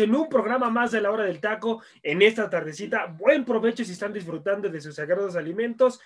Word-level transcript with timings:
En 0.00 0.14
un 0.14 0.28
programa 0.28 0.70
más 0.70 0.90
de 0.90 1.00
la 1.00 1.10
hora 1.10 1.24
del 1.24 1.40
taco 1.40 1.82
en 2.02 2.22
esta 2.22 2.50
tardecita. 2.50 3.06
Buen 3.06 3.44
provecho 3.44 3.84
si 3.84 3.92
están 3.92 4.12
disfrutando 4.12 4.68
de 4.68 4.80
sus 4.80 4.96
sagrados 4.96 5.36
alimentos. 5.36 6.00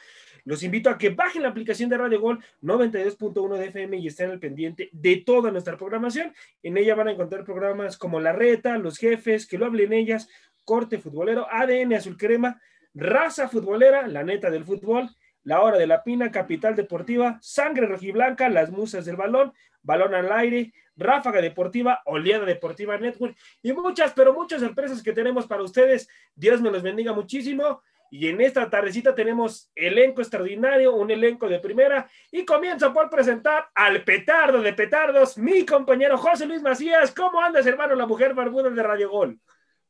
Los 0.44 0.62
invito 0.62 0.90
a 0.90 0.98
que 0.98 1.10
bajen 1.10 1.42
la 1.42 1.48
aplicación 1.48 1.88
de 1.88 1.96
Radio 1.96 2.20
Gol 2.20 2.44
92.1 2.62 3.56
de 3.56 3.66
FM 3.66 3.96
y 3.96 4.08
estén 4.08 4.30
al 4.30 4.38
pendiente 4.38 4.90
de 4.92 5.16
toda 5.16 5.50
nuestra 5.50 5.78
programación. 5.78 6.34
En 6.62 6.76
ella 6.76 6.94
van 6.94 7.08
a 7.08 7.12
encontrar 7.12 7.44
programas 7.44 7.96
como 7.96 8.20
La 8.20 8.32
Reta, 8.32 8.76
Los 8.76 8.98
Jefes, 8.98 9.46
Que 9.46 9.56
lo 9.56 9.66
hablen 9.66 9.92
ellas, 9.92 10.28
Corte 10.64 10.98
Futbolero, 10.98 11.46
ADN 11.50 11.94
Azul 11.94 12.16
Crema, 12.16 12.60
Raza 12.94 13.48
Futbolera, 13.48 14.06
La 14.06 14.22
Neta 14.22 14.50
del 14.50 14.64
Fútbol, 14.64 15.08
La 15.42 15.62
Hora 15.62 15.78
de 15.78 15.86
la 15.86 16.02
Pina, 16.04 16.30
Capital 16.30 16.76
Deportiva, 16.76 17.38
Sangre 17.40 17.86
Rojiblanca, 17.86 18.48
Las 18.48 18.70
Musas 18.70 19.04
del 19.06 19.16
Balón, 19.16 19.52
Balón 19.82 20.14
al 20.14 20.30
Aire, 20.32 20.72
Ráfaga 20.96 21.40
Deportiva, 21.40 22.02
Oleada 22.06 22.44
Deportiva 22.44 22.96
Network 22.98 23.36
y 23.62 23.72
muchas, 23.72 24.12
pero 24.12 24.32
muchas 24.32 24.62
empresas 24.62 25.02
que 25.02 25.12
tenemos 25.12 25.46
para 25.46 25.62
ustedes. 25.62 26.08
Dios 26.34 26.60
me 26.60 26.70
los 26.70 26.82
bendiga 26.82 27.12
muchísimo. 27.12 27.82
Y 28.10 28.28
en 28.28 28.40
esta 28.40 28.70
tardecita 28.70 29.12
tenemos 29.12 29.72
elenco 29.74 30.20
extraordinario, 30.20 30.94
un 30.94 31.10
elenco 31.10 31.48
de 31.48 31.58
primera. 31.58 32.08
Y 32.30 32.44
comienzo 32.44 32.92
por 32.92 33.10
presentar 33.10 33.68
al 33.74 34.04
petardo 34.04 34.62
de 34.62 34.72
petardos, 34.72 35.36
mi 35.36 35.66
compañero 35.66 36.16
José 36.16 36.46
Luis 36.46 36.62
Macías. 36.62 37.10
¿Cómo 37.12 37.40
andas, 37.40 37.66
hermano, 37.66 37.96
la 37.96 38.06
mujer 38.06 38.32
barbuda 38.32 38.70
de 38.70 38.82
Radio 38.82 39.10
Gol? 39.10 39.40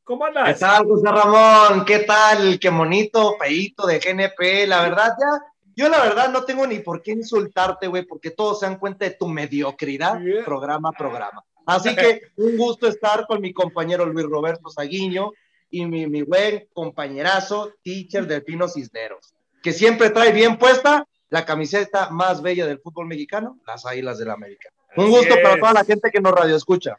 ¿Cómo 0.03 0.25
andas? 0.25 0.53
¿Qué 0.53 0.59
tal, 0.59 0.85
José 0.85 1.11
Ramón? 1.11 1.85
¿Qué 1.85 1.99
tal? 1.99 2.59
Qué 2.59 2.69
bonito, 2.69 3.37
feito 3.37 3.85
de 3.85 3.99
GNP. 3.99 4.65
La 4.65 4.81
verdad, 4.81 5.13
ya 5.19 5.45
yo 5.75 5.89
la 5.89 6.01
verdad 6.01 6.29
no 6.29 6.43
tengo 6.43 6.65
ni 6.65 6.79
por 6.79 7.01
qué 7.01 7.11
insultarte, 7.11 7.87
güey, 7.87 8.03
porque 8.03 8.31
todos 8.31 8.59
se 8.59 8.65
dan 8.65 8.77
cuenta 8.77 9.05
de 9.05 9.11
tu 9.11 9.27
mediocridad, 9.27 10.19
programa 10.43 10.89
a 10.89 10.97
programa. 10.97 11.43
Así 11.65 11.95
que 11.95 12.21
un 12.37 12.57
gusto 12.57 12.87
estar 12.87 13.25
con 13.25 13.41
mi 13.41 13.53
compañero 13.53 14.05
Luis 14.05 14.25
Roberto 14.25 14.69
Saguiño 14.69 15.31
y 15.69 15.85
mi, 15.85 16.07
mi 16.07 16.21
buen 16.21 16.67
compañerazo, 16.73 17.73
teacher 17.83 18.27
Delfino 18.27 18.67
Cisneros, 18.67 19.33
que 19.63 19.73
siempre 19.73 20.11
trae 20.11 20.31
bien 20.31 20.57
puesta 20.57 21.05
la 21.29 21.45
camiseta 21.45 22.09
más 22.11 22.41
bella 22.41 22.65
del 22.67 22.79
fútbol 22.79 23.07
mexicano, 23.07 23.59
las 23.65 23.85
Águilas 23.85 24.19
del 24.19 24.29
América. 24.29 24.69
Un 24.95 25.09
gusto 25.09 25.35
para 25.43 25.59
toda 25.59 25.73
la 25.73 25.83
gente 25.83 26.09
que 26.11 26.21
nos 26.21 26.31
radio 26.31 26.55
escucha. 26.55 26.95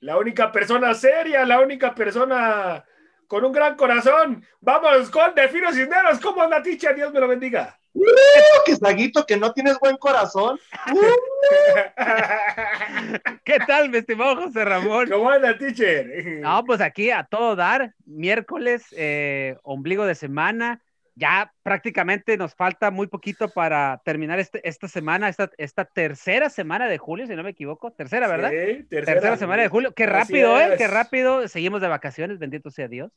La 0.00 0.16
única 0.18 0.52
persona 0.52 0.92
seria, 0.94 1.44
la 1.44 1.60
única 1.60 1.94
persona 1.94 2.84
con 3.26 3.44
un 3.44 3.52
gran 3.52 3.76
corazón. 3.76 4.44
Vamos 4.60 5.10
con 5.10 5.34
Delfino 5.34 5.72
Cisneros. 5.72 6.18
¿Cómo 6.20 6.42
anda, 6.42 6.62
teacher? 6.62 6.94
Dios 6.94 7.12
me 7.12 7.20
lo 7.20 7.28
bendiga. 7.28 7.78
¡Uh! 7.98 8.64
que 8.64 8.76
Saguito, 8.76 9.26
que 9.26 9.36
no 9.36 9.52
tienes 9.52 9.78
buen 9.78 9.96
corazón. 9.96 10.58
¿Qué 13.44 13.58
tal, 13.66 13.90
mi 13.90 13.98
estimado 13.98 14.36
José 14.36 14.64
Ramón? 14.64 15.08
¿Cómo 15.10 15.30
anda, 15.30 15.58
teacher? 15.58 16.40
No, 16.40 16.64
pues 16.64 16.80
aquí 16.80 17.10
a 17.10 17.24
todo 17.24 17.56
dar, 17.56 17.94
miércoles, 18.06 18.86
eh, 18.92 19.56
ombligo 19.62 20.06
de 20.06 20.14
semana, 20.14 20.82
ya 21.18 21.52
prácticamente 21.64 22.36
nos 22.36 22.54
falta 22.54 22.92
muy 22.92 23.08
poquito 23.08 23.48
para 23.48 24.00
terminar 24.04 24.38
este, 24.38 24.66
esta 24.66 24.86
semana, 24.86 25.28
esta, 25.28 25.50
esta 25.58 25.84
tercera 25.84 26.48
semana 26.48 26.86
de 26.86 26.98
julio, 26.98 27.26
si 27.26 27.34
no 27.34 27.42
me 27.42 27.50
equivoco, 27.50 27.90
tercera, 27.90 28.28
¿verdad? 28.28 28.50
Sí, 28.50 28.84
tercera, 28.84 29.36
semana 29.36 29.62
de 29.62 29.68
julio, 29.68 29.92
qué 29.94 30.06
rápido, 30.06 30.60
¿eh? 30.60 30.76
Qué 30.78 30.86
rápido, 30.86 31.48
seguimos 31.48 31.80
de 31.80 31.88
vacaciones, 31.88 32.38
bendito 32.38 32.70
sea 32.70 32.86
Dios. 32.86 33.10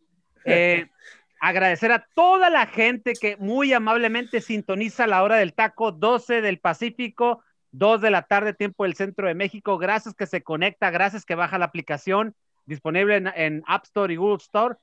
Eh, 0.45 0.87
agradecer 1.41 1.91
a 1.91 2.07
toda 2.13 2.51
la 2.51 2.67
gente 2.67 3.13
que 3.19 3.35
muy 3.37 3.73
amablemente 3.73 4.41
sintoniza 4.41 5.07
la 5.07 5.23
hora 5.23 5.37
del 5.37 5.53
taco 5.53 5.91
12 5.91 6.39
del 6.39 6.59
Pacífico, 6.59 7.43
2 7.71 7.99
de 7.99 8.11
la 8.11 8.21
tarde, 8.21 8.53
tiempo 8.53 8.83
del 8.83 8.93
centro 8.93 9.27
de 9.27 9.33
México. 9.33 9.79
Gracias 9.79 10.13
que 10.13 10.27
se 10.27 10.43
conecta, 10.43 10.91
gracias 10.91 11.25
que 11.25 11.33
baja 11.33 11.57
la 11.57 11.65
aplicación 11.65 12.35
disponible 12.67 13.23
en, 13.35 13.63
App 13.65 13.85
Store 13.85 14.13
y 14.13 14.17
Google 14.17 14.37
Store. 14.37 14.75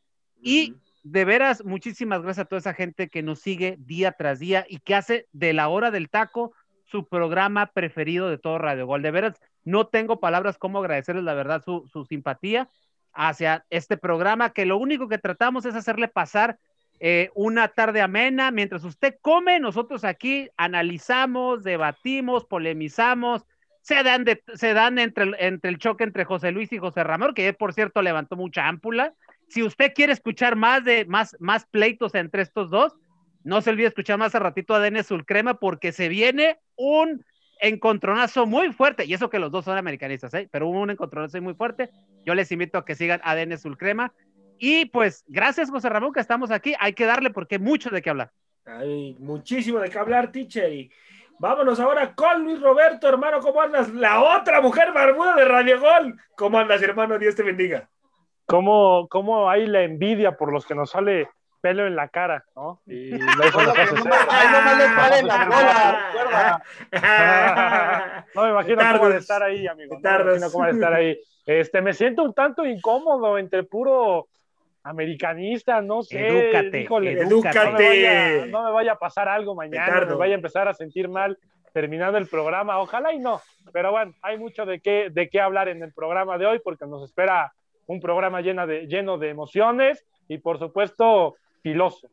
Y 0.43 0.75
de 1.05 1.25
veras, 1.25 1.65
muchísimas 1.65 2.23
gracias 2.23 2.45
a 2.45 2.49
toda 2.49 2.59
esa 2.59 2.75
gente 2.75 3.09
que 3.09 3.23
nos 3.23 3.39
sigue 3.39 3.77
día 3.79 4.13
tras 4.13 4.41
día 4.41 4.67
y 4.69 4.81
que 4.81 4.97
hace 4.97 5.29
de 5.33 5.53
la 5.53 5.69
hora 5.69 5.93
del 5.93 6.11
taco 6.11 6.53
su 6.83 7.07
programa 7.07 7.67
preferido 7.67 8.29
de 8.29 8.39
todo 8.39 8.59
Radio 8.59 8.85
Gol. 8.85 9.03
De 9.03 9.13
veras, 9.13 9.41
no 9.63 9.87
tengo 9.87 10.19
palabras 10.19 10.59
como 10.59 10.81
agradecerles 10.81 11.23
la 11.23 11.35
verdad 11.35 11.63
su, 11.65 11.87
su 11.87 12.05
simpatía 12.05 12.69
hacia 13.13 13.65
este 13.71 13.97
programa, 13.97 14.51
que 14.51 14.67
lo 14.67 14.79
único 14.79 15.09
que 15.09 15.19
tratamos 15.19 15.65
es 15.65 15.75
hacerle 15.75 16.09
pasar 16.09 16.59
eh, 17.01 17.31
una 17.35 17.69
tarde 17.69 18.01
amena. 18.01 18.51
Mientras 18.51 18.85
usted 18.85 19.17
come, 19.21 19.61
nosotros 19.61 20.05
aquí 20.05 20.49
analizamos, 20.57 21.63
debatimos, 21.63 22.45
polemizamos, 22.45 23.45
se 23.83 24.03
dan, 24.03 24.25
se 24.55 24.75
dan 24.75 24.99
entre, 24.99 25.33
entre 25.39 25.71
el 25.71 25.79
choque 25.79 26.05
entre 26.05 26.25
José 26.25 26.51
Luis 26.53 26.73
y 26.73 26.79
José 26.79 27.05
Ramón, 27.05 27.35
que 27.35 27.53
por 27.53 27.73
cierto 27.73 28.03
levantó 28.03 28.37
mucha 28.37 28.67
ámpula. 28.67 29.15
Si 29.49 29.63
usted 29.63 29.93
quiere 29.95 30.13
escuchar 30.13 30.57
más 30.57 30.85
de 30.85 31.07
más, 31.07 31.37
más 31.41 31.67
pleitos 31.67 32.15
entre 32.15 32.43
estos 32.43 32.71
dos, 32.71 32.95
no 33.45 33.63
se 33.63 33.71
olvide 33.71 33.87
escuchar 33.87 34.19
más 34.19 34.35
a 34.35 34.41
ratito 34.41 34.75
a 34.75 34.81
Denis 34.81 35.07
Sulcrema 35.07 35.55
porque 35.55 35.93
se 35.93 36.09
viene 36.09 36.59
un 36.77 37.25
encontronazo 37.61 38.47
muy 38.47 38.73
fuerte, 38.73 39.05
y 39.05 39.15
eso 39.15 39.31
que 39.31 39.39
los 39.39 39.51
dos 39.51 39.65
son 39.65 39.77
americanistas, 39.77 40.33
¿eh? 40.35 40.49
pero 40.51 40.69
hubo 40.69 40.81
un 40.81 40.91
encontronazo 40.91 41.41
muy 41.41 41.55
fuerte. 41.55 41.91
Yo 42.25 42.35
les 42.35 42.51
invito 42.53 42.79
a 42.79 42.85
que 42.85 42.95
sigan 42.95 43.21
ADN 43.25 43.59
Sulcrema. 43.59 44.13
Y 44.59 44.87
pues, 44.87 45.25
gracias, 45.29 45.71
José 45.71 45.89
Ramón, 45.89 46.13
que 46.13 46.21
estamos 46.21 46.51
aquí. 46.51 46.75
Hay 46.81 46.93
que 46.93 47.07
darle 47.07 47.31
porque 47.31 47.57
hay 47.57 47.61
mucho 47.61 47.91
de 47.91 48.03
qué 48.03 48.11
hablar. 48.11 48.33
Hay 48.67 49.17
muchísimo 49.19 49.79
de 49.79 49.89
qué 49.89 49.99
hablar, 49.99 50.33
teacher. 50.33 50.73
Y 50.73 50.91
vámonos 51.39 51.79
ahora 51.81 52.15
con 52.15 52.45
Luis 52.45 52.61
Roberto, 52.61 53.09
hermano. 53.09 53.41
¿Cómo 53.41 53.63
andas? 53.63 53.89
La 53.91 54.21
otra 54.21 54.61
mujer 54.61 54.93
barbuda 54.93 55.37
de 55.37 55.45
Radio 55.45 55.81
Gol. 55.81 56.19
¿Cómo 56.37 56.59
andas, 56.59 56.83
hermano? 56.83 57.19
Dios 57.19 57.35
te 57.35 57.43
bendiga. 57.43 57.89
¿Cómo, 58.47 59.09
cómo 59.09 59.49
hay 59.49 59.67
la 59.67 59.83
envidia 59.83 60.37
por 60.37 60.53
los 60.53 60.67
que 60.67 60.75
nos 60.75 60.91
sale 60.91 61.29
pelo 61.61 61.87
en 61.87 61.97
la 61.97 62.09
cara, 62.09 62.45
¿no? 62.55 62.81
Y 62.87 63.11
nos 63.11 63.57
hace 63.57 63.87
ser. 63.87 64.05
No 68.35 68.43
me 68.43 68.51
imagino 68.51 68.83
cómo 68.93 69.09
de 69.09 69.19
estar 69.19 69.43
ahí, 69.43 69.67
amigo. 69.67 69.99
No 70.01 70.11
me 70.11 70.23
imagino 70.25 70.51
cómo 70.51 70.65
de 70.65 70.71
estar 70.73 70.95
ahí. 70.95 71.19
Este, 71.47 71.81
me 71.81 71.95
siento 71.95 72.23
un 72.23 72.35
tanto 72.35 72.67
incómodo 72.67 73.39
entre 73.39 73.63
puro 73.65 74.29
americanista, 74.83 75.81
no 75.81 76.03
sé. 76.03 76.29
Edúcate, 76.29 76.81
híjole, 76.83 77.13
edúcate. 77.13 78.47
No 78.49 78.65
me, 78.65 78.73
vaya, 78.73 78.93
a 78.93 78.99
pasar 78.99 79.29
algo 79.29 79.55
mañana, 79.55 80.05
me 80.05 80.15
vaya 80.15 80.35
a 80.35 80.37
empezar 80.37 80.69
a 80.69 80.75
sentir 80.75 81.09
mal 81.09 81.39
terminando 81.73 82.19
el 82.19 82.27
programa. 82.27 82.79
Ojalá 82.79 83.13
y 83.13 83.19
no. 83.19 83.41
Pero 83.73 83.91
bueno, 83.91 84.15
hay 84.23 84.39
mucho 84.39 84.67
de 84.67 84.81
qué, 84.81 85.09
de 85.11 85.29
qué 85.29 85.41
hablar 85.41 85.69
en 85.69 85.83
el 85.83 85.93
programa 85.93 86.39
de 86.39 86.47
hoy 86.47 86.61
porque 86.63 86.87
nos 86.87 87.05
espera 87.05 87.53
un 87.87 88.01
programa 88.01 88.41
lleno 88.41 88.67
de, 88.67 88.87
lleno 88.87 89.19
de 89.19 89.31
emociones 89.31 90.05
y 90.29 90.39
por 90.39 90.59
supuesto 90.59 91.37
filoso. 91.63 92.09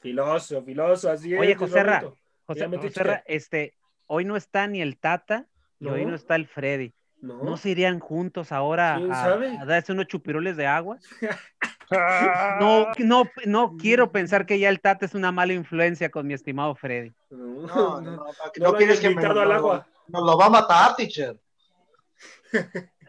Filoso, 0.00 0.62
filoso, 0.62 1.10
así 1.10 1.34
es. 1.34 1.40
Oye, 1.40 1.54
José 1.54 1.82
Ra, 1.82 2.00
José, 2.44 2.66
José 2.66 3.22
este, 3.26 3.74
hoy 4.06 4.24
no 4.24 4.36
está 4.36 4.66
ni 4.66 4.80
el 4.80 4.98
Tata 4.98 5.46
y 5.80 5.88
hoy 5.88 6.06
no 6.06 6.14
está 6.14 6.36
el 6.36 6.46
Freddy. 6.46 6.92
No. 7.20 7.56
se 7.56 7.70
irían 7.70 7.98
juntos 7.98 8.52
ahora 8.52 8.94
a, 8.96 9.64
darse 9.64 9.92
unos 9.92 10.06
chupiroles 10.06 10.56
de 10.56 10.66
agua? 10.66 10.98
no, 12.60 12.86
no, 12.98 13.24
no 13.44 13.76
quiero 13.76 14.12
pensar 14.12 14.46
que 14.46 14.58
ya 14.58 14.68
el 14.68 14.80
Tata 14.80 15.04
es 15.04 15.14
una 15.14 15.32
mala 15.32 15.52
influencia 15.52 16.10
con 16.10 16.26
mi 16.26 16.34
estimado 16.34 16.76
Freddy. 16.76 17.12
No, 17.30 17.66
no, 17.66 18.00
no, 18.00 18.26
no, 18.56 18.72
quieres 18.74 19.00
que 19.00 19.10
me, 19.10 19.24
al 19.24 19.52
agua. 19.52 19.86
Nos 20.06 20.24
lo 20.24 20.38
va 20.38 20.46
a 20.46 20.50
matar, 20.50 20.94
teacher. 20.94 21.36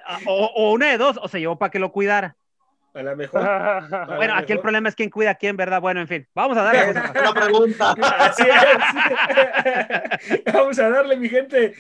Ah, 0.06 0.20
o, 0.26 0.74
una 0.74 0.90
de 0.90 0.98
dos, 0.98 1.20
o 1.22 1.28
se 1.28 1.40
llevó 1.40 1.60
para 1.60 1.70
que 1.70 1.78
lo 1.78 1.92
cuidara. 1.92 2.36
A 2.94 3.04
lo 3.04 3.16
mejor. 3.16 3.42
bueno, 4.18 4.36
aquí 4.36 4.54
el 4.54 4.60
problema 4.60 4.90
es 4.90 4.96
quién 4.96 5.10
cuida 5.10 5.32
a 5.32 5.36
quién, 5.36 5.56
¿verdad? 5.56 5.80
Bueno, 5.80 6.02
en 6.02 6.08
fin, 6.08 6.28
vamos 6.34 6.58
a 6.58 6.64
darle. 6.64 6.94
la 6.94 7.34
pregunta. 7.34 7.96
Así 8.18 8.44
es. 8.44 10.44
vamos 10.54 10.80
a 10.80 10.90
darle, 10.90 11.18
mi 11.18 11.30
gente. 11.30 11.76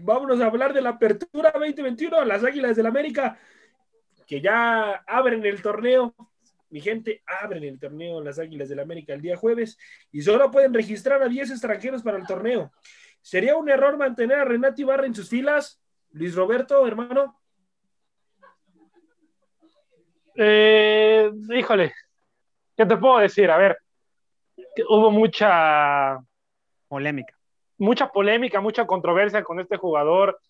Vámonos 0.00 0.40
a 0.40 0.46
hablar 0.46 0.72
de 0.72 0.80
la 0.80 0.90
apertura 0.90 1.50
2021 1.52 2.24
las 2.24 2.44
Águilas 2.44 2.76
del 2.76 2.86
América, 2.86 3.38
que 4.26 4.40
ya 4.40 5.02
abren 5.06 5.44
el 5.44 5.60
torneo. 5.60 6.14
Mi 6.70 6.80
gente, 6.80 7.22
abren 7.26 7.64
el 7.64 7.78
torneo 7.78 8.22
las 8.22 8.38
Águilas 8.38 8.68
del 8.68 8.78
América 8.78 9.12
el 9.12 9.20
día 9.20 9.36
jueves 9.36 9.76
y 10.12 10.22
solo 10.22 10.50
pueden 10.50 10.72
registrar 10.72 11.22
a 11.22 11.28
10 11.28 11.50
extranjeros 11.50 12.02
para 12.02 12.16
el 12.16 12.26
torneo. 12.26 12.72
¿Sería 13.20 13.56
un 13.56 13.68
error 13.68 13.98
mantener 13.98 14.38
a 14.38 14.44
Renato 14.44 14.80
Ibarra 14.80 15.06
en 15.06 15.14
sus 15.14 15.28
filas? 15.28 15.82
Luis 16.12 16.34
Roberto, 16.34 16.86
hermano. 16.86 17.39
Eh, 20.42 21.30
híjole, 21.54 21.92
¿qué 22.74 22.86
te 22.86 22.96
puedo 22.96 23.18
decir? 23.18 23.50
A 23.50 23.58
ver, 23.58 23.76
hubo 24.88 25.10
mucha 25.10 26.18
polémica. 26.88 27.34
Mucha 27.76 28.10
polémica, 28.10 28.58
mucha 28.62 28.86
controversia 28.86 29.44
con 29.44 29.60
este 29.60 29.76
jugador. 29.76 30.40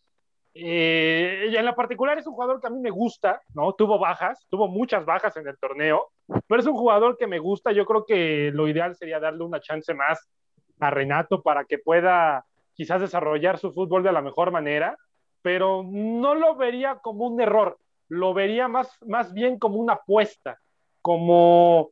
Eh, 0.54 1.52
en 1.52 1.64
la 1.64 1.74
particular 1.74 2.18
es 2.18 2.26
un 2.28 2.34
jugador 2.34 2.60
que 2.60 2.68
a 2.68 2.70
mí 2.70 2.78
me 2.78 2.90
gusta, 2.90 3.42
¿no? 3.52 3.72
Tuvo 3.72 3.98
bajas, 3.98 4.46
tuvo 4.48 4.68
muchas 4.68 5.04
bajas 5.04 5.36
en 5.36 5.48
el 5.48 5.58
torneo, 5.58 6.12
pero 6.46 6.60
es 6.60 6.68
un 6.68 6.76
jugador 6.76 7.16
que 7.18 7.26
me 7.26 7.40
gusta. 7.40 7.72
Yo 7.72 7.84
creo 7.84 8.04
que 8.06 8.52
lo 8.54 8.68
ideal 8.68 8.94
sería 8.94 9.18
darle 9.18 9.42
una 9.42 9.58
chance 9.58 9.92
más 9.92 10.30
a 10.78 10.90
Renato 10.90 11.42
para 11.42 11.64
que 11.64 11.78
pueda 11.78 12.44
quizás 12.74 13.00
desarrollar 13.00 13.58
su 13.58 13.72
fútbol 13.72 14.04
de 14.04 14.12
la 14.12 14.22
mejor 14.22 14.52
manera, 14.52 14.96
pero 15.42 15.82
no 15.84 16.36
lo 16.36 16.54
vería 16.54 17.00
como 17.02 17.26
un 17.26 17.40
error 17.40 17.76
lo 18.10 18.34
vería 18.34 18.68
más, 18.68 18.98
más 19.06 19.32
bien 19.32 19.58
como 19.58 19.76
una 19.76 19.94
apuesta, 19.94 20.58
como 21.00 21.90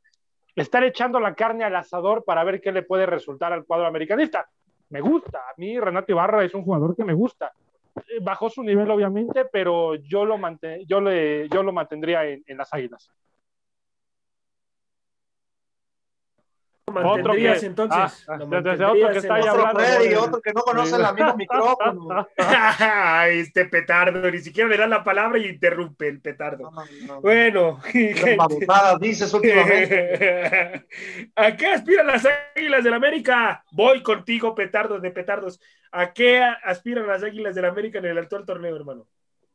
estar 0.54 0.82
echando 0.82 1.20
la 1.20 1.34
carne 1.34 1.64
al 1.64 1.76
asador 1.76 2.24
para 2.24 2.44
ver 2.44 2.60
qué 2.60 2.72
le 2.72 2.82
puede 2.82 3.06
resultar 3.06 3.52
al 3.52 3.64
cuadro 3.64 3.86
americanista. 3.86 4.46
Me 4.90 5.00
gusta, 5.00 5.38
a 5.38 5.54
mí 5.56 5.78
Renato 5.78 6.12
Ibarra 6.12 6.44
es 6.44 6.54
un 6.54 6.64
jugador 6.64 6.96
que 6.96 7.04
me 7.04 7.14
gusta. 7.14 7.52
Eh, 7.96 8.18
bajó 8.20 8.50
su 8.50 8.62
nivel, 8.64 8.90
obviamente, 8.90 9.44
pero 9.44 9.94
yo 9.94 10.24
lo, 10.24 10.38
yo 10.86 11.00
le, 11.00 11.48
yo 11.48 11.62
lo 11.62 11.72
mantendría 11.72 12.24
en, 12.26 12.42
en 12.46 12.56
las 12.56 12.74
águilas. 12.74 13.10
Otro 16.88 17.32
que, 17.34 17.66
entonces. 17.66 18.24
Ah, 18.28 18.38
desde 18.38 18.84
otro 18.84 19.10
que 19.10 19.18
está 19.18 19.34
ahí 19.34 19.46
hablando. 19.46 19.80
Freddy, 19.80 20.14
otro 20.14 20.40
que 20.40 20.52
no 20.52 20.62
conoce 20.62 20.96
el 20.96 21.14
mismo 21.14 21.36
micrófono. 21.36 22.28
este 23.30 23.64
petardo, 23.66 24.30
ni 24.30 24.38
siquiera 24.38 24.68
le 24.68 24.76
da 24.76 24.86
la 24.86 25.04
palabra 25.04 25.38
y 25.38 25.46
interrumpe 25.46 26.08
el 26.08 26.20
petardo. 26.20 26.70
bueno, 27.20 27.80
dices 29.00 29.32
últimamente. 29.32 30.86
¿A 31.36 31.56
qué 31.56 31.66
aspiran 31.66 32.06
las 32.06 32.26
águilas 32.54 32.84
del 32.84 32.94
América? 32.94 33.64
Voy 33.72 34.02
contigo, 34.02 34.54
petardos 34.54 35.02
de 35.02 35.10
petardos. 35.10 35.60
¿A 35.92 36.12
qué 36.12 36.42
aspiran 36.42 37.06
las 37.06 37.22
águilas 37.22 37.54
del 37.54 37.64
América 37.64 37.98
en 37.98 38.06
el 38.06 38.18
actual 38.18 38.44
torneo, 38.44 38.76
hermano? 38.76 39.06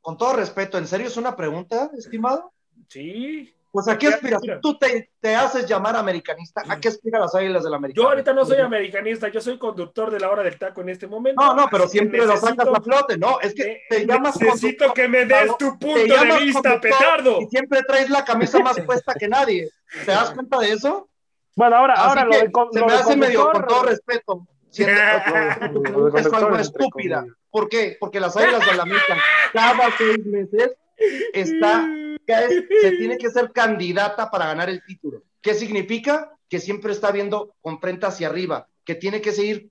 Con 0.02 0.18
todo 0.18 0.36
respeto, 0.36 0.78
¿en 0.78 0.88
serio 0.88 1.08
es 1.08 1.18
una 1.18 1.36
pregunta, 1.36 1.90
estimado? 1.98 2.52
Sí. 2.90 3.54
Pues 3.74 3.88
a 3.88 3.98
qué 3.98 4.10
aspiras, 4.10 4.40
tú 4.62 4.78
te, 4.78 5.10
te, 5.20 5.36
haces 5.36 5.66
llamar 5.68 5.96
americanista, 5.96 6.62
¿a 6.70 6.80
qué 6.80 6.90
aspiran 6.90 7.22
las 7.22 7.34
águilas 7.34 7.64
del 7.64 7.74
América? 7.74 8.00
Yo 8.00 8.08
ahorita 8.08 8.32
no 8.32 8.46
soy 8.46 8.60
americanista, 8.60 9.30
yo 9.30 9.42
soy 9.42 9.58
conductor 9.58 10.12
de 10.12 10.20
la 10.20 10.30
hora 10.30 10.44
del 10.44 10.60
taco 10.60 10.82
en 10.82 10.90
este 10.90 11.08
momento. 11.08 11.42
No, 11.42 11.56
no, 11.56 11.68
pero 11.72 11.88
siempre 11.88 12.24
lo 12.24 12.38
sacas 12.38 12.68
a 12.68 12.82
flote, 12.82 13.18
no, 13.18 13.40
es 13.40 13.56
que 13.56 13.82
te 13.90 14.06
llamas 14.06 14.40
Necesito 14.40 14.94
que 14.94 15.08
me 15.08 15.26
des 15.26 15.58
tu 15.58 15.80
punto 15.80 15.98
de 15.98 16.40
vista, 16.40 16.80
petardo. 16.80 17.42
Y 17.42 17.48
siempre 17.48 17.82
traes 17.82 18.12
la 18.12 18.24
camisa 18.24 18.60
más 18.60 18.80
puesta 18.86 19.16
que 19.16 19.28
nadie. 19.28 19.68
¿Te 20.06 20.12
das 20.12 20.30
cuenta 20.36 20.60
de 20.60 20.72
eso? 20.72 21.10
Bueno, 21.56 21.76
ahora, 21.78 21.96
ahora 21.96 22.26
lo, 22.26 22.34
se 22.72 22.86
me 22.86 22.94
hace 22.94 23.16
medio, 23.16 23.52
con 23.54 23.66
todo 23.66 23.86
respeto, 23.86 24.48
es 24.72 26.32
algo 26.32 26.58
estúpida. 26.58 27.26
¿Por 27.50 27.70
qué? 27.70 27.98
Porque 28.00 28.20
las 28.20 28.38
águilas 28.38 28.64
del 28.68 28.80
América 28.80 29.18
cada 29.52 29.90
seis 29.98 30.24
meses 30.28 30.74
está 31.34 31.90
se 32.28 32.92
tiene 32.92 33.18
que 33.18 33.30
ser 33.30 33.52
candidata 33.52 34.30
para 34.30 34.48
ganar 34.48 34.70
el 34.70 34.84
título. 34.84 35.24
¿Qué 35.42 35.54
significa? 35.54 36.32
Que 36.50 36.60
siempre 36.60 36.92
está 36.92 37.12
viendo 37.12 37.56
con 37.62 37.80
frente 37.80 38.06
hacia 38.06 38.28
arriba, 38.28 38.68
que 38.86 38.96
tiene 38.96 39.22
que 39.22 39.32
seguir 39.32 39.70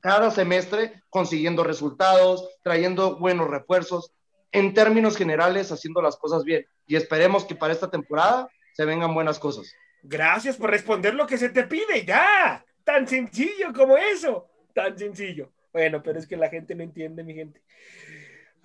cada 0.00 0.30
semestre 0.30 1.02
consiguiendo 1.10 1.64
resultados, 1.64 2.48
trayendo 2.62 3.18
buenos 3.18 3.48
refuerzos, 3.48 4.12
en 4.52 4.72
términos 4.72 5.16
generales 5.16 5.72
haciendo 5.72 6.00
las 6.00 6.16
cosas 6.16 6.44
bien. 6.44 6.66
Y 6.86 6.96
esperemos 6.96 7.44
que 7.44 7.54
para 7.54 7.72
esta 7.72 7.90
temporada 7.90 8.48
se 8.72 8.84
vengan 8.84 9.14
buenas 9.14 9.38
cosas. 9.38 9.72
Gracias 10.02 10.56
por 10.56 10.70
responder 10.70 11.14
lo 11.14 11.26
que 11.26 11.38
se 11.38 11.48
te 11.48 11.64
pide, 11.64 12.04
ya. 12.06 12.64
Tan 12.84 13.08
sencillo 13.08 13.72
como 13.74 13.96
eso, 13.96 14.48
tan 14.72 14.96
sencillo. 14.96 15.50
Bueno, 15.72 16.02
pero 16.02 16.18
es 16.18 16.26
que 16.26 16.36
la 16.36 16.48
gente 16.48 16.74
no 16.74 16.82
entiende, 16.84 17.24
mi 17.24 17.34
gente. 17.34 17.60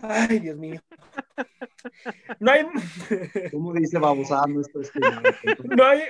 Ay, 0.02 0.40
Dios 0.40 0.58
mío. 0.58 0.82
No 2.40 2.52
hay. 2.52 2.66
¿Cómo 3.52 3.74
dice 3.74 3.98
babosada 3.98 4.48
nuestro 4.48 4.82
No 5.64 5.84
hay. 5.84 6.04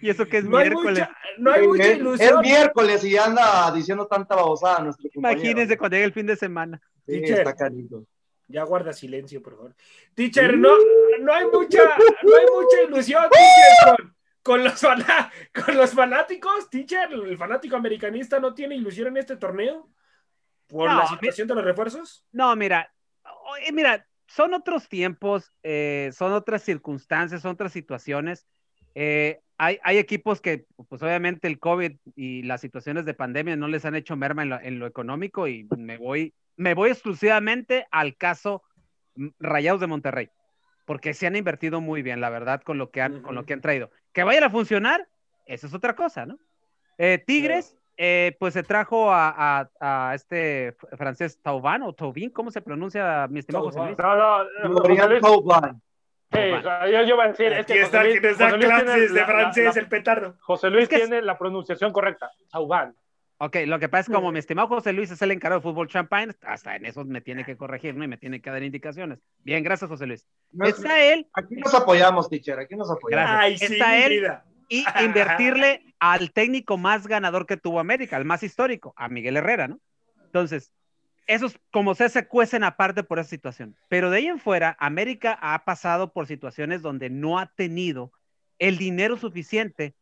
¿Y 0.00 0.10
eso 0.10 0.26
que 0.26 0.38
es 0.38 0.44
no 0.44 0.58
miércoles? 0.58 1.02
Hay 1.02 1.08
mucha, 1.08 1.16
no 1.38 1.52
hay 1.52 1.66
mucha 1.66 1.92
ilusión. 1.92 2.44
Es 2.44 2.50
miércoles 2.50 3.04
y 3.04 3.16
anda 3.16 3.70
diciendo 3.72 4.06
tanta 4.06 4.34
babosada 4.34 4.80
nuestro 4.80 5.10
compañero. 5.12 5.40
Imagínense 5.40 5.78
cuando 5.78 5.96
llegue 5.96 6.06
el 6.06 6.12
fin 6.12 6.26
de 6.26 6.36
semana. 6.36 6.80
Sí, 7.06 7.22
está 7.24 7.54
carito. 7.54 8.04
Ya 8.48 8.64
guarda 8.64 8.92
silencio, 8.92 9.40
por 9.42 9.54
favor. 9.54 9.74
Teacher, 10.14 10.58
no, 10.58 10.74
no 11.20 11.32
hay 11.32 11.46
mucha, 11.46 11.84
no 12.22 12.36
hay 12.36 12.46
mucha 12.52 12.82
ilusión, 12.88 13.22
teacher, 13.30 13.96
con, 13.96 14.14
con, 14.42 14.64
los 14.64 14.80
con 15.64 15.76
los 15.76 15.90
fanáticos. 15.92 16.68
Teacher, 16.68 17.12
el 17.12 17.38
fanático 17.38 17.76
americanista 17.76 18.40
no 18.40 18.52
tiene 18.52 18.74
ilusión 18.74 19.08
en 19.08 19.18
este 19.18 19.36
torneo 19.36 19.88
por 20.66 20.88
la 20.88 21.06
situación 21.06 21.46
de 21.46 21.54
los 21.54 21.64
refuerzos. 21.64 22.24
No, 22.32 22.54
mira, 22.56 22.92
mira, 23.72 24.06
son 24.26 24.54
otros 24.54 24.88
tiempos, 24.88 25.52
eh, 25.62 26.10
son 26.12 26.32
otras 26.32 26.62
circunstancias, 26.62 27.42
son 27.42 27.52
otras 27.52 27.72
situaciones. 27.72 28.46
Eh, 28.94 29.40
hay, 29.58 29.78
hay, 29.82 29.98
equipos 29.98 30.40
que, 30.40 30.66
pues 30.88 31.02
obviamente 31.02 31.48
el 31.48 31.58
COVID 31.58 31.92
y 32.16 32.42
las 32.42 32.60
situaciones 32.60 33.04
de 33.04 33.14
pandemia 33.14 33.56
no 33.56 33.68
les 33.68 33.84
han 33.84 33.94
hecho 33.94 34.16
merma 34.16 34.42
en 34.62 34.78
lo, 34.78 34.86
económico 34.86 35.48
y 35.48 35.68
me 35.76 35.98
voy, 35.98 36.34
me 36.56 36.74
voy 36.74 36.90
exclusivamente 36.90 37.86
al 37.90 38.16
caso 38.16 38.62
Rayados 39.38 39.80
de 39.80 39.86
Monterrey, 39.86 40.30
porque 40.86 41.12
se 41.12 41.26
han 41.26 41.36
invertido 41.36 41.80
muy 41.80 42.02
bien, 42.02 42.20
la 42.20 42.30
verdad, 42.30 42.62
con 42.62 42.78
lo 42.78 42.90
que 42.90 43.02
han, 43.02 43.22
con 43.22 43.34
lo 43.34 43.44
que 43.44 43.52
han 43.52 43.60
traído. 43.60 43.90
Que 44.12 44.24
vayan 44.24 44.44
a 44.44 44.50
funcionar, 44.50 45.08
eso 45.46 45.66
es 45.66 45.74
otra 45.74 45.94
cosa, 45.94 46.24
¿no? 46.24 46.38
Eh, 46.98 47.22
Tigres, 47.26 47.76
eh, 48.02 48.34
pues 48.38 48.54
se 48.54 48.62
trajo 48.62 49.12
a, 49.12 49.68
a, 49.78 50.14
este 50.14 50.74
francés 50.96 51.38
Taubán 51.42 51.82
o 51.82 51.92
Taubín, 51.92 52.30
¿cómo 52.30 52.50
se 52.50 52.62
pronuncia, 52.62 53.28
mi 53.28 53.40
estimado 53.40 53.66
José 53.66 53.78
Luis? 53.78 53.98
No, 53.98 54.16
no, 54.16 54.78
José 54.78 55.20
Taubán. 55.20 55.82
yo, 56.32 56.88
yo, 56.90 57.14
iba 57.14 57.24
a 57.24 57.28
decir, 57.28 57.52
es 57.52 57.66
que 57.66 57.82
está, 57.82 58.02
Luis, 58.02 58.22
da 58.38 58.58
clases 58.58 59.12
de 59.12 59.24
francés, 59.26 59.76
el 59.76 59.86
petardo. 59.86 60.34
José 60.40 60.70
Luis 60.70 60.88
tiene 60.88 61.20
la 61.20 61.36
pronunciación 61.36 61.92
correcta, 61.92 62.30
Taubán. 62.50 62.94
Ok, 63.36 63.56
lo 63.66 63.78
que 63.78 63.90
pasa 63.90 64.00
es 64.00 64.06
que 64.06 64.14
como 64.14 64.32
mi 64.32 64.38
estimado 64.38 64.68
José 64.68 64.94
Luis 64.94 65.10
es 65.10 65.20
el 65.20 65.32
encargado 65.32 65.60
de 65.60 65.64
fútbol 65.64 65.88
champagne, 65.88 66.32
hasta 66.40 66.76
en 66.76 66.86
eso 66.86 67.04
me 67.04 67.20
tiene 67.20 67.44
que 67.44 67.58
corregir, 67.58 67.94
¿no? 67.96 68.04
Y 68.04 68.08
me 68.08 68.16
tiene 68.16 68.40
que 68.40 68.48
dar 68.48 68.62
indicaciones. 68.62 69.18
Bien, 69.40 69.62
gracias, 69.62 69.90
José 69.90 70.06
Luis. 70.06 70.26
está 70.64 71.02
él. 71.02 71.26
Aquí 71.34 71.56
nos 71.56 71.74
apoyamos, 71.74 72.30
teacher, 72.30 72.58
aquí 72.60 72.76
nos 72.76 72.90
apoyamos. 72.90 73.30
Ay, 73.30 73.58
sí, 73.58 73.74
está 73.74 74.06
él 74.06 74.40
y 74.70 74.84
invertirle 75.04 75.84
al 75.98 76.32
técnico 76.32 76.78
más 76.78 77.06
ganador 77.06 77.44
que 77.44 77.58
tuvo 77.58 77.80
América, 77.80 78.16
al 78.16 78.24
más 78.24 78.42
histórico, 78.42 78.94
a 78.96 79.10
Miguel 79.10 79.36
Herrera, 79.36 79.68
¿no? 79.68 79.78
Entonces, 80.24 80.72
esos 81.26 81.58
como 81.70 81.94
se 81.94 82.08
se 82.08 82.26
cuecen 82.26 82.64
aparte 82.64 83.02
por 83.02 83.18
esa 83.18 83.28
situación. 83.28 83.76
Pero 83.88 84.10
de 84.10 84.18
ahí 84.18 84.26
en 84.28 84.38
fuera, 84.38 84.76
América 84.80 85.38
ha 85.42 85.64
pasado 85.64 86.12
por 86.12 86.26
situaciones 86.26 86.80
donde 86.80 87.10
no 87.10 87.38
ha 87.38 87.46
tenido 87.46 88.12
el 88.58 88.78
dinero 88.78 89.16
suficiente, 89.16 89.94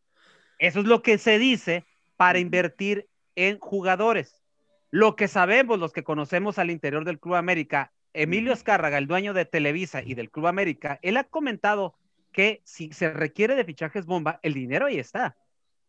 eso 0.59 0.79
es 0.79 0.85
lo 0.85 1.01
que 1.01 1.17
se 1.17 1.39
dice, 1.39 1.85
para 2.15 2.39
invertir 2.39 3.07
en 3.35 3.59
jugadores. 3.59 4.43
Lo 4.91 5.15
que 5.15 5.27
sabemos, 5.27 5.79
los 5.79 5.93
que 5.93 6.03
conocemos 6.03 6.59
al 6.59 6.71
interior 6.71 7.05
del 7.05 7.19
Club 7.19 7.35
América, 7.35 7.91
Emilio 8.13 8.51
Escárraga, 8.51 8.97
el 8.97 9.07
dueño 9.07 9.33
de 9.33 9.45
Televisa 9.45 10.01
y 10.03 10.15
del 10.15 10.29
Club 10.29 10.47
América, 10.47 10.99
él 11.01 11.17
ha 11.17 11.23
comentado 11.23 11.95
que 12.31 12.61
si 12.63 12.91
se 12.93 13.11
requiere 13.11 13.55
de 13.55 13.65
fichajes 13.65 14.05
bomba, 14.05 14.39
el 14.43 14.53
dinero 14.53 14.85
ahí 14.85 14.99
está. 14.99 15.35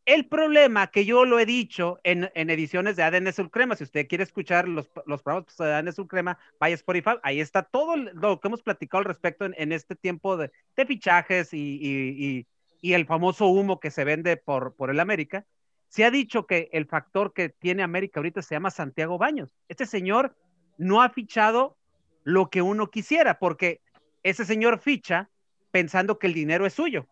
El 0.06 0.26
problema 0.26 0.88
que 0.88 1.04
yo 1.04 1.24
lo 1.24 1.38
he 1.38 1.46
dicho 1.46 2.00
en, 2.04 2.30
en 2.34 2.50
ediciones 2.50 2.96
de 2.96 3.02
ADN 3.02 3.32
Sulcrema, 3.32 3.76
si 3.76 3.84
usted 3.84 4.08
quiere 4.08 4.24
escuchar 4.24 4.66
los, 4.66 4.90
los 5.06 5.22
programas 5.22 5.56
de 5.56 5.72
ADN 5.72 5.92
Sulcrema, 5.92 6.38
vaya 6.58 6.74
Spotify, 6.74 7.12
ahí 7.22 7.40
está 7.40 7.62
todo 7.62 7.96
lo 7.96 8.40
que 8.40 8.48
hemos 8.48 8.62
platicado 8.62 9.00
al 9.00 9.04
respecto 9.04 9.44
en, 9.44 9.54
en 9.58 9.72
este 9.72 9.94
tiempo 9.94 10.36
de, 10.36 10.50
de 10.74 10.86
fichajes 10.86 11.52
y, 11.52 11.78
y, 11.80 12.46
y, 12.80 12.92
el 12.94 13.06
famoso 13.06 13.46
humo 13.46 13.78
que 13.78 13.90
se 13.90 14.04
vende 14.04 14.36
por, 14.36 14.74
por 14.74 14.90
el 14.90 15.00
América. 15.00 15.44
Se 15.88 16.04
ha 16.04 16.10
dicho 16.10 16.46
que 16.46 16.70
el 16.72 16.86
factor 16.86 17.32
que 17.34 17.50
tiene 17.50 17.82
América 17.82 18.20
ahorita 18.20 18.42
se 18.42 18.54
llama 18.54 18.70
Santiago 18.70 19.18
Baños. 19.18 19.54
Este 19.68 19.86
señor 19.86 20.34
no 20.78 21.02
ha 21.02 21.10
fichado 21.10 21.76
lo 22.24 22.48
que 22.48 22.62
uno 22.62 22.90
quisiera, 22.90 23.38
porque 23.38 23.80
ese 24.22 24.44
señor 24.44 24.80
ficha 24.80 25.28
pensando 25.70 26.18
que 26.18 26.26
el 26.26 26.34
dinero 26.34 26.66
es 26.66 26.74
suyo. 26.74 27.06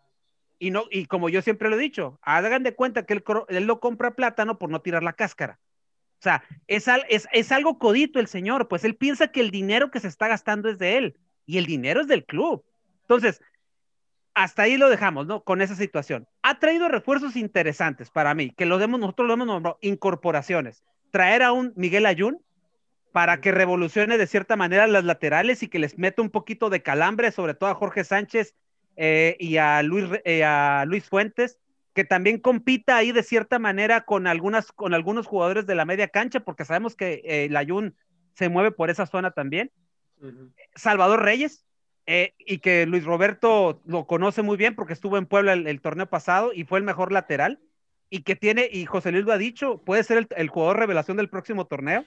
Y, 0.58 0.70
no, 0.70 0.86
y 0.90 1.06
como 1.06 1.28
yo 1.28 1.40
siempre 1.42 1.68
lo 1.68 1.76
he 1.76 1.80
dicho, 1.80 2.18
hagan 2.22 2.62
de 2.62 2.74
cuenta 2.74 3.06
que 3.06 3.14
él, 3.14 3.24
él 3.48 3.64
lo 3.64 3.80
compra 3.80 4.16
plátano 4.16 4.58
por 4.58 4.70
no 4.70 4.80
tirar 4.80 5.02
la 5.02 5.12
cáscara. 5.12 5.60
O 6.18 6.22
sea, 6.22 6.42
es, 6.66 6.88
es, 7.08 7.28
es, 7.32 7.52
algo 7.52 7.78
codito 7.78 8.18
el 8.18 8.26
señor, 8.26 8.66
pues 8.66 8.84
él 8.84 8.96
piensa 8.96 9.28
que 9.28 9.40
el 9.40 9.52
dinero 9.52 9.92
que 9.92 10.00
se 10.00 10.08
está 10.08 10.26
gastando 10.26 10.68
es 10.68 10.78
de 10.78 10.96
él 10.96 11.16
y 11.46 11.58
el 11.58 11.66
dinero 11.66 12.00
es 12.00 12.08
del 12.08 12.24
club. 12.24 12.64
Entonces, 13.02 13.40
hasta 14.34 14.62
ahí 14.62 14.76
lo 14.76 14.88
dejamos, 14.88 15.26
¿no? 15.26 15.44
Con 15.44 15.62
esa 15.62 15.76
situación. 15.76 16.26
Ha 16.42 16.58
traído 16.58 16.88
refuerzos 16.88 17.36
interesantes 17.36 18.10
para 18.10 18.34
mí, 18.34 18.50
que 18.50 18.66
lo 18.66 18.78
demos, 18.78 18.98
nosotros 18.98 19.28
lo 19.28 19.34
hemos 19.34 19.46
nombrado 19.46 19.78
incorporaciones. 19.80 20.82
Traer 21.10 21.44
a 21.44 21.52
un 21.52 21.72
Miguel 21.76 22.04
Ayun 22.04 22.40
para 23.18 23.40
que 23.40 23.50
revolucione 23.50 24.16
de 24.16 24.28
cierta 24.28 24.54
manera 24.54 24.86
las 24.86 25.02
laterales 25.02 25.64
y 25.64 25.68
que 25.68 25.80
les 25.80 25.98
meta 25.98 26.22
un 26.22 26.30
poquito 26.30 26.70
de 26.70 26.84
calambre, 26.84 27.32
sobre 27.32 27.54
todo 27.54 27.68
a 27.68 27.74
Jorge 27.74 28.04
Sánchez 28.04 28.54
eh, 28.94 29.36
y 29.40 29.56
a 29.56 29.82
Luis, 29.82 30.04
eh, 30.24 30.44
a 30.44 30.84
Luis 30.86 31.08
Fuentes, 31.08 31.58
que 31.94 32.04
también 32.04 32.38
compita 32.38 32.96
ahí 32.96 33.10
de 33.10 33.24
cierta 33.24 33.58
manera 33.58 34.02
con, 34.02 34.28
algunas, 34.28 34.70
con 34.70 34.94
algunos 34.94 35.26
jugadores 35.26 35.66
de 35.66 35.74
la 35.74 35.84
media 35.84 36.06
cancha, 36.06 36.38
porque 36.38 36.64
sabemos 36.64 36.94
que 36.94 37.14
eh, 37.24 37.46
el 37.46 37.56
Ayun 37.56 37.96
se 38.34 38.48
mueve 38.48 38.70
por 38.70 38.88
esa 38.88 39.04
zona 39.04 39.32
también. 39.32 39.72
Salvador 40.76 41.20
Reyes, 41.24 41.66
y 42.06 42.58
que 42.58 42.86
Luis 42.86 43.02
Roberto 43.02 43.82
lo 43.84 44.06
conoce 44.06 44.42
muy 44.42 44.56
bien 44.56 44.76
porque 44.76 44.92
estuvo 44.92 45.18
en 45.18 45.26
Puebla 45.26 45.54
el, 45.54 45.80
torneo 45.80 46.08
pasado 46.08 46.52
y 46.54 46.62
fue 46.62 46.78
el 46.78 46.84
mejor 46.84 47.10
lateral, 47.10 47.58
y 48.10 48.22
que 48.22 48.36
tiene, 48.36 48.68
y 48.72 48.86
José 48.86 49.10
Luis 49.10 49.24
lo 49.24 49.32
ha 49.32 49.38
dicho, 49.38 49.82
puede 49.82 50.04
ser 50.04 50.28
el 50.36 50.48
jugador 50.48 50.78
revelación 50.78 51.16
del 51.16 51.28
próximo 51.28 51.66
torneo 51.66 52.04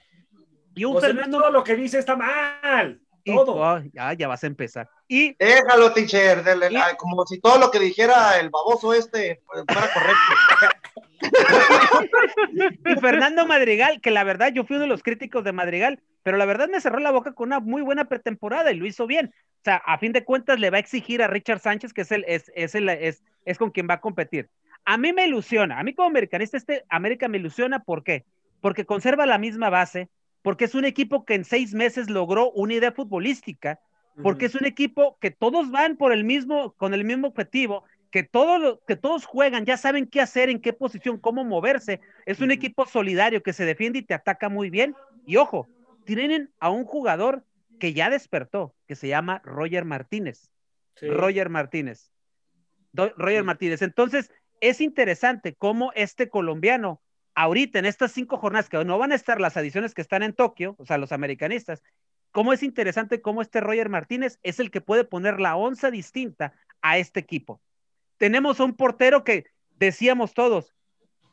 y 0.74 0.84
un 0.84 1.00
Fernando... 1.00 1.38
todo 1.38 1.50
lo 1.50 1.64
que 1.64 1.76
dice 1.76 1.98
está 1.98 2.16
mal. 2.16 3.00
Todo. 3.24 3.82
ya, 3.92 4.12
ya 4.14 4.28
vas 4.28 4.42
a 4.42 4.46
empezar. 4.46 4.88
Y, 5.06 5.34
Déjalo, 5.34 5.92
teacher. 5.92 6.42
como 6.98 7.24
si 7.26 7.40
todo 7.40 7.58
lo 7.58 7.70
que 7.70 7.78
dijera 7.78 8.38
el 8.40 8.50
baboso 8.50 8.92
este 8.92 9.40
fuera 9.46 9.88
correcto. 9.92 10.82
y 12.84 13.00
Fernando 13.00 13.46
Madrigal, 13.46 14.00
que 14.00 14.10
la 14.10 14.24
verdad 14.24 14.52
yo 14.52 14.64
fui 14.64 14.76
uno 14.76 14.84
de 14.84 14.88
los 14.88 15.02
críticos 15.02 15.44
de 15.44 15.52
Madrigal, 15.52 16.00
pero 16.22 16.36
la 16.36 16.46
verdad 16.46 16.68
me 16.68 16.80
cerró 16.80 16.98
la 16.98 17.10
boca 17.10 17.32
con 17.32 17.48
una 17.48 17.60
muy 17.60 17.82
buena 17.82 18.06
pretemporada 18.06 18.72
y 18.72 18.76
lo 18.76 18.86
hizo 18.86 19.06
bien. 19.06 19.32
O 19.36 19.64
sea, 19.64 19.76
a 19.76 19.98
fin 19.98 20.12
de 20.12 20.24
cuentas 20.24 20.58
le 20.58 20.70
va 20.70 20.78
a 20.78 20.80
exigir 20.80 21.22
a 21.22 21.28
Richard 21.28 21.60
Sánchez, 21.60 21.92
que 21.92 22.00
es 22.00 22.12
el, 22.12 22.24
es, 22.26 22.50
es, 22.54 22.74
el, 22.74 22.88
es, 22.88 23.22
es 23.44 23.58
con 23.58 23.70
quien 23.70 23.86
va 23.88 23.94
a 23.94 24.00
competir. 24.00 24.48
A 24.84 24.96
mí 24.98 25.12
me 25.12 25.26
ilusiona, 25.26 25.78
a 25.78 25.84
mí 25.84 25.94
como 25.94 26.08
americanista, 26.08 26.56
este 26.56 26.84
América 26.88 27.28
me 27.28 27.38
ilusiona, 27.38 27.84
¿por 27.84 28.02
qué? 28.02 28.24
Porque 28.60 28.84
conserva 28.84 29.26
la 29.26 29.38
misma 29.38 29.70
base, 29.70 30.08
porque 30.42 30.64
es 30.64 30.74
un 30.74 30.84
equipo 30.84 31.24
que 31.24 31.34
en 31.34 31.44
seis 31.44 31.72
meses 31.72 32.10
logró 32.10 32.50
una 32.50 32.74
idea 32.74 32.92
futbolística, 32.92 33.80
porque 34.22 34.46
es 34.46 34.54
un 34.54 34.66
equipo 34.66 35.16
que 35.20 35.30
todos 35.30 35.70
van 35.70 35.96
por 35.96 36.12
el 36.12 36.24
mismo, 36.24 36.72
con 36.72 36.92
el 36.92 37.04
mismo 37.04 37.28
objetivo, 37.28 37.84
que, 38.10 38.28
que 38.86 38.96
todos 38.96 39.24
juegan, 39.24 39.64
ya 39.64 39.78
saben 39.78 40.06
qué 40.06 40.20
hacer, 40.20 40.50
en 40.50 40.60
qué 40.60 40.72
posición, 40.74 41.18
cómo 41.18 41.44
moverse. 41.44 42.00
Es 42.26 42.40
un 42.40 42.50
equipo 42.50 42.84
solidario 42.84 43.42
que 43.42 43.54
se 43.54 43.64
defiende 43.64 44.00
y 44.00 44.02
te 44.02 44.12
ataca 44.12 44.50
muy 44.50 44.68
bien. 44.68 44.94
Y 45.24 45.36
ojo, 45.36 45.66
tienen 46.04 46.50
a 46.60 46.68
un 46.68 46.84
jugador 46.84 47.44
que 47.80 47.94
ya 47.94 48.10
despertó, 48.10 48.74
que 48.86 48.96
se 48.96 49.08
llama 49.08 49.40
Roger 49.44 49.86
Martínez. 49.86 50.50
Roger 51.00 51.48
Martínez. 51.48 52.12
Roger 52.92 53.44
Martínez. 53.44 53.80
Entonces, 53.80 54.30
es 54.60 54.80
interesante 54.80 55.54
cómo 55.54 55.90
este 55.94 56.28
colombiano 56.28 57.00
ahorita 57.34 57.78
en 57.78 57.86
estas 57.86 58.12
cinco 58.12 58.36
jornadas 58.36 58.68
que 58.68 58.84
no 58.84 58.98
van 58.98 59.12
a 59.12 59.16
estar 59.16 59.40
las 59.40 59.56
adiciones 59.56 59.94
que 59.94 60.02
están 60.02 60.22
en 60.22 60.32
Tokio, 60.32 60.76
o 60.78 60.86
sea, 60.86 60.98
los 60.98 61.12
americanistas, 61.12 61.82
cómo 62.30 62.52
es 62.52 62.62
interesante 62.62 63.20
cómo 63.20 63.42
este 63.42 63.60
Roger 63.60 63.88
Martínez 63.88 64.38
es 64.42 64.60
el 64.60 64.70
que 64.70 64.80
puede 64.80 65.04
poner 65.04 65.40
la 65.40 65.56
onza 65.56 65.90
distinta 65.90 66.54
a 66.80 66.98
este 66.98 67.20
equipo. 67.20 67.60
Tenemos 68.18 68.60
un 68.60 68.74
portero 68.74 69.24
que 69.24 69.46
decíamos 69.78 70.34
todos, 70.34 70.74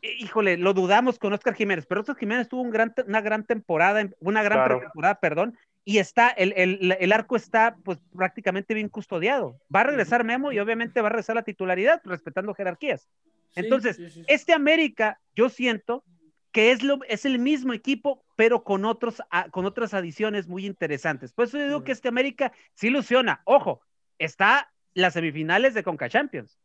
híjole, 0.02 0.58
lo 0.58 0.74
dudamos 0.74 1.20
con 1.20 1.34
Oscar 1.34 1.54
Jiménez, 1.54 1.86
pero 1.86 2.02
Oscar 2.02 2.18
Jiménez 2.18 2.48
tuvo 2.48 2.62
un 2.62 2.72
gran, 2.72 2.94
una 3.08 3.22
gran 3.22 3.46
temporada, 3.46 4.08
una 4.20 4.44
gran 4.44 4.80
temporada, 4.80 5.16
perdón, 5.20 5.58
y 5.86 5.98
está, 5.98 6.30
el, 6.30 6.54
el, 6.56 6.96
el, 7.00 7.12
arco 7.12 7.36
está 7.36 7.76
pues 7.84 7.98
prácticamente 8.16 8.74
bien 8.74 8.90
custodiado. 8.90 9.60
Va 9.74 9.82
a 9.82 9.86
regresar 9.86 10.24
Memo 10.24 10.52
y 10.52 10.60
obviamente 10.60 11.02
va 11.02 11.08
a 11.08 11.10
regresar 11.10 11.36
la 11.36 11.44
titularidad, 11.44 12.02
respetando 12.04 12.54
jerarquías. 12.54 13.08
Entonces, 13.56 14.00
este 14.28 14.54
América, 14.54 15.20
yo 15.36 15.50
siento 15.50 16.04
que 16.52 16.72
es, 16.72 16.84
lo, 16.84 17.00
es 17.08 17.26
el 17.26 17.40
mismo 17.40 17.74
equipo, 17.74 18.24
pero 18.36 18.64
con, 18.64 18.86
otros, 18.86 19.22
con 19.52 19.66
otras 19.66 19.94
adiciones 19.94 20.48
muy 20.48 20.66
interesantes. 20.66 21.34
Por 21.34 21.46
eso 21.46 21.58
yo 21.58 21.66
digo 21.66 21.84
que 21.84 21.92
este 21.92 22.08
América 22.08 22.52
se 22.74 22.88
ilusiona. 22.88 23.42
Ojo, 23.46 23.82
está 24.18 24.72
las 24.94 25.14
semifinales 25.14 25.74
de 25.74 25.84
Conca 25.84 26.10
Champions. 26.10 26.60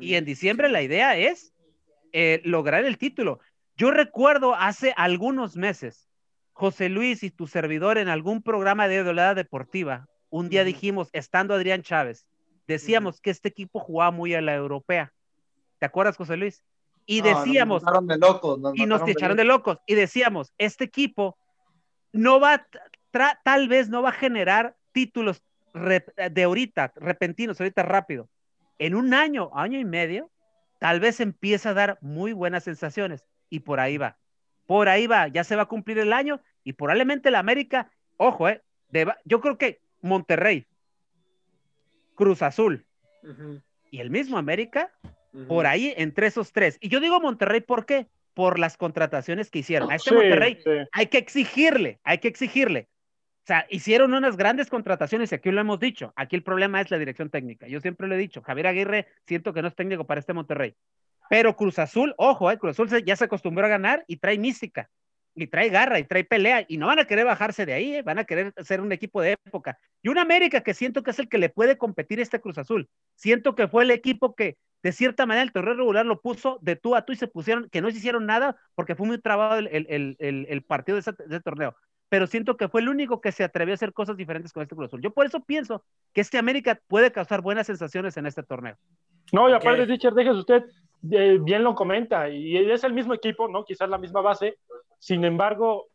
Y 0.00 0.14
en 0.14 0.24
diciembre 0.24 0.68
la 0.68 0.82
idea 0.82 1.16
es 1.16 1.52
eh, 2.12 2.40
lograr 2.44 2.84
el 2.84 2.96
título. 2.98 3.40
Yo 3.76 3.90
recuerdo 3.90 4.54
hace 4.54 4.94
algunos 4.96 5.56
meses, 5.56 6.08
José 6.52 6.88
Luis 6.88 7.24
y 7.24 7.30
tu 7.30 7.48
servidor 7.48 7.98
en 7.98 8.08
algún 8.08 8.42
programa 8.42 8.86
de 8.86 8.96
Idolada 8.96 9.34
Deportiva, 9.34 10.06
un 10.30 10.48
día 10.48 10.62
dijimos, 10.62 11.10
estando 11.12 11.54
Adrián 11.54 11.82
Chávez, 11.82 12.26
decíamos 12.68 13.20
que 13.20 13.30
este 13.30 13.48
equipo 13.48 13.80
jugaba 13.80 14.12
muy 14.12 14.34
a 14.34 14.40
la 14.40 14.54
europea. 14.54 15.12
¿Te 15.78 15.86
acuerdas, 15.86 16.16
José 16.16 16.36
Luis? 16.36 16.64
Y 17.06 17.20
decíamos. 17.20 17.82
Nos 17.82 18.06
de 18.06 18.18
locos. 18.18 18.60
y 18.74 18.86
nos 18.86 19.06
echaron 19.08 19.36
de 19.36 19.44
locos. 19.44 19.78
Y 19.86 19.94
decíamos, 19.94 20.52
este 20.58 20.84
equipo 20.84 21.36
no 22.12 22.40
va, 22.40 22.66
tal 23.44 23.68
vez 23.68 23.88
no 23.88 24.02
va 24.02 24.10
a 24.10 24.12
generar 24.12 24.76
títulos 24.92 25.42
de 25.74 26.42
ahorita, 26.42 26.92
repentinos, 26.96 27.60
ahorita 27.60 27.82
rápido. 27.82 28.28
En 28.78 28.94
un 28.94 29.12
año, 29.12 29.50
año 29.54 29.78
y 29.78 29.84
medio, 29.84 30.30
tal 30.78 31.00
vez 31.00 31.20
empieza 31.20 31.70
a 31.70 31.74
dar 31.74 31.98
muy 32.00 32.32
buenas 32.32 32.64
sensaciones. 32.64 33.24
Y 33.50 33.60
por 33.60 33.80
ahí 33.80 33.98
va. 33.98 34.16
Por 34.66 34.88
ahí 34.88 35.06
va. 35.06 35.28
Ya 35.28 35.44
se 35.44 35.56
va 35.56 35.62
a 35.62 35.66
cumplir 35.66 35.98
el 35.98 36.12
año 36.12 36.40
y 36.64 36.72
probablemente 36.72 37.30
la 37.30 37.38
América, 37.38 37.90
ojo, 38.16 38.48
eh, 38.48 38.62
yo 39.24 39.40
creo 39.40 39.58
que 39.58 39.80
Monterrey, 40.00 40.66
Cruz 42.14 42.42
Azul 42.42 42.86
y 43.90 44.00
el 44.00 44.10
mismo 44.10 44.38
América 44.38 44.92
por 45.48 45.66
ahí 45.66 45.94
entre 45.96 46.26
esos 46.26 46.52
tres. 46.52 46.78
Y 46.80 46.88
yo 46.88 47.00
digo 47.00 47.20
Monterrey, 47.20 47.60
¿por 47.60 47.86
qué? 47.86 48.06
Por 48.34 48.58
las 48.58 48.76
contrataciones 48.76 49.50
que 49.50 49.60
hicieron. 49.60 49.90
A 49.90 49.96
este 49.96 50.14
Monterrey 50.14 50.58
hay 50.92 51.06
que 51.06 51.18
exigirle, 51.18 52.00
hay 52.04 52.18
que 52.18 52.28
exigirle. 52.28 52.88
O 53.44 53.46
sea, 53.46 53.66
hicieron 53.68 54.14
unas 54.14 54.38
grandes 54.38 54.70
contrataciones 54.70 55.30
y 55.30 55.34
aquí 55.34 55.50
lo 55.50 55.60
hemos 55.60 55.78
dicho. 55.78 56.12
Aquí 56.16 56.34
el 56.34 56.42
problema 56.42 56.80
es 56.80 56.90
la 56.90 56.98
dirección 56.98 57.28
técnica. 57.28 57.68
Yo 57.68 57.80
siempre 57.80 58.08
lo 58.08 58.14
he 58.14 58.18
dicho. 58.18 58.40
Javier 58.40 58.68
Aguirre 58.68 59.06
siento 59.26 59.52
que 59.52 59.60
no 59.60 59.68
es 59.68 59.74
técnico 59.74 60.06
para 60.06 60.20
este 60.20 60.32
Monterrey. 60.32 60.74
Pero 61.28 61.54
Cruz 61.54 61.78
Azul, 61.78 62.14
ojo, 62.16 62.50
eh, 62.50 62.58
Cruz 62.58 62.72
Azul 62.72 63.04
ya 63.04 63.16
se 63.16 63.24
acostumbró 63.24 63.66
a 63.66 63.68
ganar 63.68 64.04
y 64.06 64.16
trae 64.16 64.38
mística 64.38 64.90
y 65.34 65.46
trae 65.46 65.68
garra 65.68 65.98
y 65.98 66.04
trae 66.04 66.24
pelea 66.24 66.64
y 66.68 66.78
no 66.78 66.86
van 66.86 66.98
a 66.98 67.06
querer 67.06 67.24
bajarse 67.24 67.66
de 67.66 67.72
ahí, 67.72 67.96
eh, 67.96 68.02
van 68.02 68.18
a 68.18 68.24
querer 68.24 68.52
ser 68.62 68.80
un 68.80 68.92
equipo 68.92 69.20
de 69.20 69.32
época. 69.32 69.78
Y 70.02 70.08
un 70.08 70.18
América 70.18 70.62
que 70.62 70.74
siento 70.74 71.02
que 71.02 71.10
es 71.10 71.18
el 71.18 71.28
que 71.28 71.38
le 71.38 71.48
puede 71.48 71.78
competir 71.78 72.20
este 72.20 72.40
Cruz 72.40 72.58
Azul. 72.58 72.88
Siento 73.16 73.54
que 73.54 73.68
fue 73.68 73.84
el 73.84 73.90
equipo 73.90 74.34
que 74.34 74.56
de 74.82 74.92
cierta 74.92 75.24
manera 75.24 75.42
el 75.42 75.52
torneo 75.52 75.74
regular 75.74 76.04
lo 76.04 76.20
puso 76.20 76.58
de 76.60 76.76
tú 76.76 76.94
a 76.94 77.02
tú 77.02 77.12
y 77.12 77.16
se 77.16 77.26
pusieron, 77.26 77.68
que 77.70 77.80
no 77.80 77.90
se 77.90 77.96
hicieron 77.96 78.26
nada 78.26 78.56
porque 78.74 78.94
fue 78.94 79.06
muy 79.06 79.18
trabado 79.18 79.58
el, 79.58 80.64
partido 80.68 80.96
de 80.96 81.00
ese, 81.00 81.40
torneo. 81.40 81.74
Pero 82.10 82.26
siento 82.26 82.58
que 82.58 82.68
fue 82.68 82.82
el 82.82 82.90
único 82.90 83.20
que 83.20 83.32
se 83.32 83.44
atrevió 83.44 83.72
a 83.72 83.76
hacer 83.76 83.94
cosas 83.94 84.16
diferentes 84.16 84.52
con 84.52 84.62
este 84.62 84.76
Cruz 84.76 84.88
Azul. 84.88 85.00
Yo 85.00 85.12
por 85.12 85.24
eso 85.24 85.40
pienso 85.40 85.84
que 86.12 86.20
este 86.20 86.36
América 86.36 86.78
puede 86.86 87.10
causar 87.12 87.40
buenas 87.40 87.66
sensaciones 87.66 88.16
en 88.18 88.26
este 88.26 88.42
torneo. 88.42 88.76
No, 89.32 89.48
y 89.48 89.52
aparte, 89.52 89.86
Richard, 89.86 90.14
déjese 90.14 90.38
usted, 90.38 90.64
eh, 91.10 91.38
bien 91.40 91.64
lo 91.64 91.74
comenta, 91.74 92.28
y 92.28 92.56
es 92.56 92.84
el 92.84 92.92
mismo 92.92 93.14
equipo, 93.14 93.48
¿no? 93.48 93.64
Quizás 93.64 93.88
la 93.88 93.98
misma 93.98 94.20
base, 94.20 94.58
sin 95.04 95.22
embargo, 95.26 95.88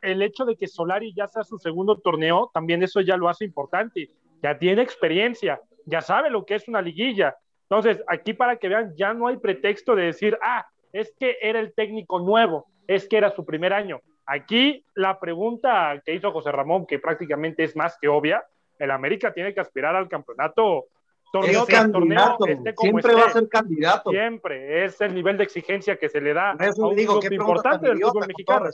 el 0.00 0.22
hecho 0.22 0.46
de 0.46 0.56
que 0.56 0.66
Solari 0.66 1.12
ya 1.12 1.28
sea 1.28 1.44
su 1.44 1.58
segundo 1.58 1.98
torneo, 1.98 2.50
también 2.54 2.82
eso 2.82 3.02
ya 3.02 3.18
lo 3.18 3.28
hace 3.28 3.44
importante. 3.44 4.08
Ya 4.42 4.58
tiene 4.58 4.80
experiencia, 4.80 5.60
ya 5.84 6.00
sabe 6.00 6.30
lo 6.30 6.46
que 6.46 6.54
es 6.54 6.66
una 6.66 6.80
liguilla. 6.80 7.36
Entonces, 7.64 8.02
aquí 8.08 8.32
para 8.32 8.56
que 8.56 8.70
vean, 8.70 8.94
ya 8.96 9.12
no 9.12 9.26
hay 9.26 9.36
pretexto 9.36 9.94
de 9.94 10.04
decir, 10.04 10.38
ah, 10.40 10.66
es 10.94 11.14
que 11.20 11.36
era 11.42 11.60
el 11.60 11.74
técnico 11.74 12.20
nuevo, 12.20 12.68
es 12.86 13.06
que 13.06 13.18
era 13.18 13.28
su 13.32 13.44
primer 13.44 13.74
año. 13.74 14.00
Aquí 14.24 14.82
la 14.94 15.20
pregunta 15.20 16.00
que 16.02 16.14
hizo 16.14 16.32
José 16.32 16.52
Ramón, 16.52 16.86
que 16.86 16.98
prácticamente 16.98 17.64
es 17.64 17.76
más 17.76 17.98
que 18.00 18.08
obvia, 18.08 18.42
el 18.78 18.90
América 18.90 19.34
tiene 19.34 19.52
que 19.52 19.60
aspirar 19.60 19.94
al 19.94 20.08
campeonato 20.08 20.86
torneo 21.32 21.66
torneo, 21.66 22.36
siempre 22.78 23.14
va 23.14 23.24
a 23.24 23.32
ser 23.32 23.48
candidato. 23.48 24.10
Siempre, 24.10 24.84
es 24.84 25.00
el 25.00 25.14
nivel 25.14 25.38
de 25.38 25.44
exigencia 25.44 25.96
que 25.96 26.08
se 26.08 26.20
le 26.20 26.34
da 26.34 26.50
a 26.50 26.56
un 26.76 26.94
digo, 26.94 27.20
importante 27.30 27.88
del 27.88 28.00
fútbol 28.00 28.26
mexicano. 28.28 28.70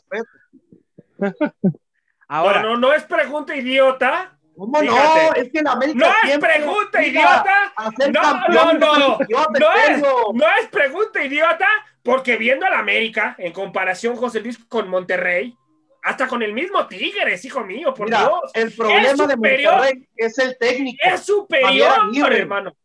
Ahora, 2.28 2.62
no, 2.62 2.76
no 2.76 2.92
es 2.92 3.04
pregunta 3.04 3.56
idiota. 3.56 4.34
¿Cómo 4.56 4.82
no? 4.82 5.32
Es 5.34 5.50
que 5.52 5.60
en 5.60 5.68
América 5.68 5.98
no 5.98 6.30
es 6.30 6.38
pregunta 6.38 7.02
idiota. 7.02 7.72
No, 8.12 8.48
no, 8.48 8.72
no. 8.74 9.18
No 9.18 9.72
es, 9.88 10.02
no 10.34 10.46
es 10.60 10.68
pregunta 10.70 11.24
idiota 11.24 11.68
porque 12.02 12.36
viendo 12.36 12.66
al 12.66 12.74
América 12.74 13.36
en 13.38 13.52
comparación 13.52 14.16
José 14.16 14.40
Luis 14.40 14.58
con 14.66 14.88
Monterrey, 14.88 15.56
hasta 16.02 16.26
con 16.28 16.42
el 16.42 16.52
mismo 16.52 16.86
Tigres, 16.86 17.44
hijo 17.44 17.64
mío, 17.64 17.92
por 17.94 18.06
Mira, 18.06 18.20
Dios. 18.20 18.50
El 18.54 18.72
problema 18.72 19.26
de 19.26 19.36
Monterrey 19.36 20.08
es 20.16 20.38
el 20.38 20.56
técnico. 20.58 20.98
Es 21.04 21.20
superior, 21.24 22.32
hermano. 22.32 22.76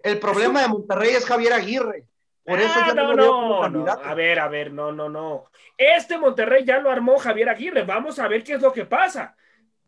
El 0.00 0.18
problema 0.18 0.62
de 0.62 0.68
Monterrey 0.68 1.10
es 1.10 1.24
Javier 1.26 1.52
Aguirre. 1.52 2.04
Por 2.44 2.58
eso 2.60 2.72
Ah, 2.76 2.84
yo 2.88 2.94
no, 2.94 3.14
no, 3.14 3.60
veo 3.60 3.68
no. 3.68 3.90
A 3.92 4.14
ver, 4.14 4.38
a 4.38 4.48
ver, 4.48 4.72
no, 4.72 4.90
no, 4.92 5.08
no. 5.08 5.50
Este 5.76 6.16
Monterrey 6.16 6.64
ya 6.64 6.78
lo 6.78 6.90
armó 6.90 7.18
Javier 7.18 7.48
Aguirre. 7.50 7.82
Vamos 7.84 8.18
a 8.18 8.28
ver 8.28 8.42
qué 8.42 8.54
es 8.54 8.62
lo 8.62 8.72
que 8.72 8.86
pasa. 8.86 9.36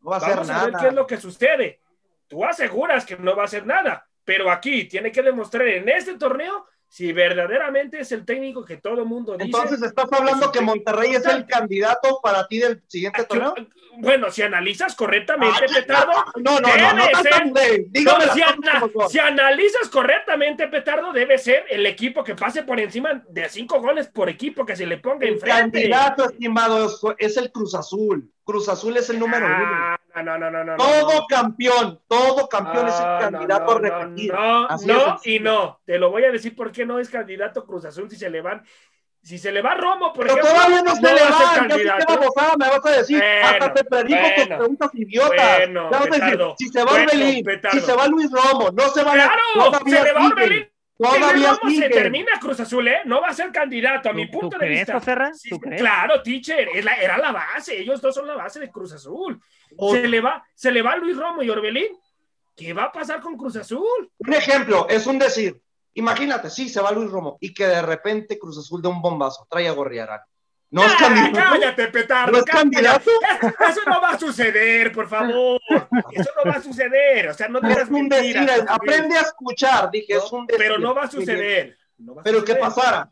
No 0.02 0.10
va 0.10 0.16
a 0.16 0.18
hacer 0.18 0.30
Vamos 0.36 0.50
a 0.50 0.64
ver 0.64 0.72
nada. 0.72 0.82
qué 0.82 0.88
es 0.88 0.94
lo 0.94 1.06
que 1.06 1.16
sucede. 1.16 1.80
Tú 2.28 2.44
aseguras 2.44 3.06
que 3.06 3.16
no 3.16 3.34
va 3.34 3.42
a 3.42 3.46
hacer 3.46 3.64
nada, 3.66 4.06
pero 4.24 4.50
aquí 4.50 4.84
tiene 4.84 5.10
que 5.10 5.22
demostrar 5.22 5.66
en 5.68 5.88
este 5.88 6.16
torneo 6.18 6.66
si 6.92 7.12
verdaderamente 7.12 8.00
es 8.00 8.10
el 8.10 8.24
técnico 8.24 8.64
que 8.64 8.76
todo 8.76 8.94
el 9.02 9.04
mundo 9.06 9.34
dice. 9.34 9.44
Entonces, 9.46 9.80
¿estás 9.80 10.12
hablando 10.12 10.50
que 10.50 10.60
Monterrey 10.60 11.14
es 11.14 11.24
el 11.24 11.46
candidato 11.46 12.18
para 12.20 12.48
ti 12.48 12.58
del 12.58 12.82
siguiente 12.88 13.22
Ah, 13.22 13.26
torneo? 13.28 13.54
Bueno, 13.98 14.28
si 14.30 14.42
analizas 14.42 14.96
correctamente, 14.96 15.66
Ah, 15.68 15.72
Petardo, 15.72 16.12
No, 16.36 16.58
no, 16.58 16.68
no, 16.68 16.68
si, 19.08 19.18
analizas 19.18 19.88
correctamente, 19.88 20.66
Petardo, 20.68 21.12
debe 21.12 21.38
ser 21.38 21.64
el 21.70 21.86
equipo 21.86 22.24
que 22.24 22.34
pase 22.34 22.62
por 22.64 22.80
encima 22.80 23.22
de 23.28 23.48
cinco 23.48 23.80
goles 23.80 24.08
por 24.08 24.28
equipo 24.28 24.66
que 24.66 24.74
se 24.76 24.86
le 24.86 24.98
ponga 24.98 25.26
El 25.26 25.34
enfrente. 25.34 25.60
candidato, 25.80 26.24
estimado, 26.30 26.86
es- 26.86 27.00
es 27.18 27.36
el 27.36 27.52
Cruz 27.52 27.74
Azul. 27.74 28.30
Cruz 28.44 28.68
Azul 28.68 28.96
es 28.96 29.08
el 29.10 29.18
número 29.18 29.46
uno. 29.46 29.96
No, 30.14 30.22
no, 30.22 30.38
no, 30.38 30.50
no, 30.50 30.64
no. 30.64 30.76
Todo 30.76 31.26
campeón, 31.28 32.00
todo 32.06 32.48
campeón 32.48 32.88
es 32.88 32.94
el 32.94 33.30
candidato 33.30 33.64
no, 33.66 33.70
a 33.70 33.80
repetir. 33.80 34.32
No, 34.32 34.68
no, 34.68 35.20
y 35.24 35.38
no. 35.38 35.80
Te 35.84 35.98
lo 35.98 36.10
voy 36.10 36.24
a 36.24 36.30
decir 36.30 36.54
por 36.54 36.72
qué 36.72 36.84
no 36.84 36.98
es 36.98 37.08
candidato 37.08 37.64
Cruz 37.64 37.84
Azul 37.84 38.10
si 38.10 38.16
se 38.16 38.30
le 38.30 38.40
van. 38.40 38.62
Si 39.22 39.38
se 39.38 39.52
le 39.52 39.60
va 39.60 39.74
Romo, 39.74 40.14
por 40.14 40.26
Pero 40.26 40.38
ejemplo, 40.38 40.50
todavía 40.50 40.82
no 40.82 40.94
se 40.94 41.02
le 41.02 41.20
va 41.20 41.28
a 41.28 41.30
va, 41.30 41.68
candidato. 41.68 42.06
te 42.06 42.16
babosada, 42.16 42.56
me 42.56 42.68
vas 42.70 42.86
a 42.86 42.90
decir, 42.90 43.22
hasta 43.22 43.74
te 43.74 43.84
predico 43.84 44.20
tus 44.34 44.46
preguntas 44.46 44.90
idiotas. 44.94 45.58
Ya 45.68 45.82
vas 45.90 46.06
a 46.06 46.24
decir, 46.24 46.40
si 46.56 46.68
se 46.68 46.84
va 46.84 46.92
Orbelín, 46.92 47.44
si 47.70 47.80
se 47.80 47.92
va 47.92 48.06
Luis 48.06 48.30
Romo, 48.30 48.70
no 48.70 48.88
se 48.88 49.04
va 49.04 49.12
Claro, 49.12 49.78
se 49.84 50.04
le 50.04 50.12
va 50.12 50.26
Orbelín. 50.26 50.70
Todavía 51.02 51.52
Romo 51.62 51.70
se 51.74 51.88
termina 51.88 52.32
Cruz 52.40 52.60
Azul, 52.60 52.86
¿eh? 52.88 52.98
No 53.06 53.20
va 53.20 53.28
a 53.28 53.34
ser 53.34 53.50
candidato, 53.50 54.10
a 54.10 54.12
mi 54.12 54.26
¿Tú- 54.26 54.32
tú 54.32 54.40
punto 54.40 54.58
de 54.58 54.66
crees, 54.66 54.86
vista. 54.86 55.32
Sí, 55.34 55.48
¿Tú 55.50 55.58
crees? 55.58 55.80
claro, 55.80 56.22
teacher, 56.22 56.68
la- 56.84 56.96
era 56.96 57.16
la 57.18 57.32
base. 57.32 57.78
Ellos 57.80 58.00
dos 58.00 58.14
son 58.14 58.26
la 58.26 58.34
base 58.34 58.60
de 58.60 58.70
Cruz 58.70 58.92
Azul. 58.92 59.40
O- 59.76 59.94
Se 59.94 60.06
le 60.06 60.20
va, 60.20 60.44
se 60.54 60.70
le 60.70 60.82
va 60.82 60.96
Luis 60.96 61.16
Romo 61.16 61.42
y 61.42 61.48
Orbelín. 61.50 61.88
¿Qué 62.56 62.74
va 62.74 62.84
a 62.84 62.92
pasar 62.92 63.20
con 63.20 63.36
Cruz 63.36 63.56
Azul? 63.56 64.10
Un 64.18 64.34
ejemplo, 64.34 64.86
es 64.90 65.06
un 65.06 65.18
decir. 65.18 65.58
Imagínate, 65.94 66.50
sí, 66.50 66.68
se 66.68 66.80
va 66.80 66.92
Luis 66.92 67.10
Romo 67.10 67.38
y 67.40 67.52
que 67.54 67.66
de 67.66 67.82
repente 67.82 68.38
Cruz 68.38 68.58
Azul 68.58 68.80
de 68.82 68.88
un 68.88 69.00
bombazo 69.00 69.46
trae 69.50 69.66
a 69.68 69.72
Gorriarán. 69.72 70.20
No 70.72 70.84
es 70.84 70.92
Ah, 70.92 70.96
candidato. 71.00 71.50
Cállate, 71.50 71.88
petardo. 71.88 72.32
¿No 72.32 72.38
es 72.38 72.44
candidato? 72.44 73.10
Eso 73.68 73.80
no 73.86 74.00
va 74.00 74.10
a 74.10 74.18
suceder, 74.18 74.92
por 74.92 75.08
favor. 75.08 75.60
Eso 76.12 76.30
no 76.44 76.50
va 76.50 76.56
a 76.58 76.62
suceder. 76.62 77.28
O 77.28 77.34
sea, 77.34 77.48
no 77.48 77.60
digas 77.60 77.78
Es 77.78 77.88
un 77.88 78.08
mentiras. 78.08 78.22
decir, 78.46 78.60
José 78.60 78.64
aprende 78.68 79.16
a 79.18 79.20
escuchar, 79.22 79.90
dije, 79.90 80.14
No, 80.14 80.24
es 80.24 80.32
un 80.32 80.46
decir. 80.46 80.64
Pero 80.64 80.78
no 80.78 80.94
va 80.94 81.02
a 81.04 81.10
suceder. 81.10 81.76
No 81.98 82.14
va 82.14 82.20
a 82.20 82.24
Pero 82.24 82.38
¿qué 82.44 82.52
suceder. 82.52 82.60
pasara? 82.60 83.10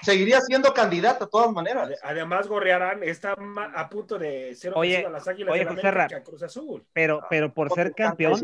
Seguiría 0.00 0.40
siendo 0.40 0.74
candidato 0.74 1.26
de 1.26 1.30
todas 1.30 1.52
maneras. 1.52 1.88
Ade- 1.88 1.98
Además, 2.02 2.48
Gorriarán 2.48 3.04
está 3.04 3.36
a 3.74 3.88
punto 3.88 4.18
de 4.18 4.52
ser 4.56 4.72
Oye, 4.74 5.06
a 5.06 5.10
las 5.10 5.28
Águilas 5.28 5.52
oye, 5.52 5.60
del 5.60 5.68
José 5.68 5.80
América 5.86 5.90
Ra- 6.02 6.08
que 6.08 6.14
a 6.16 6.22
Cruz 6.24 6.42
Azul. 6.42 6.84
Pero, 6.92 7.22
pero 7.30 7.54
por 7.54 7.68
ser 7.72 7.90
Porque 7.90 8.02
campeón, 8.02 8.40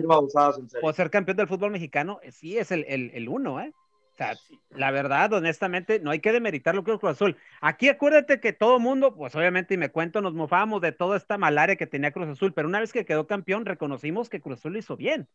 por 0.81 0.95
ser 0.95 1.11
campeón 1.11 1.37
del 1.37 1.49
fútbol 1.49 1.73
mexicano, 1.73 2.21
eh, 2.23 2.31
sí 2.31 2.57
es 2.57 2.71
el, 2.71 2.85
el, 2.87 3.11
el 3.13 3.29
uno, 3.29 3.61
¿eh? 3.61 3.73
Sea, 4.19 4.35
la 4.71 4.91
verdad, 4.91 5.33
honestamente, 5.33 6.01
no 6.01 6.11
hay 6.11 6.19
que 6.19 6.33
demeritar 6.33 6.75
lo 6.75 6.83
que 6.83 6.93
es 6.93 6.99
Cruz 6.99 7.13
Azul. 7.13 7.37
Aquí 7.61 7.89
acuérdate 7.89 8.41
que 8.41 8.53
todo 8.53 8.81
mundo, 8.81 9.15
pues 9.15 9.33
obviamente, 9.37 9.75
y 9.75 9.77
me 9.77 9.91
cuento, 9.91 10.21
nos 10.21 10.35
mofábamos 10.35 10.81
de 10.83 10.91
toda 10.91 11.17
esta 11.17 11.39
malaria 11.39 11.77
que 11.77 11.87
tenía 11.87 12.11
Cruz 12.11 12.29
Azul, 12.29 12.53
pero 12.53 12.67
una 12.67 12.81
vez 12.81 12.93
que 12.93 13.05
quedó 13.05 13.29
campeón, 13.29 13.65
reconocimos 13.65 14.29
que 14.29 14.41
Cruz 14.41 14.59
Azul 14.59 14.73
lo 14.73 14.81
hizo 14.81 14.97
bien. 14.97 15.29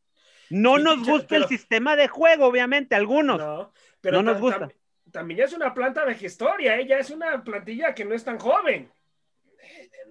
No 0.50 0.76
Sí, 0.78 0.84
nos 0.84 1.08
gusta 1.08 1.28
pero- 1.30 1.44
el 1.44 1.48
sistema 1.50 1.96
de 1.96 2.10
juego, 2.10 2.46
obviamente, 2.46 2.94
algunos. 2.94 3.38
No, 3.40 3.72
pero 4.02 4.18
No 4.22 4.34
nos 4.34 4.42
gusta. 4.42 4.68
tam- 4.68 4.74
también 5.14 5.38
ya 5.38 5.46
es 5.46 5.54
una 5.54 5.74
planta 5.74 6.04
de 6.06 6.16
gestoria, 6.16 6.76
ella 6.76 7.00
es 7.00 7.10
una 7.10 7.42
plantilla 7.42 7.96
que 7.96 8.04
no 8.04 8.14
es 8.14 8.26
tan 8.26 8.38
joven. 8.38 8.92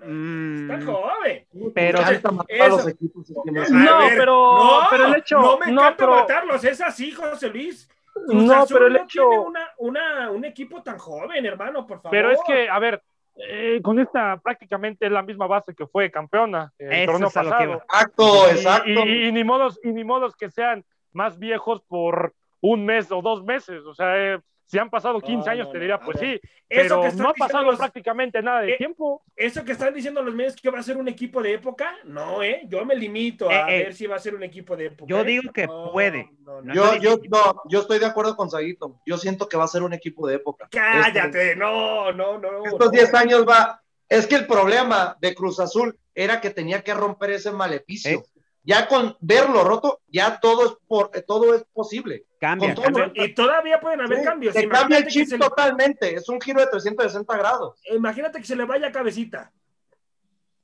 Mm, 0.03 0.63
Es 0.63 0.69
tan 0.69 0.87
joven. 0.87 1.47
pero- 1.75 1.99
Me 2.01 2.05
encanta 2.09 2.31
matar 2.33 2.57
eso- 2.57 2.65
a 2.65 2.69
los 2.69 2.89
equipos, 2.89 3.31
No, 3.31 3.99
ver, 3.99 4.15
pero- 4.17 4.65
no, 4.65 4.87
pero 4.91 5.07
el 5.09 5.17
hecho- 5.17 5.41
no 5.41 5.59
me 5.59 5.67
no, 5.67 5.73
encanta 5.83 5.97
pero- 5.99 6.15
matarlos, 6.17 6.65
es 6.65 6.81
así, 6.81 7.13
José 7.13 7.51
Luis. 7.51 7.87
Cruz 8.13 8.45
No, 8.45 8.55
Azul 8.55 8.75
pero 8.77 8.87
el 8.89 8.93
no 8.95 8.99
hecho- 9.05 9.29
tiene 9.29 9.39
una, 9.39 9.71
una, 9.79 10.31
un 10.31 10.45
equipo 10.45 10.83
tan 10.83 10.99
joven, 10.99 11.45
hermano, 11.47 11.87
por 11.87 11.99
favor. 11.99 12.11
Pero 12.11 12.31
es 12.31 12.41
que, 12.47 12.69
a 12.69 12.79
ver, 12.79 13.03
eh, 13.37 13.81
con 13.83 13.99
esta 13.99 14.37
prácticamente 14.37 15.07
es 15.07 15.13
la 15.13 15.23
misma 15.23 15.47
base 15.47 15.75
que 15.75 15.87
fue 15.87 16.11
campeona 16.11 16.71
el 16.79 16.93
Eso 16.93 17.13
torneo 17.13 17.29
es 17.29 17.37
a 17.37 17.43
lo 17.43 17.51
que 17.51 17.57
pasado. 17.57 17.75
Exacto, 17.83 18.25
Y- 18.25 18.51
exacto. 18.51 18.89
Y, 18.91 19.27
y 19.29 19.33
ni 19.33 19.45
modos, 19.45 19.81
y 19.83 19.89
ni 19.93 20.05
modos 20.05 20.37
que 20.37 20.51
sean 20.51 20.85
más 21.13 21.39
viejos 21.39 21.81
por 21.89 22.35
un 22.61 22.85
mes 22.85 23.11
o 23.11 23.23
dos 23.23 23.43
meses. 23.45 23.85
O 23.87 23.95
sea, 23.95 24.35
eh, 24.35 24.41
si 24.67 24.79
han 24.79 24.89
pasado 24.91 25.21
15 25.21 25.47
No, 25.47 25.53
años, 25.53 25.67
no, 25.67 25.73
te 25.73 25.79
diría, 25.81 26.01
pues 26.01 26.19
ver. 26.21 26.41
sí, 26.41 26.49
Eso 26.69 26.83
pero 26.83 27.01
que 27.03 27.09
están 27.09 27.23
no 27.23 27.29
ha 27.29 27.33
diciendo 27.33 27.35
pasado 27.39 27.65
los- 27.71 27.79
prácticamente 27.79 28.43
nada 28.43 28.61
de 28.63 28.73
Eh, 28.73 28.77
tiempo. 28.79 29.23
Eso 29.37 29.65
que 29.65 29.73
están 29.73 29.93
diciendo 29.93 30.23
los 30.23 30.35
medios 30.35 30.57
que 30.57 30.71
va 30.71 30.79
a 30.79 30.83
ser 30.83 30.97
un 30.97 31.09
equipo 31.09 31.43
de 31.43 31.55
época, 31.55 31.95
no, 32.05 32.43
¿eh? 32.43 32.63
Yo 32.69 32.85
me 32.87 32.95
limito 32.95 33.51
a 33.51 33.71
Eh, 33.71 33.81
eh, 33.81 33.85
ver 33.85 33.95
si 33.95 34.07
va 34.07 34.17
a 34.17 34.19
ser 34.19 34.35
un 34.35 34.43
equipo 34.43 34.77
de 34.77 34.87
época. 34.87 35.05
yo 35.09 35.21
¿eh? 35.21 35.25
digo 35.25 35.53
que 35.53 35.67
No, 35.67 35.93
puede. 35.93 36.31
no, 36.41 36.63
no. 36.63 36.73
Yo, 36.75 36.97
yo, 36.97 37.19
no, 37.29 37.63
yo 37.69 37.81
estoy 37.81 37.99
de 37.99 38.07
acuerdo 38.07 38.35
con 38.37 38.49
Saguito. 38.51 39.01
Yo 39.05 39.19
siento 39.19 39.49
que 39.49 39.57
va 39.57 39.65
a 39.65 39.69
ser 39.69 39.83
un 39.83 39.93
equipo 39.93 40.27
de 40.27 40.37
época. 40.37 40.69
Cállate, 40.71 41.57
no, 41.57 42.13
no, 42.13 42.39
no. 42.39 42.65
Estos 42.65 42.87
no. 42.87 42.91
10 42.91 43.13
años 43.15 43.45
va. 43.47 43.81
Es 44.09 44.27
que 44.27 44.35
el 44.37 44.47
problema 44.47 45.17
de 45.21 45.35
Cruz 45.35 45.59
Azul 45.61 45.99
era 46.15 46.41
que 46.41 46.51
tenía 46.51 46.83
que 46.83 46.93
romper 46.95 47.31
ese 47.31 47.51
maleficio. 47.51 48.19
Eh. 48.19 48.25
Ya 48.65 48.87
con 48.87 49.17
verlo 49.21 49.65
roto, 49.65 50.01
ya 50.07 50.39
todo 50.39 50.67
es 50.67 50.73
por, 50.87 51.11
eh, 51.15 51.23
todo 51.27 51.55
es 51.55 51.65
posible. 51.73 52.25
Cambia. 52.43 52.75
Y 53.15 53.35
todavía 53.35 53.79
pueden 53.79 54.01
haber 54.01 54.19
Sí, 54.19 54.25
cambios. 54.25 54.53
Te 54.53 54.69
cambia 54.69 54.99
el 54.99 55.05
que, 55.05 55.11
chip 55.11 55.29
se 55.29 55.39
totalmente. 55.39 56.17
Es 56.17 56.29
un 56.29 56.41
giro 56.41 56.59
de 56.59 56.67
360 56.67 57.37
grados. 57.37 57.81
imagínate 57.89 58.41
que 58.41 58.45
se 58.45 58.57
le 58.57 58.65
vaya 58.65 58.91
cabecita. 58.91 59.53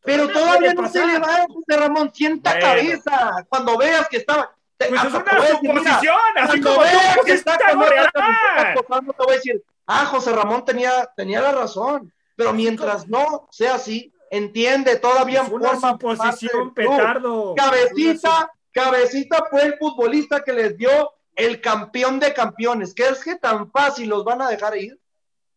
Pero 0.02 0.28
Todavía 0.28 0.74
no 0.74 0.88
se 0.88 1.06
le 1.06 1.20
va, 1.20 1.46
José 1.48 1.78
Ramón. 1.78 2.10
Sienta 2.12 2.50
Bueno. 2.50 2.66
cabeza. 2.66 3.46
Cuando 3.48 3.78
veas 3.78 4.08
que 4.08 4.16
estaba. 4.16 4.50
Pues 4.76 4.90
es 4.90 4.96
una 4.96 5.46
suposición, 5.46 6.16
así 6.36 6.60
cuando 6.60 6.74
como 6.74 6.82
tú 6.82 6.82
veas 6.82 7.14
que 7.14 7.20
pusiste 7.20 7.34
está 7.34 7.58
con 7.58 9.06
te 9.06 9.24
voy 9.24 9.32
a 9.32 9.34
decir, 9.34 9.62
ah, 9.86 10.04
José 10.06 10.32
Ramón 10.32 10.64
tenía, 10.64 11.08
tenía 11.16 11.40
la 11.40 11.52
razón. 11.52 12.12
Pero 12.34 12.52
mientras 12.52 13.06
no 13.08 13.48
sea 13.52 13.74
así, 13.76 14.12
entiende, 14.30 14.96
todavía 14.96 15.42
Es 15.42 15.48
una 15.48 15.70
forma 15.70 15.90
suposición, 15.92 16.74
petardo. 16.74 17.54
Cabecita, 17.56 18.52
cabecita 18.72 19.44
fue 19.50 19.62
el 19.62 19.78
futbolista 19.78 20.42
que 20.42 20.52
les 20.52 20.76
dio 20.76 21.12
el 21.38 21.60
campeón 21.62 22.20
de 22.20 22.34
campeones. 22.34 22.92
¿Qué 22.94 23.04
es 23.08 23.24
que 23.24 23.36
tan 23.36 23.70
fácil 23.70 24.08
los 24.10 24.24
van 24.24 24.42
a 24.42 24.50
dejar 24.50 24.76
ir? 24.76 24.98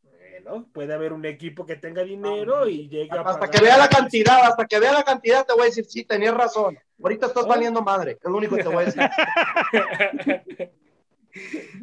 Bueno, 0.03 0.67
puede 0.73 0.93
haber 0.93 1.11
un 1.13 1.25
equipo 1.25 1.65
que 1.65 1.75
tenga 1.75 2.03
dinero 2.03 2.67
y 2.67 2.87
llegue 2.89 3.11
a 3.11 3.21
Hasta 3.21 3.49
que 3.49 3.61
vea 3.61 3.77
la 3.77 3.89
cantidad, 3.89 4.43
hasta 4.45 4.65
que 4.65 4.79
vea 4.79 4.91
la 4.93 5.03
cantidad, 5.03 5.45
te 5.45 5.53
voy 5.53 5.63
a 5.63 5.65
decir, 5.65 5.85
sí, 5.85 6.03
tenías 6.05 6.33
razón. 6.33 6.77
Ahorita 7.01 7.27
estás 7.27 7.43
Oh. 7.45 7.47
valiendo 7.47 7.81
madre, 7.81 8.13
es 8.23 8.29
lo 8.29 8.37
único 8.37 8.55
que 8.55 8.63
te 8.63 8.69
voy 8.69 8.83
a 8.83 8.85
decir. 8.85 9.01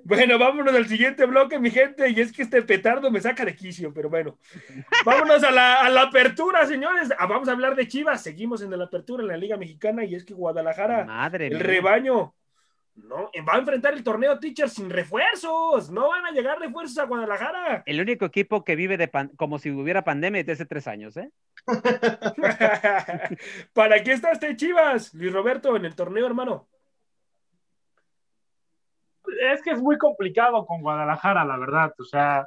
Bueno, 0.05 0.39
vámonos 0.39 0.75
al 0.75 0.87
siguiente 0.87 1.25
bloque, 1.25 1.59
mi 1.59 1.71
gente, 1.71 2.11
y 2.11 2.21
es 2.21 2.33
que 2.33 2.43
este 2.43 2.61
petardo 2.63 3.11
me 3.11 3.19
saca 3.19 3.47
de 3.47 3.57
quicio, 3.57 3.95
pero 3.95 4.11
bueno. 4.11 4.39
Vámonos 5.07 5.43
a 5.43 5.51
la, 5.51 5.81
a 5.81 5.89
la 5.89 6.03
apertura, 6.03 6.67
señores. 6.67 7.09
Ah, 7.19 7.27
vamos 7.27 7.49
a 7.49 7.53
hablar 7.53 7.75
de 7.75 7.89
Chivas. 7.89 8.23
Seguimos 8.23 8.61
en 8.61 8.77
la 8.77 8.85
apertura 8.85 9.23
en 9.23 9.29
la 9.29 9.39
Liga 9.39 9.57
Mexicana 9.57 10.05
y 10.05 10.15
es 10.15 10.25
que 10.27 10.35
Guadalajara, 10.35 11.07
Madre 11.07 11.47
el 11.47 11.55
mía. 11.55 11.63
rebaño, 11.63 12.35
no, 13.05 13.31
va 13.49 13.55
a 13.55 13.59
enfrentar 13.59 13.95
el 13.95 14.03
torneo 14.05 14.39
Teacher 14.39 14.69
sin 14.69 14.91
refuerzos. 14.91 15.91
No 15.91 16.09
van 16.09 16.27
a 16.27 16.31
llegar 16.31 16.59
refuerzos 16.59 16.99
a 16.99 17.05
Guadalajara. 17.05 17.83
El 17.87 18.01
único 18.01 18.25
equipo 18.25 18.65
que 18.65 18.77
vive 18.77 18.97
de 18.97 19.09
pan- 19.09 19.31
como 19.37 19.59
si 19.59 19.71
hubiera 19.71 20.05
pandemia 20.05 20.41
desde 20.43 20.53
hace 20.53 20.67
tres 20.67 20.87
años, 20.89 21.17
¿eh? 21.17 21.31
¿Para 23.73 24.03
qué 24.03 24.13
está 24.13 24.33
este 24.33 24.57
Chivas, 24.57 25.15
Luis 25.15 25.33
Roberto, 25.33 25.77
en 25.77 25.85
el 25.85 25.95
torneo, 25.95 26.27
hermano? 26.27 26.69
Es 29.53 29.63
que 29.63 29.71
es 29.71 29.81
muy 29.81 29.99
complicado 29.99 30.65
con 30.67 30.81
Guadalajara, 30.83 31.45
la 31.45 31.59
verdad. 31.59 31.93
O 31.99 32.05
sea, 32.05 32.47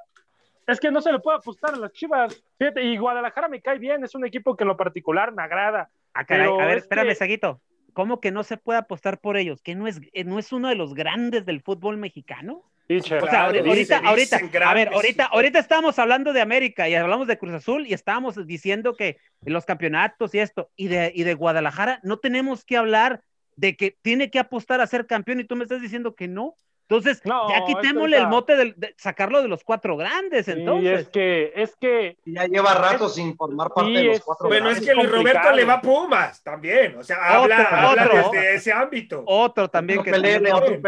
es 0.67 0.79
que 0.79 0.91
no 0.91 1.01
se 1.01 1.11
le 1.11 1.19
puede 1.19 1.37
apostar 1.37 1.73
a 1.75 1.77
las 1.77 1.91
chivas. 1.91 2.43
Fíjate, 2.57 2.83
y 2.83 2.97
Guadalajara 2.97 3.47
me 3.47 3.61
cae 3.61 3.77
bien, 3.77 4.03
es 4.03 4.15
un 4.15 4.25
equipo 4.25 4.55
que 4.55 4.63
en 4.63 4.69
lo 4.69 4.77
particular 4.77 5.31
me 5.31 5.43
agrada. 5.43 5.89
Ah, 6.13 6.25
caray. 6.25 6.47
A 6.49 6.65
ver, 6.65 6.77
es 6.77 6.83
espérame, 6.83 7.09
que- 7.09 7.15
Saguito. 7.15 7.61
¿Cómo 7.93 8.19
que 8.19 8.31
no 8.31 8.43
se 8.43 8.57
puede 8.57 8.79
apostar 8.79 9.19
por 9.19 9.37
ellos? 9.37 9.61
¿Que 9.61 9.75
no 9.75 9.87
es, 9.87 9.99
eh, 10.13 10.23
no 10.23 10.39
es 10.39 10.51
uno 10.51 10.69
de 10.69 10.75
los 10.75 10.93
grandes 10.93 11.45
del 11.45 11.61
fútbol 11.61 11.97
mexicano? 11.97 12.63
Teacher. 12.87 13.23
O 13.23 13.27
sea, 13.27 13.45
ahorita, 13.45 13.73
dice- 13.73 13.95
ahorita, 13.95 14.37
a 14.69 14.73
ver, 14.73 14.89
ahorita, 14.93 15.25
ahorita 15.25 15.59
estábamos 15.59 15.97
hablando 15.99 16.33
de 16.33 16.41
América 16.41 16.89
y 16.89 16.95
hablamos 16.95 17.27
de 17.27 17.37
Cruz 17.37 17.53
Azul 17.53 17.87
y 17.87 17.93
estábamos 17.93 18.45
diciendo 18.45 18.95
que 18.95 19.17
los 19.45 19.65
campeonatos 19.65 20.33
y 20.35 20.39
esto, 20.39 20.69
y 20.75 20.87
de, 20.89 21.11
y 21.15 21.23
de 21.23 21.33
Guadalajara, 21.33 21.99
no 22.03 22.17
tenemos 22.17 22.65
que 22.65 22.77
hablar 22.77 23.21
de 23.55 23.75
que 23.77 23.95
tiene 24.01 24.29
que 24.29 24.39
apostar 24.39 24.81
a 24.81 24.87
ser 24.87 25.05
campeón 25.07 25.39
y 25.39 25.43
tú 25.45 25.55
me 25.55 25.63
estás 25.63 25.81
diciendo 25.81 26.15
que 26.15 26.27
no. 26.27 26.55
Entonces, 26.91 27.21
ya 27.23 27.65
quitémosle 27.65 28.17
el 28.17 28.27
mote 28.27 28.55
de, 28.57 28.93
sacarlo 28.97 29.41
de 29.41 29.47
los 29.47 29.63
cuatro 29.63 29.95
grandes, 29.95 30.49
entonces. 30.49 31.01
es 31.01 31.07
que, 31.07 31.53
es 31.55 31.75
que. 31.77 32.17
Ya 32.25 32.45
lleva 32.45 32.73
rato 32.73 33.07
sin 33.07 33.35
formar 33.37 33.69
parte 33.69 33.91
de 33.91 34.03
los 34.03 34.19
cuatro 34.19 34.49
bueno, 34.49 34.65
grandes. 34.65 34.85
Bueno, 34.85 35.01
es 35.01 35.09
que 35.09 35.09
Luis 35.09 35.33
Roberto 35.33 35.55
le 35.55 35.63
va 35.63 35.73
a 35.75 35.81
Pumas 35.81 36.43
también, 36.43 36.97
o 36.97 37.03
sea, 37.03 37.17
habla, 37.37 37.95
desde 38.33 38.55
ese 38.55 38.73
ámbito. 38.73 39.23
Otro 39.25 39.69
también 39.69 40.03
que. 40.03 40.11
otro 40.11 40.79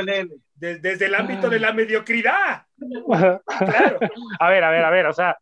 desde, 0.56 0.80
desde, 0.80 1.06
el 1.06 1.16
ámbito 1.16 1.50
de 1.50 1.60
la 1.60 1.72
mediocridad. 1.72 2.66
claro. 2.78 4.00
A 4.40 4.50
ver, 4.50 4.64
a 4.64 4.72
ver, 4.72 4.84
a 4.84 4.90
ver, 4.90 5.06
o 5.06 5.14
sea, 5.14 5.38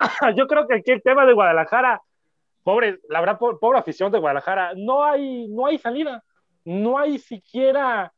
yo 0.36 0.46
creo 0.46 0.66
que 0.66 0.76
aquí 0.76 0.90
el 0.90 1.02
tema 1.02 1.24
de 1.26 1.34
Guadalajara, 1.34 2.02
pobre, 2.62 2.98
la 3.08 3.20
verdad, 3.20 3.38
pobre 3.38 3.78
afición 3.78 4.10
de 4.10 4.18
Guadalajara, 4.18 4.72
no 4.76 5.04
hay, 5.04 5.46
no 5.48 5.66
hay 5.66 5.78
salida, 5.78 6.24
no 6.64 6.98
hay 6.98 7.18
siquiera 7.18 8.12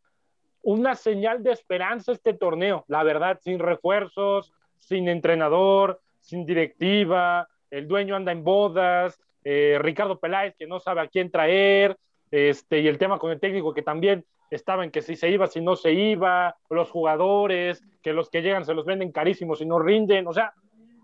una 0.63 0.95
señal 0.95 1.43
de 1.43 1.53
esperanza 1.53 2.13
este 2.13 2.35
torneo, 2.35 2.85
la 2.89 3.03
verdad, 3.03 3.39
sin 3.43 3.59
refuerzos, 3.59 4.53
sin 4.79 5.09
entrenador, 5.09 6.01
sin 6.21 6.47
directiva, 6.47 7.49
el 7.71 7.89
dueño 7.89 8.17
anda 8.17 8.33
en 8.33 8.45
bodas, 8.45 9.21
eh, 9.45 9.79
Ricardo 9.81 10.21
Peláez 10.21 10.55
que 10.57 10.67
no 10.67 10.79
sabe 10.79 11.01
a 11.01 11.09
quién 11.09 11.31
traer, 11.31 11.97
este, 12.31 12.81
y 12.81 12.89
el 12.89 12.99
tema 12.99 13.19
con 13.19 13.33
el 13.33 13.41
técnico 13.41 13.75
que 13.75 13.83
también 13.83 14.25
estaba 14.51 14.85
en 14.85 14.91
que 14.91 15.03
si 15.03 15.17
se 15.17 15.31
iba, 15.31 15.47
si 15.47 15.61
no 15.61 15.77
se 15.77 15.93
iba, 15.93 16.57
los 16.71 16.91
jugadores, 16.91 17.83
que 18.03 18.13
los 18.13 18.31
que 18.31 18.43
llegan 18.43 18.65
se 18.65 18.75
los 18.75 18.85
venden 18.85 19.13
carísimos 19.13 19.61
y 19.61 19.67
no 19.67 19.79
rinden, 19.79 20.27
o 20.27 20.33
sea, 20.33 20.53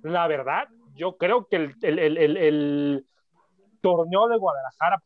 la 0.02 0.28
verdad, 0.28 0.68
yo 0.94 1.16
creo 1.16 1.46
que 1.46 1.56
el, 1.56 1.74
el 1.82 3.06
torneo 3.80 4.28
de 4.28 4.36
Guadalajara 4.36 5.02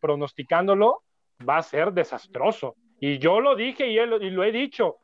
pronosticándolo 0.00 1.02
va 1.48 1.58
a 1.58 1.62
ser 1.62 1.92
desastroso. 1.92 2.76
Y 3.04 3.18
yo 3.18 3.40
lo 3.40 3.56
dije 3.56 3.88
y, 3.88 3.96
lo 3.96 4.44
he 4.44 4.52
dicho. 4.52 4.98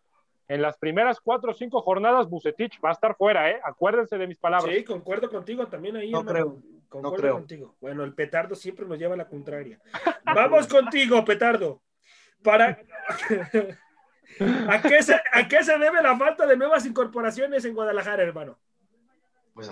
En 0.46 0.62
las 0.62 0.78
primeras 0.78 1.20
cuatro 1.20 1.50
o 1.50 1.54
cinco 1.54 1.82
jornadas, 1.82 2.28
Bucetich 2.28 2.78
va 2.82 2.90
a 2.90 2.92
estar 2.92 3.16
fuera, 3.16 3.50
¿eh? 3.50 3.61
Acuérdense 3.64 4.16
de 4.16 4.28
mis 4.28 4.38
palabras. 4.38 4.72
Sí, 4.72 4.84
concuerdo 4.84 5.28
contigo 5.28 5.66
también 5.66 5.96
ahí. 5.96 6.12
No 6.12 6.24
creo. 6.24 6.62
Concuerdo 6.88 7.11
no 7.11 7.20
creo. 7.20 7.34
contigo. 7.34 7.74
Bueno, 7.80 8.04
el 8.04 8.14
petardo 8.14 8.54
siempre 8.54 8.87
nos 8.87 9.00
lleva 9.00 9.14
a 9.14 9.16
la 9.16 9.26
contraria. 9.26 9.80
Vamos 10.24 10.68
contigo, 10.68 11.24
petardo. 11.24 11.82
Para. 12.40 12.78
¿A 14.68 14.80
qué, 14.80 15.02
se, 15.02 15.20
¿A 15.32 15.48
qué 15.48 15.64
se 15.64 15.76
debe 15.76 16.00
la 16.00 16.16
falta 16.16 16.46
de 16.46 16.56
nuevas 16.56 16.87
incorporaciones 16.87 17.64
en 17.64 17.74
Guadalajara, 17.74 18.22
hermano? 18.22 18.61
Pues 19.54 19.68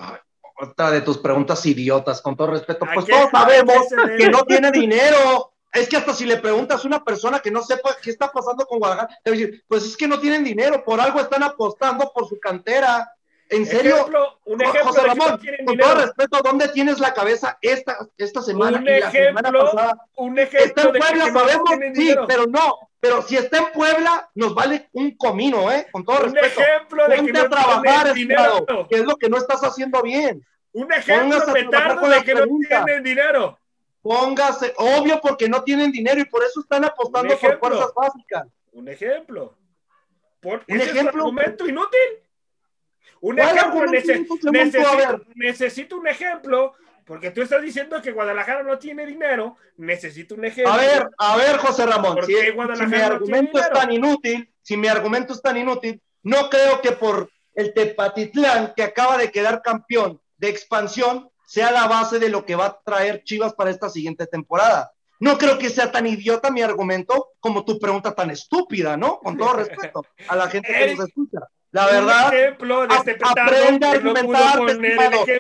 otra 0.57 0.91
de 0.91 1.01
tus 1.01 1.19
preguntas 1.19 1.65
idiotas, 1.65 2.21
con 2.21 2.35
todo 2.35 2.49
respeto. 2.49 2.89
Pues 2.93 3.07
todos 3.07 3.31
sabemos 3.31 3.87
que 4.19 4.29
no 4.31 4.43
tiene 4.43 4.73
dinero. 4.73 5.53
Es 5.77 5.89
que 5.89 5.97
hasta 5.97 6.15
si 6.15 6.25
le 6.25 6.39
preguntas 6.39 6.83
a 6.83 6.89
una 6.89 7.05
persona 7.05 7.41
que 7.41 7.51
no 7.51 7.63
sepa 7.63 7.97
qué 8.03 8.11
está 8.11 8.33
pasando 8.33 8.65
con 8.65 8.79
Guadalajara, 8.79 9.19
te 9.23 9.31
va 9.31 9.37
a 9.37 9.39
decir, 9.39 9.65
pues 9.69 9.85
es 9.85 9.97
que 9.97 10.09
no 10.09 10.19
tienen 10.19 10.43
dinero, 10.43 10.83
por 10.83 11.01
algo 11.01 11.21
están 11.21 11.43
apostando 11.43 12.11
por 12.15 12.27
su 12.27 12.41
cantera. 12.41 13.13
En 13.49 13.65
serio, 13.65 14.09
un 14.45 14.61
ejemplo 14.61 14.85
José 14.85 15.03
Ramón, 15.03 15.41
con 15.67 15.79
todo 15.79 15.95
respeto, 15.95 16.41
¿dónde 16.43 16.69
tienes 16.69 16.99
la 16.99 17.15
cabeza 17.15 17.59
esta, 17.61 17.97
esta 18.17 18.43
semana? 18.43 18.79
Un 18.79 18.89
ejemplo, 18.89 19.71
un 20.17 20.39
ejemplo. 20.39 20.65
Está 20.65 20.83
en 20.83 20.93
Puebla, 20.93 21.33
sabemos, 21.33 21.71
sí, 21.95 22.17
pero 22.27 22.47
no, 22.47 22.79
pero 22.99 23.23
si 23.23 23.37
está 23.37 23.59
en 23.59 23.73
Puebla, 23.73 24.29
nos 24.35 24.55
vale 24.55 24.89
un 24.93 25.17
comino, 25.17 25.71
¿eh? 25.71 25.87
Con 25.93 26.05
todo 26.05 26.25
un 26.25 26.35
respeto. 26.35 26.61
Ejemplo 26.61 27.07
de 27.07 27.17
Ponte 27.17 27.33
que 27.33 27.39
a 27.39 27.49
trabajar, 27.49 28.07
estimado, 28.09 28.67
que 28.89 28.97
es 28.97 29.05
lo 29.05 29.17
que 29.17 29.29
no 29.29 29.37
estás 29.37 29.61
haciendo 29.61 30.03
bien. 30.03 30.45
Un 30.73 30.93
ejemplo 30.93 31.39
de 31.39 32.23
que 32.25 32.35
no 32.35 32.47
tienen 32.69 33.03
dinero. 33.05 33.59
Póngase, 34.07 34.73
obvio 34.77 35.21
porque 35.21 35.49
no 35.49 35.65
tienen 35.65 35.91
dinero 35.91 36.21
y 36.21 36.27
por 36.27 36.45
eso 36.45 36.61
están 36.61 36.85
apostando 36.85 37.37
por 37.37 37.59
fuerzas 37.59 37.93
básicas. 37.93 38.47
Un 38.71 38.89
ejemplo. 38.89 39.57
Por, 40.39 40.63
un 40.69 40.81
ejemplo. 40.81 41.01
Es 41.01 41.03
un 41.03 41.09
argumento 41.09 41.69
inútil. 41.69 42.01
Un 43.21 43.41
ejemplo. 43.41 43.87
necesito, 45.35 45.97
un 45.97 46.07
ejemplo. 46.07 46.75
Porque 47.05 47.33
tú 47.33 47.43
estás 47.43 47.63
diciendo 47.63 48.01
que 48.01 48.13
Guadalajara 48.13 48.63
no 48.63 48.79
tiene 48.79 49.07
dinero. 49.07 49.57
Necesito 49.77 50.37
un 50.37 50.45
ejemplo. 50.45 50.73
A 50.73 50.77
ver, 50.77 51.09
a 51.19 51.37
ver, 51.37 51.57
José 51.57 51.87
Ramón. 51.87 52.19
Si, 52.25 52.33
si, 52.33 52.87
mi 52.87 52.97
argumento 52.97 53.59
es 53.59 53.71
tan 53.71 53.91
inútil, 53.91 54.49
si 54.63 54.77
mi 54.77 54.87
argumento 54.87 55.33
es 55.33 55.43
tan 55.43 55.57
inútil, 55.57 56.01
no 56.23 56.49
creo 56.49 56.81
que 56.81 56.93
por 56.93 57.29
el 57.55 57.75
Tepatitlán, 57.75 58.73
que 58.77 58.85
acaba 58.85 59.19
de 59.19 59.33
quedar 59.33 59.63
campeón 59.63 60.21
de 60.37 60.49
expansión, 60.49 61.29
sea 61.47 61.71
la 61.71 61.87
base 61.87 62.19
de 62.19 62.29
lo 62.29 62.45
que 62.45 62.57
va 62.57 62.67
a 62.67 62.81
traer 62.85 63.23
Chivas 63.25 63.55
para 63.55 63.71
esta 63.71 63.89
siguiente 63.89 64.27
temporada. 64.27 64.93
No 65.19 65.39
creo 65.39 65.57
que 65.57 65.71
sea 65.71 65.91
tan 65.91 66.07
idiota 66.07 66.51
mi 66.51 66.61
argumento 66.61 67.33
como 67.41 67.65
tu 67.65 67.79
pregunta 67.79 68.15
tan 68.15 68.31
estúpida, 68.31 68.97
¿no? 68.97 69.19
Con 69.21 69.39
todo 69.39 69.55
respeto 69.55 70.05
a 70.29 70.37
la 70.37 70.49
gente 70.49 70.71
que 70.71 70.95
nos 70.95 71.09
escucha. 71.09 71.41
La 71.71 71.87
verdad, 71.87 72.33
este 72.35 73.17
aprende 73.23 73.87
a 73.87 73.91
argumentar, 73.91 74.61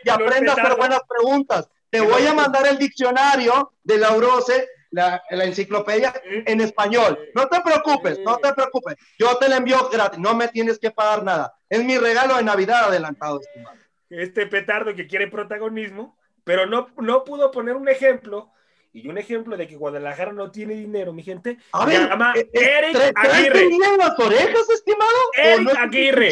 y 0.05 0.09
aprende 0.09 0.51
a 0.51 0.55
hacer 0.55 0.77
buenas 0.77 1.01
preguntas. 1.09 1.69
Te 1.90 2.01
voy 2.01 2.27
a 2.27 2.35
mandar 2.35 2.66
el 2.66 2.79
diccionario 2.79 3.73
de 3.83 3.99
la 3.99 4.12
Urose, 4.12 4.69
la, 4.90 5.23
la, 5.31 5.45
enciclopedia 5.45 6.12
en 6.25 6.61
español. 6.61 7.19
No 7.35 7.49
te 7.49 7.61
preocupes, 7.61 8.19
no 8.25 8.37
te 8.38 8.53
preocupes. 8.53 8.97
Yo 9.19 9.37
te 9.38 9.49
la 9.49 9.57
envío 9.57 9.88
gratis, 9.88 10.19
no 10.19 10.35
me 10.35 10.49
tienes 10.49 10.79
que 10.79 10.90
pagar 10.90 11.23
nada. 11.23 11.55
Es 11.69 11.83
mi 11.85 11.97
regalo 11.97 12.37
de 12.37 12.42
Navidad 12.42 12.85
adelantado, 12.85 13.40
estimado 13.40 13.86
este 14.11 14.47
petardo 14.47 14.95
que 14.95 15.07
quiere 15.07 15.29
protagonismo, 15.29 16.16
pero 16.45 16.66
no, 16.66 16.88
no 16.99 17.25
pudo 17.25 17.51
poner 17.51 17.77
un 17.77 17.88
ejemplo. 17.88 18.53
Y 18.92 19.09
un 19.09 19.19
ejemplo 19.19 19.59
de 19.59 19.69
que 19.69 19.77
Guadalajara 19.77 20.33
no 20.33 20.51
tiene 20.51 20.73
dinero, 20.73 21.12
mi 21.12 21.23
gente. 21.23 21.59
A 21.73 21.85
ver, 21.85 21.97
se 22.01 22.09
llama 22.09 22.33
eh, 22.35 22.49
eh, 22.51 22.79
Eric 22.79 23.12
Aguirre. 23.14 23.69
las 23.99 24.19
orejas, 24.19 24.71
estimado? 24.71 25.12
Eric 25.35 25.77
Aguirre. 25.77 26.31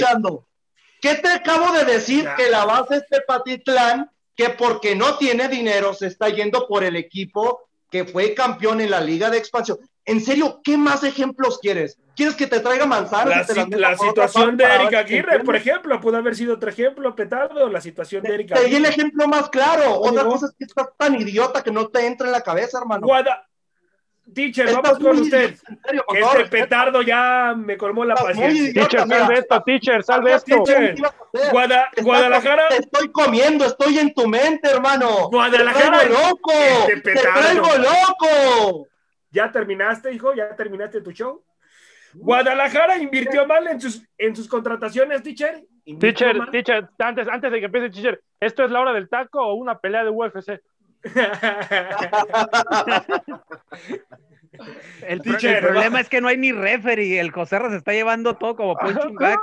¿Qué 1.02 1.16
te 1.16 1.28
acabo 1.28 1.72
de 1.72 1.84
decir? 1.84 2.26
Que 2.38 2.48
la 2.48 2.64
base 2.64 2.96
es 2.96 3.08
Tepatitlán, 3.10 4.10
que 4.34 4.48
porque 4.48 4.96
no 4.96 5.18
tiene 5.18 5.48
dinero 5.48 5.92
se 5.92 6.06
está 6.06 6.30
yendo 6.30 6.66
por 6.66 6.84
el 6.84 6.96
equipo 6.96 7.68
que 7.90 8.06
fue 8.06 8.32
campeón 8.32 8.80
en 8.80 8.90
la 8.90 9.00
Liga 9.02 9.28
de 9.28 9.37
Expansión. 9.37 9.78
En 10.06 10.20
serio, 10.20 10.60
¿qué 10.62 10.76
más 10.76 11.02
ejemplos 11.02 11.58
quieres? 11.60 11.98
¿Quieres 12.14 12.36
que 12.36 12.46
te 12.46 12.60
traiga 12.60 12.86
manzanas? 12.86 13.48
La, 13.70 13.96
situación 13.96 14.56
de 14.56 14.64
Erika 14.64 14.98
Aguirre, 15.00 15.40
por 15.40 15.56
ejemplo, 15.56 16.00
pudo 16.00 16.18
haber 16.18 16.36
sido 16.36 16.54
otro 16.54 16.68
ejemplo, 16.68 17.14
petardo, 17.16 17.68
la 17.68 17.80
situación 17.80 18.22
de 18.22 18.34
Erika 18.34 18.56
Aguirre. 18.56 18.70
Te 18.70 18.76
el 18.76 18.84
ejemplo 18.84 19.26
más 19.26 19.48
claro. 19.48 19.98
Otra 20.00 20.24
cosa 20.24 20.46
es 20.46 20.52
que 20.58 20.64
estás 20.64 20.88
tan 20.96 21.14
idiota 21.20 21.62
que 21.62 21.70
no 21.70 21.88
te 21.88 22.06
entra 22.06 22.26
en 22.26 22.32
la 22.32 22.42
cabeza, 22.42 22.78
hermano. 22.78 23.06
Guada... 23.06 23.46
Teacher, 24.32 24.72
vamos 24.72 24.98
con 24.98 25.18
usted. 25.18 25.54
este 25.54 26.44
petardo 26.46 27.02
ya 27.02 27.54
me 27.54 27.76
colmó 27.76 28.06
la 28.06 28.14
paciencia. 28.14 28.72
Teacher, 28.72 29.06
salve 29.06 29.34
esto, 29.34 29.62
teacher, 29.62 30.02
salve 30.02 30.34
esto. 30.34 30.64
Guadalajara. 32.02 32.68
Te 32.68 32.76
estoy 32.76 33.12
comiendo, 33.12 33.66
estoy 33.66 33.98
en 33.98 34.14
tu 34.14 34.26
mente, 34.26 34.70
hermano. 34.70 35.28
Guadalajara. 35.28 36.00
Te 36.00 36.06
traigo 36.06 36.30
loco. 36.30 36.52
Este 36.88 37.12
te 37.12 37.20
traigo 37.20 37.68
loco. 37.76 38.88
¿Ya 39.35 39.51
terminaste, 39.51 40.12
hijo? 40.12 40.33
¿Ya 40.33 40.55
terminaste 40.55 41.01
tu 41.01 41.11
show? 41.11 41.42
Guadalajara 42.14 42.99
invirtió 42.99 43.44
mal 43.49 43.66
en 43.66 43.81
sus, 43.81 44.07
en 44.16 44.37
sus 44.37 44.47
contrataciones, 44.47 45.25
teacher. 45.25 45.64
Teacher, 45.99 46.38
teacher, 46.53 46.88
antes, 47.01 47.27
antes 47.27 47.51
de 47.51 47.59
que 47.59 47.66
empiece, 47.66 47.90
teacher, 47.90 48.23
¿esto 48.38 48.64
es 48.64 48.70
la 48.70 48.81
hora 48.81 48.92
del 48.92 49.09
taco 49.09 49.44
o 49.44 49.55
una 49.55 49.81
pelea 49.81 50.05
de 50.05 50.11
UFC? 50.11 50.62
El, 55.02 55.20
problema 55.20 56.00
es 56.00 56.08
que 56.08 56.20
no 56.20 56.28
hay 56.28 56.36
ni 56.36 56.52
referee. 56.52 57.18
El 57.18 57.30
Joserra 57.30 57.70
se 57.70 57.76
está 57.76 57.92
llevando 57.92 58.36
todo 58.36 58.56
como 58.56 58.76
punching 58.76 59.14
back. 59.14 59.40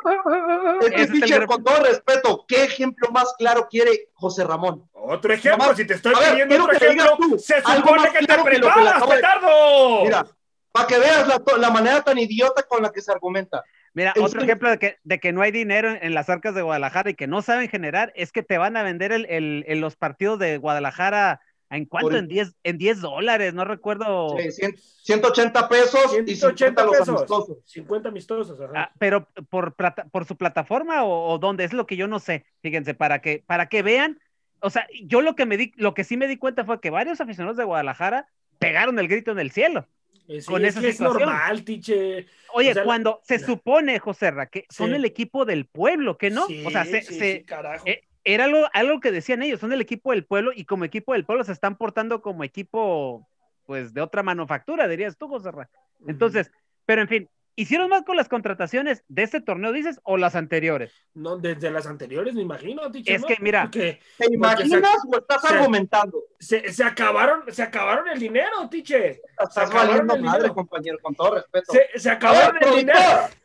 Es 0.82 0.91
que, 0.91 1.08
teacher, 1.08 1.45
con 1.45 1.63
todo 1.63 1.84
respeto, 1.84 2.45
¿qué 2.47 2.63
ejemplo 2.63 3.10
más 3.12 3.34
claro 3.38 3.67
quiere 3.69 4.10
José 4.13 4.43
Ramón? 4.43 4.88
Otro 4.93 5.34
ejemplo, 5.34 5.76
si 5.76 5.86
te 5.86 5.95
estoy 5.95 6.13
pidiendo 6.15 6.63
otro 6.63 6.74
ejemplo, 6.74 7.38
se 7.38 7.62
supone 7.62 8.10
que 8.12 8.26
te 8.26 8.43
preparas, 8.43 9.04
petardo. 9.08 10.04
Mira, 10.04 10.26
para 10.71 10.88
que 10.88 11.00
veas 11.00 11.28
la, 11.58 11.69
manera 11.69 12.02
tan 12.02 12.17
idiota 12.17 12.63
con 12.63 12.82
la 12.82 12.91
que 12.91 13.02
se 13.02 13.12
argumenta. 13.12 13.63
Mira, 13.93 14.13
otro 14.21 14.41
ejemplo 14.41 14.69
de 14.69 14.80
que, 14.80 14.97
de 15.04 15.19
que 15.19 15.34
no 15.34 15.41
hay 15.41 15.52
dinero 15.52 15.91
en, 16.02 16.13
las 16.13 16.30
arcas 16.30 16.56
de 16.56 16.62
Guadalajara 16.62 17.10
y 17.10 17.15
que 17.15 17.28
no 17.28 17.41
saben 17.41 17.67
generar 17.67 18.13
es 18.15 18.32
que 18.32 18.41
te 18.41 18.58
van 18.58 18.78
a 18.78 18.84
vender 18.84 19.12
el, 19.12 19.26
el, 19.28 19.80
los 19.82 19.97
partidos 19.97 20.39
de 20.39 20.58
Guadalajara 20.58 21.41
¿En 21.72 21.86
cuánto? 21.86 22.18
En 22.18 22.28
10 22.28 22.54
en 22.64 22.78
10 22.78 23.00
dólares, 23.00 23.54
no 23.54 23.64
recuerdo. 23.64 24.36
Sí, 24.52 24.66
180 25.04 25.70
pesos 25.70 26.12
180 26.12 26.32
y 26.32 26.36
50 26.36 26.92
pesos. 26.92 27.10
amistosos. 27.10 27.58
50 27.66 28.10
amistosos, 28.10 28.60
ah, 28.76 28.92
pero 29.00 29.30
por, 29.50 29.76
por 30.12 30.26
su 30.26 30.36
plataforma 30.36 31.04
o, 31.04 31.32
o, 31.32 31.40
dónde, 31.40 31.64
es 31.64 31.72
lo 31.72 31.88
que 31.88 31.96
yo 31.96 32.08
no 32.08 32.20
sé. 32.20 32.46
Fíjense, 32.62 32.94
para 32.94 33.22
que, 33.22 33.42
para 33.48 33.70
que 33.70 33.84
vean, 33.84 34.20
o 34.60 34.70
sea, 34.70 34.86
yo 35.06 35.22
lo 35.22 35.36
que 35.36 35.46
me 35.46 35.56
di, 35.56 35.72
lo 35.78 35.94
que 35.94 36.04
sí 36.04 36.18
me 36.18 36.28
di 36.28 36.36
cuenta 36.36 36.66
fue 36.66 36.82
que 36.82 36.90
varios 36.90 37.22
aficionados 37.22 37.56
de 37.56 37.64
Guadalajara 37.64 38.28
pegaron 38.60 39.00
el 39.00 39.08
grito 39.08 39.32
en 39.32 39.40
el 39.40 39.52
cielo. 39.52 39.88
Eh, 40.28 40.44
con 40.46 40.66
esa 40.66 40.86
es 40.86 41.00
normal, 41.00 41.64
tiche. 41.64 42.28
Oye, 42.54 42.76
cuando 42.84 43.22
se 43.24 43.40
supone, 43.40 43.98
José 44.00 44.32
Ra, 44.32 44.48
que 44.48 44.66
son 44.70 44.94
el 44.94 45.06
equipo 45.06 45.46
del 45.46 45.68
pueblo, 45.68 46.18
que 46.18 46.30
no, 46.30 46.46
o 46.66 46.70
sea, 46.70 46.84
se, 46.84 47.02
se 47.02 47.46
eh, 47.86 48.04
era 48.24 48.46
algo, 48.46 48.68
algo 48.74 49.00
que 49.00 49.12
decían 49.12 49.42
ellos, 49.42 49.60
son 49.60 49.74
el 49.74 49.82
equipo 49.82 50.12
del 50.12 50.26
pueblo 50.26 50.52
y 50.56 50.66
como 50.66 50.86
equipo 50.86 51.14
del 51.14 51.26
pueblo 51.26 51.44
se 51.44 51.52
están 51.52 51.78
portando 51.78 52.22
como 52.22 52.44
equipo, 52.44 53.28
pues, 53.66 53.94
de 53.94 54.02
otra 54.02 54.24
manufactura, 54.24 54.88
dirías 54.88 55.18
tú, 55.18 55.28
José 55.28 55.52
Ra. 55.52 55.70
Entonces, 56.08 56.52
pero 56.86 57.02
en 57.02 57.08
fin, 57.08 57.30
¿Hicieron 57.56 57.90
más 57.90 58.04
con 58.04 58.16
las 58.16 58.30
contrataciones 58.30 59.04
de 59.10 59.24
este 59.24 59.42
torneo, 59.42 59.74
dices, 59.74 60.00
o 60.04 60.18
las 60.18 60.36
anteriores? 60.36 60.94
No, 61.14 61.38
desde 61.38 61.70
las 61.70 61.86
anteriores, 61.86 62.34
me 62.34 62.42
imagino, 62.42 62.82
Es 63.06 63.26
que, 63.26 63.38
mira, 63.42 63.70
¿te 63.70 64.00
imaginas 64.32 64.98
o 65.08 65.18
estás 65.18 65.44
argumentando? 65.46 66.24
Se, 66.40 66.72
se, 66.72 66.84
acabaron, 66.84 67.44
se 67.50 67.62
acabaron 67.62 68.08
el 68.08 68.20
dinero, 68.20 68.70
Tiche. 68.70 69.22
Estás 69.38 69.72
valiendo 69.74 70.18
madre, 70.18 70.50
compañero, 70.50 70.98
con 71.02 71.14
todo 71.14 71.36
respeto. 71.36 71.74
Se, 71.74 72.00
se 72.00 72.10
acabaron 72.10 72.58
el 72.62 72.76
dinero. 72.78 73.00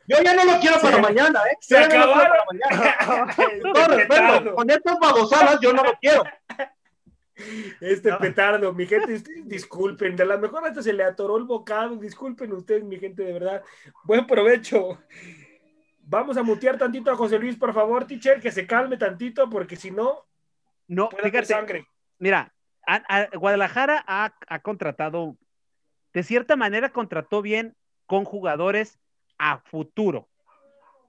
Yo 0.06 0.18
ya 0.22 0.34
no 0.34 0.44
lo 0.44 0.60
quiero 0.60 0.80
para 0.80 0.98
mañana, 0.98 1.40
¿eh? 1.50 1.56
Se 1.60 1.76
acabaron. 1.76 2.36
con 3.36 3.72
todo 3.72 3.88
respeto, 3.88 4.54
con 4.54 4.70
estas 4.70 4.98
babosadas 5.00 5.58
yo 5.60 5.72
no 5.72 5.82
lo 5.82 5.92
quiero. 6.00 6.22
Este 7.80 8.12
petardo, 8.14 8.72
mi 8.72 8.86
gente, 8.86 9.22
disculpen, 9.44 10.16
de 10.16 10.24
la 10.24 10.38
mejor 10.38 10.66
hasta 10.66 10.82
se 10.82 10.92
le 10.92 11.04
atoró 11.04 11.36
el 11.36 11.44
bocado, 11.44 11.96
disculpen 11.96 12.52
ustedes, 12.52 12.82
mi 12.84 12.98
gente, 12.98 13.22
de 13.22 13.32
verdad. 13.34 13.62
Buen 14.04 14.26
provecho. 14.26 14.98
Vamos 16.00 16.36
a 16.36 16.42
mutear 16.42 16.78
tantito 16.78 17.10
a 17.10 17.16
José 17.16 17.38
Luis, 17.38 17.56
por 17.56 17.74
favor, 17.74 18.06
teacher, 18.06 18.40
que 18.40 18.50
se 18.50 18.66
calme 18.66 18.96
tantito, 18.96 19.50
porque 19.50 19.76
si 19.76 19.90
no, 19.90 20.24
no, 20.88 21.10
fíjate, 21.10 21.46
sangre. 21.46 21.86
Mira, 22.18 22.54
Guadalajara 23.34 24.04
ha, 24.06 24.34
ha 24.48 24.58
contratado, 24.60 25.36
de 26.14 26.22
cierta 26.22 26.56
manera, 26.56 26.90
contrató 26.90 27.42
bien 27.42 27.76
con 28.06 28.24
jugadores 28.24 28.98
a 29.36 29.58
futuro. 29.58 30.28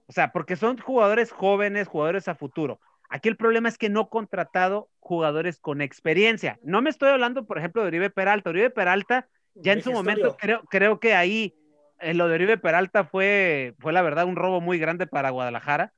O 0.07 0.11
sea, 0.11 0.31
porque 0.31 0.55
son 0.55 0.77
jugadores 0.77 1.31
jóvenes, 1.31 1.87
jugadores 1.87 2.27
a 2.27 2.35
futuro. 2.35 2.79
Aquí 3.09 3.29
el 3.29 3.37
problema 3.37 3.69
es 3.69 3.77
que 3.77 3.89
no 3.89 4.09
contratado 4.09 4.89
jugadores 4.99 5.59
con 5.59 5.81
experiencia. 5.81 6.59
No 6.63 6.81
me 6.81 6.89
estoy 6.89 7.09
hablando, 7.09 7.45
por 7.45 7.57
ejemplo, 7.57 7.81
de 7.81 7.87
Oribe 7.87 8.09
Peralta. 8.09 8.49
Oribe 8.49 8.69
Peralta, 8.69 9.27
ya 9.55 9.73
en 9.73 9.81
su 9.81 9.91
momento, 9.91 10.35
creo, 10.37 10.63
creo 10.69 10.99
que 10.99 11.15
ahí 11.15 11.55
eh, 11.99 12.13
lo 12.13 12.27
de 12.27 12.35
Oribe 12.35 12.57
Peralta 12.57 13.05
fue, 13.05 13.75
fue 13.79 13.93
la 13.93 14.01
verdad 14.01 14.25
un 14.25 14.35
robo 14.35 14.61
muy 14.61 14.77
grande 14.77 15.07
para 15.07 15.29
Guadalajara, 15.29 15.93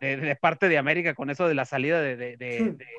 de, 0.00 0.36
parte 0.36 0.68
de 0.68 0.78
América, 0.78 1.14
con 1.14 1.30
eso 1.30 1.48
de 1.48 1.54
la 1.54 1.64
salida 1.64 2.00
de, 2.02 2.16
de, 2.16 2.36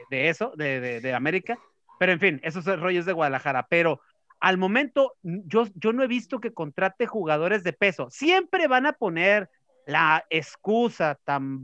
de 0.09 0.29
eso, 0.29 0.53
de, 0.55 1.13
América. 1.13 1.59
Pero 1.99 2.13
en 2.13 2.19
fin, 2.19 2.39
esos 2.43 2.65
rollos 2.79 3.05
de 3.05 3.13
Guadalajara. 3.13 3.67
Pero 3.69 4.01
al 4.39 4.57
momento, 4.57 5.15
yo, 5.21 5.67
yo 5.75 5.93
no 5.93 6.01
he 6.01 6.07
visto 6.07 6.39
que 6.39 6.53
contrate 6.53 7.05
jugadores 7.05 7.63
de 7.63 7.73
peso. 7.73 8.09
Siempre 8.09 8.67
van 8.67 8.85
a 8.85 8.93
poner 8.93 9.49
la 9.85 10.25
excusa 10.29 11.19
tan, 11.23 11.63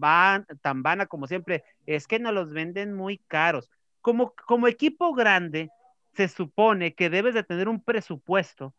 tan 0.61 0.83
vana 0.83 1.05
como 1.05 1.27
siempre 1.27 1.63
es 1.85 2.07
que 2.07 2.19
nos 2.19 2.33
los 2.33 2.51
venden 2.51 2.93
muy 2.93 3.17
caros. 3.27 3.69
Como, 4.01 4.33
como 4.47 4.67
equipo 4.67 5.13
grande, 5.13 5.69
se 6.13 6.27
supone 6.27 6.93
que 6.93 7.09
debes 7.09 7.33
de 7.33 7.43
tener 7.43 7.67
un 7.67 7.83
presupuesto 7.83 8.73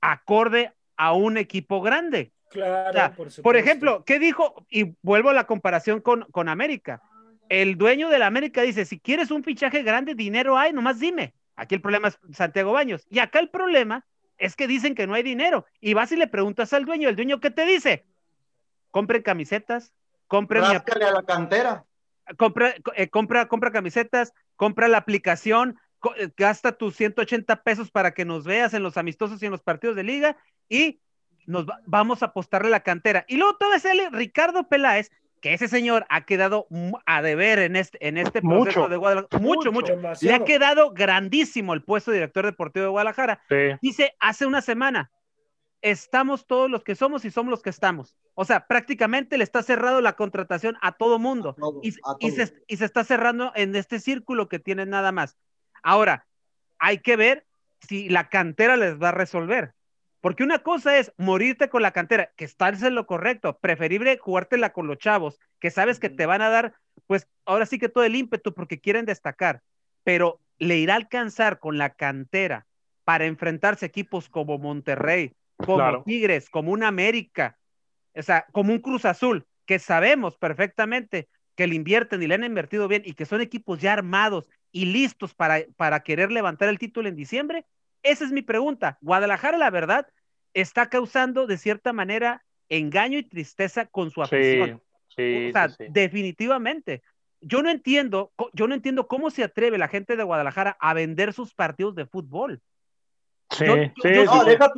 acorde 0.00 0.72
a 0.96 1.12
un 1.12 1.36
equipo 1.36 1.80
grande. 1.80 2.32
Claro, 2.50 3.14
por, 3.42 3.56
ejemplo, 3.56 4.04
¿qué 4.04 4.18
dijo? 4.18 4.66
Y 4.68 4.96
vuelvo 5.02 5.30
a 5.30 5.34
la 5.34 5.44
comparación 5.44 6.00
con, 6.00 6.22
con 6.32 6.48
América. 6.48 7.00
El 7.48 7.78
dueño 7.78 8.08
de 8.08 8.18
la 8.18 8.26
América 8.26 8.62
dice, 8.62 8.84
si 8.84 8.98
quieres 8.98 9.30
un 9.30 9.44
fichaje 9.44 9.82
grande, 9.82 10.14
dinero 10.14 10.58
hay, 10.58 10.72
nomás 10.72 10.98
dime. 10.98 11.34
Aquí 11.54 11.76
el 11.76 11.80
problema 11.80 12.08
es 12.08 12.18
Santiago 12.32 12.72
Baños. 12.72 13.06
Y 13.08 13.20
acá 13.20 13.38
el 13.38 13.50
problema 13.50 14.04
es 14.40 14.56
que 14.56 14.66
dicen 14.66 14.94
que 14.94 15.06
no 15.06 15.14
hay 15.14 15.22
dinero. 15.22 15.66
Y 15.80 15.94
vas 15.94 16.10
y 16.10 16.16
le 16.16 16.26
preguntas 16.26 16.72
al 16.72 16.86
dueño, 16.86 17.08
el 17.08 17.16
dueño 17.16 17.40
qué 17.40 17.50
te 17.50 17.66
dice, 17.66 18.04
compren 18.90 19.22
camisetas, 19.22 19.92
compren... 20.26 20.64
a 20.64 20.72
la 20.72 21.22
cantera. 21.22 21.84
Compra, 22.36 22.74
eh, 22.94 23.08
compra, 23.08 23.48
compra 23.48 23.72
camisetas, 23.72 24.32
compra 24.54 24.86
la 24.86 24.98
aplicación, 24.98 25.78
eh, 26.16 26.30
gasta 26.36 26.72
tus 26.72 26.94
180 26.96 27.62
pesos 27.62 27.90
para 27.90 28.12
que 28.12 28.24
nos 28.24 28.44
veas 28.44 28.72
en 28.72 28.82
los 28.82 28.96
amistosos 28.96 29.42
y 29.42 29.46
en 29.46 29.52
los 29.52 29.62
partidos 29.62 29.96
de 29.96 30.04
liga 30.04 30.36
y 30.68 31.00
nos 31.46 31.66
vamos 31.86 32.22
a 32.22 32.26
apostarle 32.26 32.70
la 32.70 32.80
cantera. 32.80 33.24
Y 33.28 33.36
luego 33.36 33.56
todo 33.56 33.74
ese 33.74 33.92
Ricardo 34.12 34.68
Peláez, 34.68 35.10
que 35.40 35.54
ese 35.54 35.68
señor 35.68 36.06
ha 36.08 36.24
quedado 36.24 36.66
a 37.06 37.22
deber 37.22 37.58
en 37.58 37.76
este, 37.76 38.06
en 38.06 38.18
este 38.18 38.42
proceso 38.42 38.88
de 38.88 38.96
Guadalajara. 38.96 39.38
Mucho, 39.40 39.72
mucho. 39.72 39.94
Le 40.20 40.34
ha 40.34 40.44
quedado 40.44 40.92
grandísimo 40.92 41.74
el 41.74 41.82
puesto 41.82 42.10
de 42.10 42.18
director 42.18 42.44
deportivo 42.44 42.84
de 42.84 42.90
Guadalajara. 42.90 43.40
Dice 43.80 44.14
hace 44.20 44.46
una 44.46 44.60
semana, 44.60 45.10
estamos 45.82 46.46
todos 46.46 46.70
los 46.70 46.84
que 46.84 46.94
somos 46.94 47.24
y 47.24 47.30
somos 47.30 47.50
los 47.50 47.62
que 47.62 47.70
estamos. 47.70 48.16
O 48.34 48.44
sea, 48.44 48.66
prácticamente 48.66 49.38
le 49.38 49.44
está 49.44 49.62
cerrado 49.62 50.00
la 50.00 50.14
contratación 50.14 50.76
a 50.82 50.92
todo 50.92 51.18
mundo 51.18 51.56
y, 51.82 51.92
se, 52.30 52.54
está 52.68 53.04
cerrando 53.04 53.52
en 53.54 53.74
este 53.76 54.00
círculo 54.00 54.48
que 54.48 54.58
tiene 54.58 54.86
nada 54.86 55.12
más. 55.12 55.36
Ahora, 55.82 56.26
hay 56.78 56.98
que 56.98 57.16
ver 57.16 57.46
si 57.80 58.08
la 58.08 58.28
cantera 58.28 58.76
les 58.76 59.00
va 59.00 59.10
a 59.10 59.12
resolver. 59.12 59.74
Porque 60.20 60.44
una 60.44 60.58
cosa 60.58 60.98
es 60.98 61.12
morirte 61.16 61.70
con 61.70 61.80
la 61.80 61.92
cantera, 61.92 62.30
que 62.36 62.44
estarse 62.44 62.88
en 62.88 62.94
lo 62.94 63.06
correcto, 63.06 63.58
preferible 63.58 64.18
jugártela 64.18 64.72
con 64.72 64.86
los 64.86 64.98
chavos, 64.98 65.40
que 65.58 65.70
sabes 65.70 65.98
que 65.98 66.10
te 66.10 66.26
van 66.26 66.42
a 66.42 66.50
dar, 66.50 66.74
pues 67.06 67.26
ahora 67.46 67.64
sí 67.64 67.78
que 67.78 67.88
todo 67.88 68.04
el 68.04 68.14
ímpetu 68.14 68.52
porque 68.52 68.80
quieren 68.80 69.06
destacar, 69.06 69.62
pero 70.04 70.38
le 70.58 70.76
irá 70.76 70.92
a 70.92 70.98
alcanzar 70.98 71.58
con 71.58 71.78
la 71.78 71.94
cantera 71.94 72.66
para 73.04 73.24
enfrentarse 73.24 73.86
a 73.86 73.88
equipos 73.88 74.28
como 74.28 74.58
Monterrey, 74.58 75.34
como 75.64 76.02
Tigres, 76.04 76.50
como 76.50 76.72
un 76.72 76.82
América, 76.82 77.58
o 78.14 78.22
sea, 78.22 78.46
como 78.52 78.72
un 78.72 78.80
Cruz 78.80 79.04
Azul, 79.04 79.46
que 79.66 79.78
sabemos 79.78 80.36
perfectamente 80.36 81.28
que 81.54 81.66
le 81.66 81.74
invierten 81.74 82.22
y 82.22 82.26
le 82.26 82.34
han 82.34 82.44
invertido 82.44 82.88
bien 82.88 83.02
y 83.04 83.14
que 83.14 83.26
son 83.26 83.40
equipos 83.40 83.80
ya 83.80 83.92
armados 83.92 84.48
y 84.72 84.86
listos 84.86 85.34
para, 85.34 85.64
para 85.76 86.00
querer 86.00 86.32
levantar 86.32 86.68
el 86.68 86.78
título 86.78 87.08
en 87.08 87.16
diciembre? 87.16 87.66
Esa 88.02 88.24
es 88.24 88.32
mi 88.32 88.42
pregunta. 88.42 88.98
Guadalajara, 89.00 89.58
la 89.58 89.70
verdad, 89.70 90.06
está 90.54 90.88
causando 90.88 91.46
de 91.46 91.58
cierta 91.58 91.92
manera 91.92 92.44
engaño 92.68 93.18
y 93.18 93.24
tristeza 93.24 93.86
con 93.86 94.10
su 94.10 94.22
afición. 94.22 94.82
Sí, 95.08 95.48
o 95.48 95.52
sea, 95.52 95.68
definitivamente. 95.90 97.02
Yo 97.40 97.62
no 97.62 97.70
entiendo, 97.70 98.32
yo 98.52 98.68
no 98.68 98.74
entiendo 98.74 99.06
cómo 99.08 99.30
se 99.30 99.42
atreve 99.42 99.78
la 99.78 99.88
gente 99.88 100.16
de 100.16 100.22
Guadalajara 100.22 100.76
a 100.78 100.94
vender 100.94 101.32
sus 101.32 101.54
partidos 101.54 101.94
de 101.94 102.06
fútbol. 102.06 102.60
Sí, 103.50 103.64
sí, 104.02 104.08
no, 104.24 104.44
deja 104.44 104.72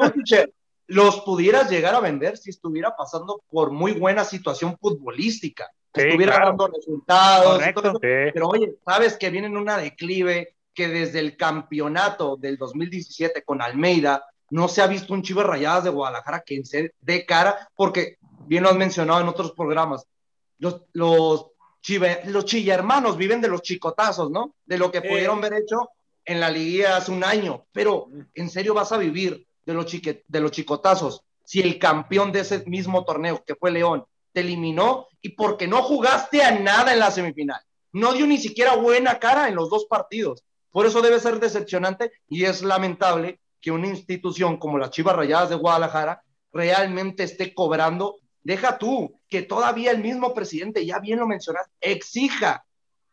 los 0.87 1.21
pudieras 1.21 1.71
llegar 1.71 1.95
a 1.95 2.01
vender 2.01 2.37
si 2.37 2.51
estuviera 2.51 2.95
pasando 2.97 3.43
por 3.51 3.71
muy 3.71 3.93
buena 3.93 4.25
situación 4.25 4.77
futbolística, 4.81 5.71
estuviera 5.93 6.39
dando 6.39 6.69
resultados, 6.69 7.63
pero 8.03 8.49
oye, 8.49 8.75
sabes 8.85 9.17
que 9.17 9.31
viene 9.31 9.47
en 9.47 9.57
una 9.57 9.79
declive 9.79 10.57
que 10.75 10.89
desde 10.89 11.21
el 11.21 11.37
campeonato 11.37 12.37
del 12.37 12.57
2017 12.57 13.43
con 13.43 13.61
Almeida 13.61 14.25
no 14.51 14.69
se 14.69 14.83
ha 14.83 14.87
visto 14.87 15.15
un 15.15 15.23
Chivas 15.23 15.47
Rayadas 15.47 15.85
de 15.85 15.91
Guadalajara 15.91 16.43
que 16.45 16.65
se 16.65 16.93
dé 17.01 17.25
cara, 17.25 17.69
porque 17.75 18.19
bien 18.47 18.63
lo 18.63 18.71
has 18.71 18.77
mencionado 18.77 19.21
en 19.21 19.29
otros 19.29 19.53
programas, 19.53 20.07
los, 20.59 20.83
los, 20.93 21.47
los 22.27 22.45
chilla 22.45 22.75
hermanos 22.75 23.17
viven 23.17 23.41
de 23.41 23.49
los 23.49 23.63
chicotazos, 23.63 24.31
¿no? 24.31 24.55
De 24.65 24.79
lo 24.79 24.93
que 24.93 25.03
pudieron 25.03 25.39
haber 25.39 25.55
hecho 25.55 25.89
en 26.25 26.39
la 26.39 26.51
liguilla 26.51 26.97
hace 26.97 27.11
un 27.11 27.25
año, 27.25 27.65
pero 27.73 28.09
en 28.35 28.49
serio 28.49 28.75
vas 28.75 28.93
a 28.93 28.99
vivir 28.99 29.47
de 29.65 29.75
los, 29.75 29.87
chique, 29.87 30.25
de 30.27 30.41
los 30.41 30.51
chicotazos, 30.51 31.23
si 31.45 31.61
el 31.61 31.79
campeón 31.79 32.33
de 32.33 32.41
ese 32.41 32.65
mismo 32.67 33.05
torneo, 33.05 33.43
que 33.45 33.55
fue 33.55 33.71
León, 33.71 34.05
te 34.33 34.41
eliminó 34.41 35.09
y 35.21 35.31
porque 35.31 35.67
no 35.67 35.83
jugaste 35.83 36.43
a 36.43 36.59
nada 36.59 36.93
en 36.93 36.99
la 36.99 37.11
semifinal. 37.11 37.61
No 37.93 38.13
dio 38.13 38.27
ni 38.27 38.39
siquiera 38.39 38.75
buena 38.77 39.19
cara 39.19 39.49
en 39.49 39.55
los 39.55 39.69
dos 39.69 39.85
partidos. 39.85 40.45
Por 40.71 40.87
eso 40.87 41.03
debe 41.03 41.21
ser 41.21 41.39
decepcionante 41.39 42.11
y 42.29 42.45
es 42.45 42.63
lamentable 42.63 43.39
que 43.61 43.71
una 43.71 43.87
institución 43.87 44.57
como 44.57 44.79
las 44.79 44.91
Chivas 44.91 45.15
Rayadas 45.15 45.51
de 45.51 45.57
Guadalajara 45.57 46.23
realmente 46.53 47.23
esté 47.25 47.55
cobrando. 47.55 48.17
Deja 48.43 48.79
tú 48.79 49.21
que 49.29 49.43
todavía 49.43 49.91
el 49.91 49.99
mismo 49.99 50.35
presidente, 50.35 50.85
ya 50.85 50.99
bien 50.99 51.21
lo 51.21 51.27
mencionaste, 51.27 51.71
exija 51.81 52.65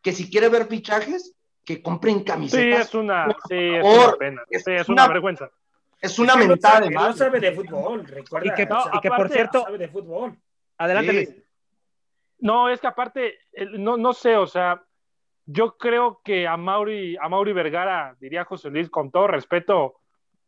que 0.02 0.12
si 0.12 0.30
quiere 0.30 0.48
ver 0.48 0.66
fichajes, 0.66 1.34
que 1.64 1.82
compren 1.82 2.24
camisetas. 2.24 2.88
Sí, 2.88 2.88
es 2.88 2.94
una, 2.94 3.26
sí, 3.48 3.54
es 3.54 3.84
una 3.84 4.12
pena. 4.16 4.42
sí, 4.50 4.72
es 4.72 4.88
una 4.88 5.06
vergüenza. 5.06 5.50
Es 6.00 6.18
una 6.18 6.36
mentada 6.36 6.80
de 6.80 6.90
No 6.90 7.12
sabe 7.12 7.40
de 7.40 7.52
fútbol, 7.52 8.06
recuerda. 8.06 8.46
Y 8.46 8.54
que, 8.54 8.62
y 8.62 9.00
que 9.00 9.10
por 9.10 9.28
cierto. 9.28 9.62
sabe 9.62 9.78
de 9.78 9.88
fútbol. 9.88 10.36
Adelante, 10.78 11.44
No, 12.38 12.68
es 12.70 12.80
que 12.80 12.86
aparte, 12.86 13.38
no, 13.78 13.96
no 13.96 14.12
sé, 14.14 14.36
o 14.36 14.46
sea, 14.46 14.82
yo 15.44 15.76
creo 15.76 16.20
que 16.24 16.46
a 16.46 16.56
Mauri, 16.56 17.16
a 17.20 17.28
Mauri 17.28 17.52
Vergara, 17.52 18.16
diría 18.18 18.44
José 18.44 18.70
Luis, 18.70 18.88
con 18.88 19.10
todo 19.10 19.26
respeto, 19.26 20.00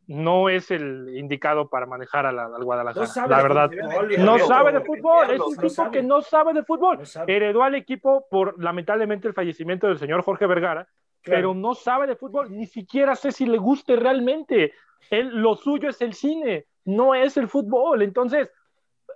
no 0.07 0.49
es 0.49 0.71
el 0.71 1.15
indicado 1.15 1.69
para 1.69 1.85
manejar 1.85 2.25
al 2.25 2.63
Guadalajara. 2.63 3.27
la 3.27 3.43
verdad, 3.43 3.71
no 4.17 4.39
sabe 4.39 4.71
de 4.71 4.81
fútbol, 4.81 5.29
es 5.31 5.39
un 5.39 5.57
tipo 5.57 5.91
que 5.91 6.01
no 6.01 6.21
sabe 6.21 6.53
de 6.53 6.63
fútbol. 6.63 6.99
Heredó 7.27 7.63
al 7.63 7.75
equipo 7.75 8.25
por 8.29 8.61
lamentablemente 8.61 9.27
el 9.27 9.33
fallecimiento 9.33 9.87
del 9.87 9.99
señor 9.99 10.23
Jorge 10.23 10.47
Vergara, 10.47 10.87
pero 11.23 11.53
no 11.53 11.73
sabe 11.73 12.07
de 12.07 12.15
fútbol, 12.15 12.51
ni 12.51 12.65
siquiera 12.65 13.15
sé 13.15 13.31
si 13.31 13.45
le 13.45 13.57
guste 13.57 13.95
realmente 13.95 14.73
él, 15.09 15.29
lo 15.29 15.55
suyo 15.55 15.89
es 15.89 16.01
el 16.01 16.13
cine, 16.13 16.65
no 16.85 17.15
es 17.15 17.37
el 17.37 17.47
fútbol. 17.47 18.01
Entonces, 18.01 18.51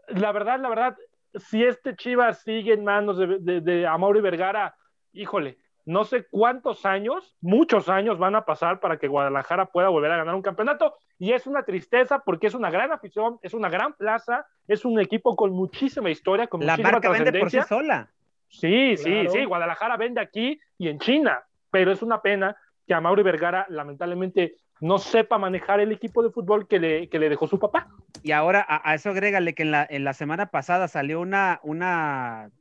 la 0.07 0.31
verdad, 0.31 0.59
la 0.59 0.69
verdad, 0.69 0.97
si 1.35 1.63
este 1.63 1.95
Chivas 1.95 2.41
sigue 2.41 2.73
en 2.73 2.83
manos 2.83 3.17
de, 3.17 3.61
de, 3.61 3.87
Amaury 3.87 4.21
Vergara, 4.21 4.75
híjole, 5.13 5.57
no 5.85 6.03
sé 6.03 6.27
cuántos 6.29 6.85
años, 6.85 7.35
muchos 7.39 7.87
años 7.87 8.17
van 8.17 8.35
a 8.35 8.45
pasar 8.45 8.79
para 8.79 8.97
que 8.97 9.07
Guadalajara 9.07 9.67
pueda 9.67 9.89
volver 9.89 10.11
a 10.11 10.17
ganar 10.17 10.35
un 10.35 10.41
campeonato. 10.41 10.95
Y 11.17 11.31
es 11.31 11.47
una 11.47 11.63
tristeza 11.63 12.19
porque 12.19 12.47
es 12.47 12.53
una 12.53 12.69
gran 12.69 12.91
afición, 12.91 13.39
es 13.41 13.53
una 13.53 13.69
gran 13.69 13.93
plaza, 13.93 14.45
es 14.67 14.83
un 14.85 14.99
equipo 14.99 15.35
con 15.35 15.51
muchísima 15.51 16.09
historia, 16.09 16.47
con 16.47 16.65
la 16.65 16.73
muchísima 16.73 16.91
marca 16.91 17.09
vende 17.09 17.39
por 17.39 17.49
sí 17.49 17.59
sola. 17.67 18.09
Sí, 18.49 18.95
sí, 18.97 19.27
sí, 19.29 19.45
Guadalajara 19.45 19.97
vende 19.97 20.21
aquí 20.21 20.59
y 20.77 20.87
en 20.87 20.99
China, 20.99 21.43
pero 21.69 21.91
es 21.91 22.01
una 22.01 22.21
pena 22.21 22.55
que 22.85 22.93
a 22.93 23.01
Mauro 23.01 23.23
Vergara 23.23 23.65
lamentablemente 23.69 24.55
no 24.79 24.99
sepa 24.99 25.37
manejar 25.37 25.79
el 25.79 25.91
equipo 25.91 26.23
de 26.23 26.31
fútbol 26.31 26.67
que 26.67 26.79
le, 26.79 27.09
que 27.09 27.19
le 27.19 27.29
dejó 27.29 27.47
su 27.47 27.59
papá. 27.59 27.87
Y 28.23 28.31
ahora 28.31 28.65
a, 28.67 28.93
eso 28.93 29.09
agrégale 29.09 29.53
que 29.53 29.63
en 29.63 29.71
la, 29.71 29.87
en 29.89 30.03
la 30.03 30.13
semana 30.13 30.47
pasada 30.47 30.87
salió 30.87 31.19
una, 31.21 31.59
una 31.63 32.51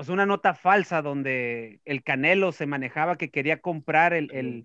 pues 0.00 0.08
una 0.08 0.24
nota 0.24 0.54
falsa 0.54 1.02
donde 1.02 1.80
el 1.84 2.02
Canelo 2.02 2.52
se 2.52 2.64
manejaba 2.64 3.16
que 3.16 3.30
quería 3.30 3.60
comprar 3.60 4.14
el, 4.14 4.30
el, 4.32 4.64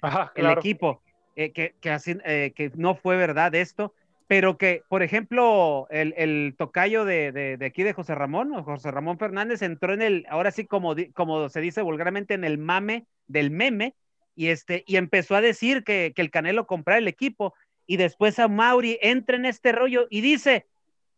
equipo, 0.58 1.01
eh, 1.36 1.51
que, 1.51 1.75
que, 1.81 1.89
así, 1.89 2.17
eh, 2.23 2.53
que 2.55 2.71
no 2.75 2.95
fue 2.95 3.17
verdad 3.17 3.53
esto, 3.53 3.93
pero 4.27 4.58
que, 4.58 4.84
por 4.88 5.03
ejemplo, 5.03 5.88
el, 5.89 6.13
el 6.15 6.55
tocayo 6.58 7.03
de, 7.03 7.34
de, 7.34 7.58
de, 7.58 7.65
aquí 7.65 7.84
de 7.84 7.91
José 7.91 8.15
Ramón, 8.15 8.53
o 8.53 8.63
José 8.63 8.91
Ramón 8.91 9.19
Fernández, 9.19 9.62
entró 9.62 9.93
en 9.93 10.01
el, 10.01 10.25
ahora 10.29 10.51
sí, 10.51 10.65
como, 10.65 10.95
como 11.13 11.49
se 11.49 11.60
dice 11.60 11.81
vulgarmente, 11.81 12.34
en 12.34 12.45
el 12.45 12.58
mame 12.58 13.05
del 13.27 13.51
meme, 13.51 13.93
y, 14.36 14.48
este, 14.48 14.84
y 14.86 14.98
empezó 14.98 15.36
a 15.36 15.41
decir 15.41 15.84
que, 15.84 16.13
que 16.15 16.21
el 16.21 16.32
Canelo 16.32 16.67
comprara 16.67 17.00
el 17.00 17.08
equipo, 17.08 17.54
y 17.88 17.98
después 17.98 18.39
a 18.39 18.48
Mauri 18.48 18.98
entra 19.02 19.36
en 19.36 19.45
este 19.45 19.71
rollo 19.71 20.08
y 20.10 20.21
dice, 20.21 20.65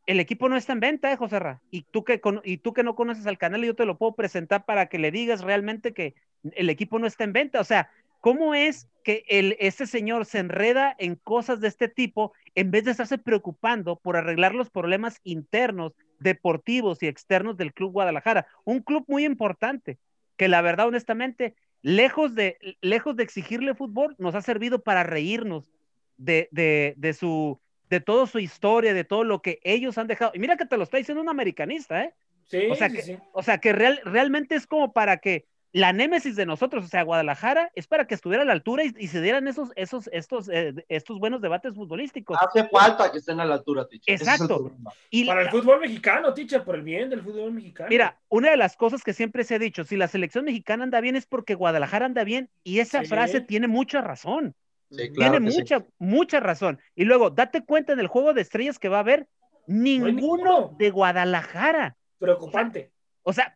el 0.05 0.19
equipo 0.19 0.49
no 0.49 0.57
está 0.57 0.73
en 0.73 0.79
venta, 0.79 1.11
¿eh, 1.11 1.17
José 1.17 1.39
Ra? 1.39 1.61
Y 1.71 1.83
tú, 1.83 2.03
que, 2.03 2.21
y 2.43 2.57
tú 2.57 2.73
que 2.73 2.83
no 2.83 2.95
conoces 2.95 3.27
al 3.27 3.37
canal, 3.37 3.63
yo 3.63 3.75
te 3.75 3.85
lo 3.85 3.97
puedo 3.97 4.15
presentar 4.15 4.65
para 4.65 4.87
que 4.87 4.99
le 4.99 5.11
digas 5.11 5.41
realmente 5.41 5.93
que 5.93 6.15
el 6.55 6.69
equipo 6.69 6.99
no 6.99 7.07
está 7.07 7.23
en 7.23 7.33
venta. 7.33 7.59
O 7.59 7.63
sea, 7.63 7.89
¿cómo 8.21 8.53
es 8.53 8.87
que 9.03 9.23
el, 9.27 9.55
este 9.59 9.85
señor 9.85 10.25
se 10.25 10.39
enreda 10.39 10.95
en 10.97 11.15
cosas 11.15 11.59
de 11.61 11.67
este 11.67 11.87
tipo 11.87 12.33
en 12.55 12.71
vez 12.71 12.85
de 12.85 12.91
estarse 12.91 13.17
preocupando 13.17 13.97
por 13.97 14.17
arreglar 14.17 14.55
los 14.55 14.69
problemas 14.69 15.19
internos, 15.23 15.93
deportivos 16.19 17.03
y 17.03 17.07
externos 17.07 17.57
del 17.57 17.73
Club 17.73 17.91
Guadalajara? 17.91 18.47
Un 18.63 18.81
club 18.81 19.03
muy 19.07 19.25
importante, 19.25 19.97
que 20.37 20.47
la 20.47 20.61
verdad, 20.61 20.87
honestamente, 20.87 21.55
lejos 21.81 22.35
de, 22.35 22.57
lejos 22.81 23.15
de 23.15 23.23
exigirle 23.23 23.75
fútbol, 23.75 24.15
nos 24.17 24.35
ha 24.35 24.41
servido 24.41 24.83
para 24.83 25.03
reírnos 25.03 25.71
de, 26.17 26.49
de, 26.51 26.93
de 26.97 27.13
su 27.13 27.59
de 27.89 28.01
toda 28.01 28.27
su 28.27 28.39
historia, 28.39 28.93
de 28.93 29.03
todo 29.03 29.23
lo 29.23 29.41
que 29.41 29.59
ellos 29.63 29.97
han 29.97 30.07
dejado. 30.07 30.31
Y 30.33 30.39
mira 30.39 30.57
que 30.57 30.65
te 30.65 30.77
lo 30.77 30.83
está 30.83 30.97
diciendo 30.97 31.21
un 31.21 31.29
americanista, 31.29 32.03
¿eh? 32.03 32.13
Sí, 32.43 32.67
o 32.69 32.75
sea 32.75 32.89
que, 32.89 33.19
O 33.33 33.43
sea 33.43 33.57
que 33.59 33.73
real, 33.73 33.99
realmente 34.05 34.55
es 34.55 34.67
como 34.67 34.93
para 34.93 35.17
que 35.17 35.45
la 35.73 35.93
némesis 35.93 36.35
de 36.35 36.45
nosotros, 36.45 36.85
o 36.85 36.87
sea, 36.87 37.03
Guadalajara, 37.03 37.71
es 37.75 37.87
para 37.87 38.05
que 38.07 38.15
estuviera 38.15 38.43
a 38.43 38.45
la 38.45 38.53
altura 38.53 38.83
y, 38.83 39.07
se 39.07 39.21
dieran 39.21 39.47
esos, 39.47 39.71
esos, 39.75 40.09
estos, 40.13 40.49
eh, 40.49 40.73
estos 40.89 41.19
buenos 41.19 41.41
debates 41.41 41.75
futbolísticos. 41.75 42.37
Hace 42.41 42.67
falta 42.69 43.11
que 43.11 43.19
estén 43.19 43.39
a 43.39 43.45
la 43.45 43.55
altura, 43.55 43.87
Ticha. 43.87 44.11
Exacto. 44.11 44.71
y 45.09 45.25
para 45.25 45.41
el 45.41 45.49
fútbol 45.49 45.79
mexicano, 45.79 46.33
Ticha, 46.33 46.63
por 46.63 46.75
el 46.75 46.81
bien 46.81 47.09
del 47.09 47.21
fútbol 47.21 47.51
mexicano. 47.51 47.89
Mira, 47.89 48.17
una 48.29 48.49
de 48.49 48.57
las 48.57 48.75
cosas 48.75 49.03
que 49.03 49.13
siempre 49.13 49.43
se 49.43 49.55
ha 49.55 49.59
dicho, 49.59 49.83
si 49.83 49.97
la 49.97 50.07
selección 50.07 50.45
mexicana 50.45 50.83
anda 50.83 51.01
bien 51.01 51.15
es 51.15 51.25
porque 51.25 51.55
Guadalajara 51.55 52.05
anda 52.05 52.23
bien, 52.23 52.49
y 52.63 52.79
esa 52.79 53.03
frase 53.03 53.41
tiene 53.41 53.67
mucha 53.67 54.01
razón. 54.01 54.55
Tiene 54.89 55.39
mucha, 55.39 55.85
mucha 55.99 56.39
razón. 56.39 56.79
Y 56.95 57.03
luego, 57.03 57.29
date 57.29 57.63
cuenta 57.65 57.93
en 57.93 57.99
el 57.99 58.07
juego 58.07 58.33
de 58.33 58.41
estrellas 58.41 58.79
que 58.79 58.89
va 58.89 58.97
a 58.97 59.01
haber, 59.01 59.27
ninguno, 59.67 60.75
de 60.77 60.89
Guadalajara. 60.91 61.97
Preocupante. 62.19 62.79
O 62.79 62.83
sea, 62.83 62.96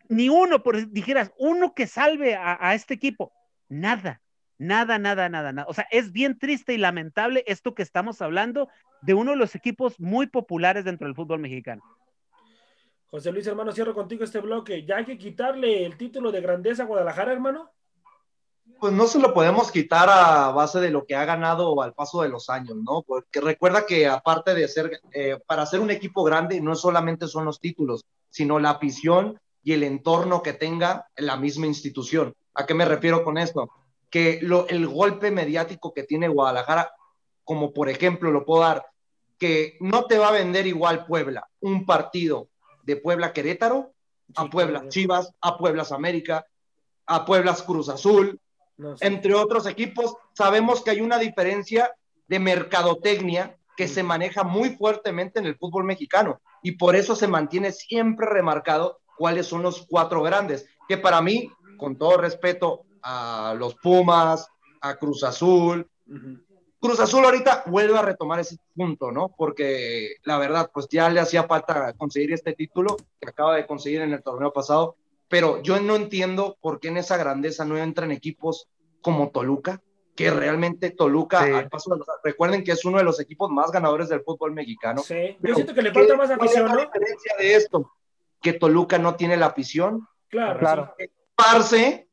ni 0.10 0.30
uno, 0.30 0.64
por 0.64 0.92
dijeras, 0.92 1.32
uno 1.38 1.74
que 1.74 1.88
salve 1.88 2.36
a, 2.36 2.74
este 2.74 2.94
equipo. 2.94 3.32
Nada, 3.70 4.22
nada, 4.58 5.00
nada, 5.00 5.30
nada, 5.30 5.52
nada. 5.54 5.68
O 5.70 5.74
sea, 5.74 5.88
es 5.92 6.12
bien 6.12 6.38
triste 6.38 6.74
y 6.74 6.78
lamentable 6.78 7.44
esto 7.48 7.74
que 7.74 7.84
estamos 7.84 8.22
hablando 8.22 8.68
de 9.02 9.14
uno 9.14 9.32
de 9.32 9.38
los 9.38 9.56
equipos 9.56 10.00
muy 10.00 10.28
populares 10.28 10.86
dentro 10.86 11.08
del 11.08 11.16
fútbol 11.16 11.40
mexicano. 11.40 11.82
José 13.10 13.32
Luis, 13.32 13.48
hermano, 13.48 13.72
cierro 13.72 13.94
contigo 13.94 14.24
este 14.24 14.40
bloque. 14.40 14.86
¿Ya 14.86 14.98
hay 14.98 15.06
que 15.06 15.18
quitarle 15.18 15.86
el 15.86 15.98
título 15.98 16.32
de 16.32 16.42
grandeza 16.42 16.84
a 16.84 16.86
Guadalajara, 16.86 17.34
hermano? 17.34 17.72
pues 18.82 18.94
no 18.94 19.06
se 19.06 19.20
lo 19.20 19.32
podemos 19.34 19.72
quitar 19.72 20.10
a 20.10 20.50
base 20.52 20.80
de 20.80 20.90
lo 20.90 21.06
que 21.06 21.16
ha 21.16 21.24
ganado 21.24 21.82
al 21.84 21.94
paso 21.94 22.24
de 22.24 22.30
los 22.30 22.50
años, 22.50 22.78
¿no? 22.78 23.04
Porque 23.04 23.40
recuerda 23.40 23.86
que 23.86 24.08
aparte 24.08 24.56
de 24.56 24.68
ser, 24.68 25.02
eh, 25.14 25.40
para 25.46 25.68
ser 25.68 25.82
un 25.82 25.92
equipo 25.92 26.24
grande, 26.24 26.60
no 26.62 26.74
solamente 26.74 27.28
son 27.28 27.46
los 27.46 27.60
títulos, 27.60 28.06
sino 28.32 28.58
la 28.58 28.72
afición 28.72 29.40
y 29.64 29.74
el 29.74 29.84
entorno 29.84 30.42
que 30.42 30.54
tenga 30.54 31.08
la 31.18 31.38
misma 31.38 31.68
institución. 31.68 32.34
¿A 32.54 32.66
qué 32.66 32.74
me 32.74 32.86
refiero 32.86 33.24
con 33.24 33.38
esto? 33.38 33.70
Que 34.10 34.40
lo, 34.42 34.68
el 34.68 34.88
golpe 34.88 35.32
mediático 35.32 35.94
que 35.94 36.04
tiene 36.04 36.28
Guadalajara, 36.28 36.92
como 37.44 37.74
por 37.74 37.90
ejemplo 37.90 38.32
lo 38.32 38.46
puedo 38.46 38.62
dar, 38.62 38.86
que 39.38 39.78
no 39.80 40.06
te 40.06 40.18
va 40.18 40.30
a 40.30 40.34
vender 40.34 40.68
igual 40.68 41.06
Puebla, 41.06 41.48
un 41.62 41.86
partido 41.86 42.50
de 42.84 42.98
Puebla 42.98 43.34
Querétaro, 43.34 43.94
a 44.36 44.50
Puebla 44.50 44.88
Chivas, 44.90 45.34
a 45.42 45.58
Pueblas 45.58 45.92
América, 45.92 46.46
a 47.06 47.26
Pueblas 47.26 47.64
Cruz 47.64 47.90
Azul, 47.90 48.40
entre 49.00 49.34
otros 49.34 49.68
equipos. 49.68 50.16
Sabemos 50.34 50.84
que 50.84 50.92
hay 50.92 51.02
una 51.02 51.18
diferencia 51.18 51.94
de 52.28 52.40
mercadotecnia 52.40 53.58
que 53.76 53.88
se 53.88 54.04
maneja 54.04 54.44
muy 54.44 54.76
fuertemente 54.76 55.40
en 55.40 55.46
el 55.46 55.58
fútbol 55.58 55.84
mexicano 55.84 56.42
y 56.62 56.74
por 56.74 56.96
eso 56.96 57.16
se 57.16 57.28
mantiene 57.28 57.72
siempre 57.72 58.28
remarcado 58.28 59.01
cuáles 59.18 59.48
son 59.48 59.64
los 59.64 59.86
cuatro 59.88 60.22
grandes, 60.22 60.68
que 60.88 60.98
para 60.98 61.22
mí, 61.22 61.52
con 61.78 61.98
todo 61.98 62.18
respeto 62.18 62.84
a 63.02 63.56
los 63.58 63.76
Pumas, 63.76 64.48
a 64.82 64.96
Cruz 64.96 65.24
Azul, 65.24 65.88
Cruz 66.80 67.00
Azul 67.00 67.24
ahorita 67.24 67.64
vuelve 67.68 67.98
a 67.98 68.02
retomar 68.02 68.40
ese 68.40 68.58
punto, 68.76 69.12
¿no? 69.12 69.30
Porque 69.38 70.16
la 70.24 70.40
verdad, 70.40 70.72
pues 70.74 70.88
ya 70.90 71.10
le 71.10 71.20
hacía 71.20 71.44
falta 71.44 71.94
conseguir 71.94 72.34
este 72.34 72.54
título 72.54 72.98
que 73.20 73.30
acaba 73.30 73.56
de 73.56 73.68
conseguir 73.68 74.02
en 74.02 74.14
el 74.14 74.24
torneo 74.24 74.52
pasado 74.52 74.96
pero 75.32 75.64
yo 75.64 75.80
no 75.80 75.96
entiendo 75.96 76.58
por 76.60 76.82
qué 76.82 76.90
en 76.90 76.98
esa 76.98 77.16
grandeza 77.16 77.64
no 77.64 77.78
entran 77.78 78.12
equipos 78.12 78.68
como 79.02 79.30
Toluca, 79.30 79.82
que 80.14 80.30
realmente 80.30 80.92
Toluca, 80.92 81.40
al 81.58 81.70
paso 81.70 81.98
recuerden 82.22 82.66
que 82.66 82.74
es 82.74 82.84
uno 82.84 82.98
de 82.98 83.06
los 83.06 83.18
equipos 83.22 83.50
más 83.50 83.72
ganadores 83.72 84.10
del 84.10 84.24
fútbol 84.24 84.52
mexicano. 84.52 85.02
Sí, 85.02 85.38
yo 85.42 85.56
siento 85.56 85.74
que 85.74 85.84
le 85.84 85.94
falta 85.94 86.18
más 86.18 86.30
afición, 86.30 86.66
¿no? 86.66 86.76
la 86.76 86.82
diferencia 86.82 87.34
de 87.40 87.56
esto? 87.56 87.90
Que 88.42 88.54
Toluca 88.54 88.98
no 88.98 89.16
tiene 89.16 89.38
la 89.38 89.48
afición. 89.48 90.08
Claro, 90.30 90.60
claro. 90.60 90.96
Parce, 91.36 92.08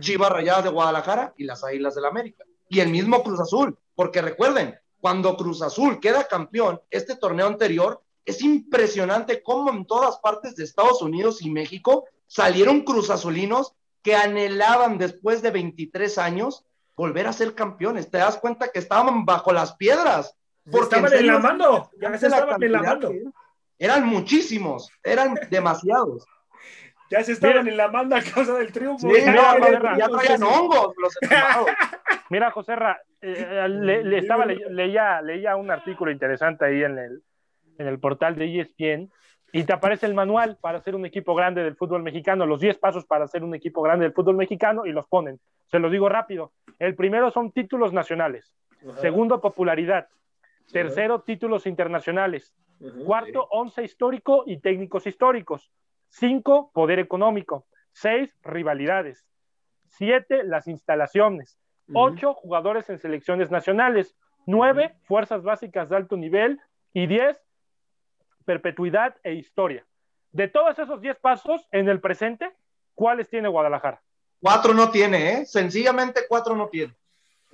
Chivas 0.00 0.30
Rayadas 0.30 0.64
de 0.64 0.70
Guadalajara 0.70 1.34
y 1.36 1.44
las 1.44 1.64
Águilas 1.64 1.94
del 1.94 2.06
América. 2.06 2.44
Y 2.68 2.80
el 2.80 2.88
mismo 2.88 3.22
Cruz 3.22 3.40
Azul, 3.40 3.76
porque 3.94 4.22
recuerden, 4.22 4.78
cuando 5.00 5.36
Cruz 5.36 5.62
Azul 5.62 6.00
queda 6.00 6.24
campeón, 6.24 6.80
este 6.90 7.16
torneo 7.16 7.46
anterior, 7.46 8.02
es 8.24 8.42
impresionante 8.42 9.42
cómo 9.42 9.70
en 9.70 9.86
todas 9.86 10.18
partes 10.18 10.56
de 10.56 10.64
Estados 10.64 11.00
Unidos 11.00 11.42
y 11.42 11.50
México 11.50 12.06
salieron 12.26 12.82
cruzazulinos 12.82 13.74
que 14.02 14.16
anhelaban 14.16 14.98
después 14.98 15.42
de 15.42 15.52
23 15.52 16.18
años 16.18 16.64
volver 16.96 17.26
a 17.28 17.32
ser 17.32 17.54
campeones. 17.54 18.10
Te 18.10 18.18
das 18.18 18.38
cuenta 18.38 18.68
que 18.72 18.80
estaban 18.80 19.24
bajo 19.24 19.52
las 19.52 19.76
piedras. 19.76 20.34
Porque 20.68 20.96
estaban 20.96 21.12
enlamando, 21.12 21.90
ya 22.00 22.18
se 22.18 22.26
estaban 22.26 22.60
enlamando. 22.60 23.12
Eran 23.78 24.06
muchísimos, 24.06 24.90
eran 25.02 25.34
demasiados. 25.50 26.26
Ya 27.08 27.22
se 27.22 27.30
estaban 27.30 27.68
enlamando 27.68 28.16
a 28.16 28.20
causa 28.20 28.54
del 28.54 28.72
triunfo. 28.72 29.08
ya 29.08 30.08
traían 30.08 30.42
hongos 30.42 30.92
los 30.98 31.16
Mira, 32.30 32.50
José 32.50 32.74
Ra, 32.74 33.00
eh, 33.20 33.68
le, 33.68 34.18
estaba 34.18 34.44
leía, 34.44 35.22
leía 35.22 35.54
un 35.54 35.70
artículo 35.70 36.10
interesante 36.10 36.64
ahí 36.64 36.82
en 36.82 36.98
el, 36.98 37.22
en 37.78 37.86
el 37.86 38.00
portal 38.00 38.34
de 38.34 38.60
ESPN 38.60 39.12
y 39.52 39.64
te 39.64 39.72
aparece 39.72 40.06
el 40.06 40.14
manual 40.14 40.58
para 40.60 40.80
ser 40.80 40.94
un 40.94 41.06
equipo 41.06 41.34
grande 41.34 41.62
del 41.62 41.76
fútbol 41.76 42.02
mexicano, 42.02 42.44
los 42.44 42.60
10 42.60 42.78
pasos 42.78 43.06
para 43.06 43.28
ser 43.28 43.44
un 43.44 43.54
equipo 43.54 43.82
grande 43.82 44.04
del 44.04 44.12
fútbol 44.12 44.36
mexicano 44.36 44.84
y 44.84 44.92
los 44.92 45.06
ponen. 45.06 45.38
Se 45.70 45.78
los 45.78 45.90
digo 45.90 46.08
rápido. 46.08 46.52
El 46.78 46.94
primero 46.94 47.30
son 47.30 47.52
títulos 47.52 47.92
nacionales. 47.92 48.52
Segundo, 49.00 49.40
popularidad. 49.40 50.08
Tercero, 50.72 51.22
títulos 51.22 51.66
internacionales. 51.66 52.54
Cuarto, 53.04 53.48
once 53.50 53.82
histórico 53.82 54.44
y 54.46 54.58
técnicos 54.58 55.06
históricos. 55.06 55.70
Cinco, 56.08 56.70
poder 56.72 56.98
económico. 56.98 57.66
Seis, 57.92 58.34
rivalidades. 58.42 59.26
Siete, 59.88 60.44
las 60.44 60.66
instalaciones. 60.66 61.58
Ocho, 61.94 62.34
jugadores 62.34 62.90
en 62.90 62.98
selecciones 62.98 63.50
nacionales. 63.50 64.16
Nueve, 64.46 64.96
fuerzas 65.04 65.42
básicas 65.42 65.88
de 65.88 65.96
alto 65.96 66.16
nivel. 66.16 66.60
Y 66.92 67.06
diez, 67.06 67.40
perpetuidad 68.44 69.16
e 69.22 69.34
historia. 69.34 69.86
De 70.32 70.48
todos 70.48 70.78
esos 70.78 71.00
10 71.00 71.18
pasos 71.18 71.66
en 71.72 71.88
el 71.88 72.00
presente, 72.00 72.54
¿cuáles 72.94 73.28
tiene 73.28 73.48
Guadalajara? 73.48 74.02
Cuatro 74.40 74.74
no 74.74 74.90
tiene, 74.90 75.32
¿eh? 75.32 75.46
Sencillamente 75.46 76.22
cuatro 76.28 76.54
no 76.54 76.68
tiene. 76.68 76.94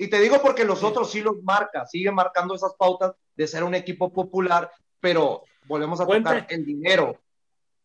Y 0.02 0.08
te 0.08 0.18
digo 0.18 0.40
porque 0.42 0.64
los 0.64 0.82
otros 0.82 1.10
sí 1.10 1.20
los 1.20 1.42
marca, 1.42 1.86
siguen 1.86 2.14
marcando 2.14 2.54
esas 2.54 2.74
pautas 2.74 3.12
de 3.36 3.46
ser 3.46 3.62
un 3.62 3.74
equipo 3.74 4.12
popular, 4.12 4.70
pero 5.00 5.44
volvemos 5.66 6.00
a 6.00 6.06
tocar 6.06 6.46
el 6.48 6.64
dinero, 6.64 7.18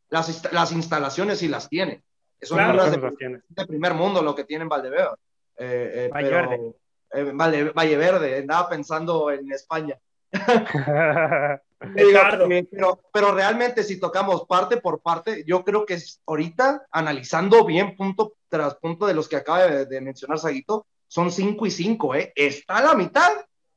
las, 0.10 0.52
las 0.52 0.72
instalaciones 0.72 1.40
sí 1.40 1.48
las 1.48 1.70
tiene. 1.70 2.02
Es 2.40 2.52
una 2.52 2.74
de, 2.90 3.42
primer 3.68 3.94
mundo 3.94 4.22
lo 4.22 4.34
que 4.34 4.46
tienen 4.46 4.70
Valdebeo. 4.70 5.18
Eh, 5.58 6.10
Valle, 6.14 6.30
Verde. 6.30 6.74
Valle, 7.34 7.64
Valle 7.72 7.98
Verde, 7.98 8.38
andaba 8.40 8.70
pensando 8.70 9.32
en 9.32 9.52
España. 9.52 9.98
pero, 12.72 13.00
pero 13.14 13.34
realmente 13.34 13.84
si 13.84 14.00
tocamos 14.00 14.46
parte 14.48 14.78
por 14.78 15.02
parte, 15.02 15.44
yo 15.46 15.64
creo 15.64 15.86
que 15.86 15.96
es 15.96 16.22
ahorita, 16.26 16.88
analizando 16.92 17.66
bien 17.66 17.96
punto 17.96 18.34
tras 18.50 18.76
punto 18.76 19.06
de 19.06 19.14
los 19.14 19.28
que 19.28 19.36
acaba 19.36 19.68
de, 19.68 20.02
mencionar 20.02 20.40
Saguito, 20.40 20.88
son 21.08 21.32
5 21.32 21.66
y 21.66 21.72
5, 21.72 22.16
¿eh? 22.16 22.34
Está 22.36 22.78
a 22.78 22.84
la 22.84 22.96
mitad 22.96 23.32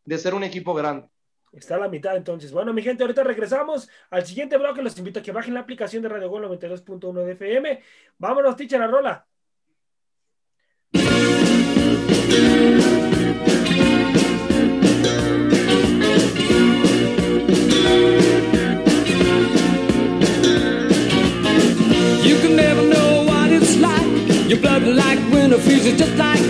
de 0.05 0.19
ser 0.19 0.35
un 0.35 0.45
equipo 0.45 0.75
grande. 0.75 1.09
Está 1.53 1.77
a 1.77 1.79
la 1.79 1.89
mitad 1.89 2.17
entonces. 2.17 2.53
Bueno, 2.53 2.73
mi 2.73 2.83
gente, 2.83 3.03
ahorita 3.03 3.25
regresamos 3.25 3.89
al 4.11 4.25
siguiente 4.25 4.57
bloque. 4.57 4.83
Los 4.83 4.97
invito 4.99 5.21
a 5.21 5.23
que 5.23 5.33
bajen 5.33 5.55
la 5.55 5.61
aplicación 5.61 6.03
de 6.03 6.09
Radio 6.09 6.29
Gol 6.29 6.45
92.1 6.45 7.25
de 7.25 7.33
FM. 7.33 7.83
Vámonos, 8.19 8.57
teacher, 8.57 8.79
la 8.79 8.87
rola. 8.87 9.27
Your 24.51 24.59
blood 24.59 24.83
like 24.83 25.21
winter 25.33 25.59
freezes 25.59 25.97
just 25.97 26.17
like. 26.17 26.50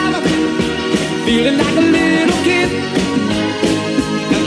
feeling 1.25 1.57
like 1.57 1.77
a 1.77 1.81
little 1.81 2.43
kid. 2.43 2.69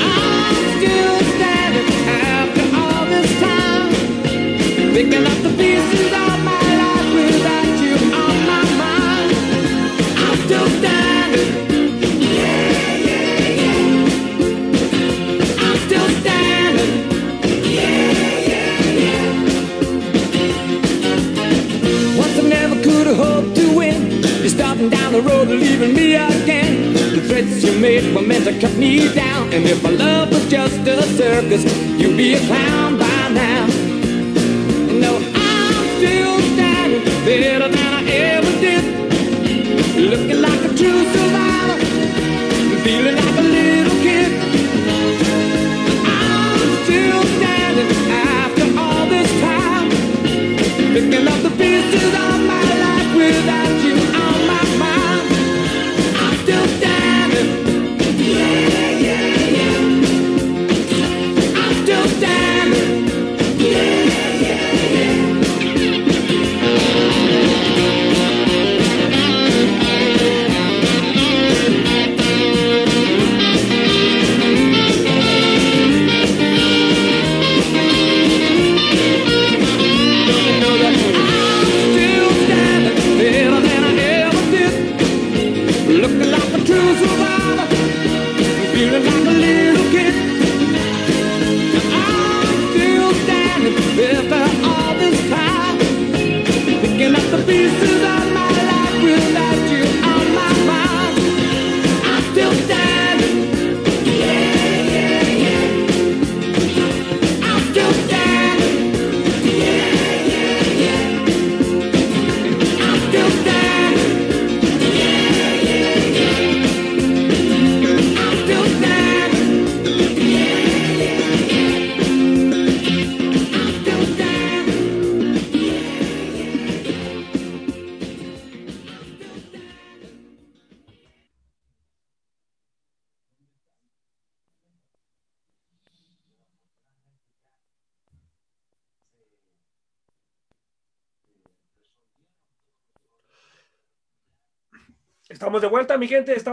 I'm 0.00 0.56
still 0.76 1.18
standing 1.34 1.88
after 2.08 2.64
all 2.80 3.06
this 3.06 3.30
time, 3.40 3.92
picking 4.92 5.24
up 5.26 5.38
the 5.42 5.50
pieces 5.56 6.23
you're 24.84 24.90
down 24.90 25.12
the 25.12 25.22
road 25.22 25.48
leaving 25.48 25.94
me 25.94 26.14
again. 26.14 26.92
The 26.92 27.20
threats 27.28 27.62
you 27.62 27.78
made 27.78 28.14
were 28.14 28.22
meant 28.22 28.44
to 28.44 28.58
cut 28.60 28.76
me 28.76 29.12
down. 29.14 29.52
And 29.52 29.64
if 29.64 29.82
my 29.82 29.90
love 29.90 30.30
was 30.30 30.48
just 30.50 30.78
a 30.86 31.02
circus, 31.02 31.64
you'd 31.98 32.16
be 32.16 32.34
a 32.34 32.40
clown 32.46 32.98
by 32.98 33.28
now. 33.30 33.66
No, 35.04 35.16
I'm 35.34 35.86
still 35.98 36.40
standing 36.54 37.04
better 37.24 37.68
than 37.68 37.94
I 37.94 38.02
ever 38.10 38.50
did. 38.60 38.84
Looking 40.10 40.42
like 40.42 40.60
a 40.60 40.74
true 40.74 41.04
survivor, 41.14 41.78
feeling 42.84 43.16
like 43.16 43.38
a 43.38 43.46
little 43.56 43.98
kid. 44.02 44.32
I'm 46.04 46.84
still 46.84 47.22
standing 47.36 47.90
after 48.10 48.66
all 48.78 49.06
this 49.06 49.30
time, 49.40 49.88
picking 50.92 51.26
up 51.28 51.40
the 51.42 51.50
pieces 51.56 52.14
of 52.14 52.43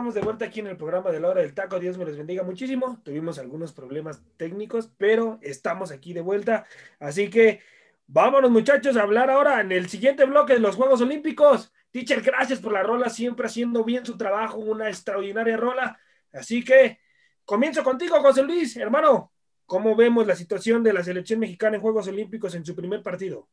Estamos 0.01 0.15
de 0.15 0.21
vuelta 0.21 0.45
aquí 0.45 0.61
en 0.61 0.65
el 0.65 0.77
programa 0.77 1.11
de 1.11 1.19
la 1.19 1.29
hora 1.29 1.41
del 1.41 1.53
taco. 1.53 1.79
Dios 1.79 1.95
me 1.95 2.05
los 2.05 2.17
bendiga 2.17 2.41
muchísimo. 2.41 2.99
Tuvimos 3.03 3.37
algunos 3.37 3.71
problemas 3.71 4.19
técnicos, 4.35 4.89
pero 4.97 5.37
estamos 5.43 5.91
aquí 5.91 6.11
de 6.11 6.21
vuelta. 6.21 6.65
Así 6.99 7.29
que 7.29 7.59
vámonos, 8.07 8.49
muchachos, 8.49 8.97
a 8.97 9.03
hablar 9.03 9.29
ahora 9.29 9.61
en 9.61 9.71
el 9.71 9.89
siguiente 9.89 10.25
bloque 10.25 10.53
de 10.53 10.59
los 10.59 10.75
Juegos 10.75 11.01
Olímpicos. 11.01 11.71
Teacher, 11.91 12.23
gracias 12.23 12.57
por 12.57 12.73
la 12.73 12.81
rola, 12.81 13.11
siempre 13.11 13.45
haciendo 13.45 13.83
bien 13.83 14.03
su 14.03 14.17
trabajo, 14.17 14.57
una 14.57 14.89
extraordinaria 14.89 15.55
rola. 15.55 15.99
Así 16.33 16.63
que 16.63 16.97
comienzo 17.45 17.83
contigo, 17.83 18.19
José 18.21 18.41
Luis, 18.41 18.75
hermano. 18.77 19.31
¿Cómo 19.67 19.95
vemos 19.95 20.25
la 20.25 20.35
situación 20.35 20.81
de 20.81 20.93
la 20.93 21.03
selección 21.03 21.39
mexicana 21.39 21.75
en 21.75 21.81
Juegos 21.83 22.07
Olímpicos 22.07 22.55
en 22.55 22.65
su 22.65 22.75
primer 22.75 23.03
partido? 23.03 23.49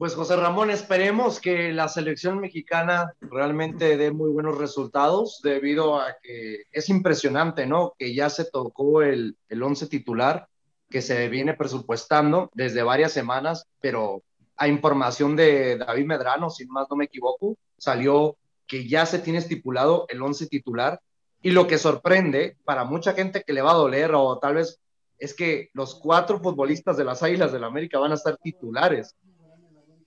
Pues 0.00 0.14
José 0.14 0.34
Ramón, 0.34 0.70
esperemos 0.70 1.40
que 1.40 1.74
la 1.74 1.86
selección 1.86 2.40
mexicana 2.40 3.12
realmente 3.20 3.98
dé 3.98 4.10
muy 4.10 4.30
buenos 4.30 4.56
resultados 4.56 5.42
debido 5.44 6.00
a 6.00 6.16
que 6.22 6.62
es 6.72 6.88
impresionante, 6.88 7.66
¿no? 7.66 7.92
Que 7.98 8.14
ya 8.14 8.30
se 8.30 8.46
tocó 8.46 9.02
el, 9.02 9.36
el 9.50 9.62
once 9.62 9.88
titular 9.88 10.48
que 10.88 11.02
se 11.02 11.28
viene 11.28 11.52
presupuestando 11.52 12.50
desde 12.54 12.82
varias 12.82 13.12
semanas, 13.12 13.66
pero 13.78 14.22
a 14.56 14.68
información 14.68 15.36
de 15.36 15.76
David 15.76 16.06
Medrano, 16.06 16.48
sin 16.48 16.70
más 16.70 16.86
no 16.88 16.96
me 16.96 17.04
equivoco, 17.04 17.58
salió 17.76 18.38
que 18.66 18.88
ya 18.88 19.04
se 19.04 19.18
tiene 19.18 19.38
estipulado 19.38 20.06
el 20.08 20.22
once 20.22 20.46
titular 20.46 20.98
y 21.42 21.50
lo 21.50 21.66
que 21.66 21.76
sorprende 21.76 22.56
para 22.64 22.84
mucha 22.84 23.12
gente 23.12 23.42
que 23.46 23.52
le 23.52 23.60
va 23.60 23.72
a 23.72 23.74
doler 23.74 24.12
o 24.14 24.38
tal 24.38 24.54
vez 24.54 24.80
es 25.18 25.34
que 25.34 25.68
los 25.74 25.94
cuatro 25.94 26.40
futbolistas 26.40 26.96
de 26.96 27.04
las 27.04 27.22
Águilas 27.22 27.52
del 27.52 27.60
la 27.60 27.66
América 27.66 27.98
van 27.98 28.12
a 28.12 28.14
estar 28.14 28.38
titulares 28.38 29.14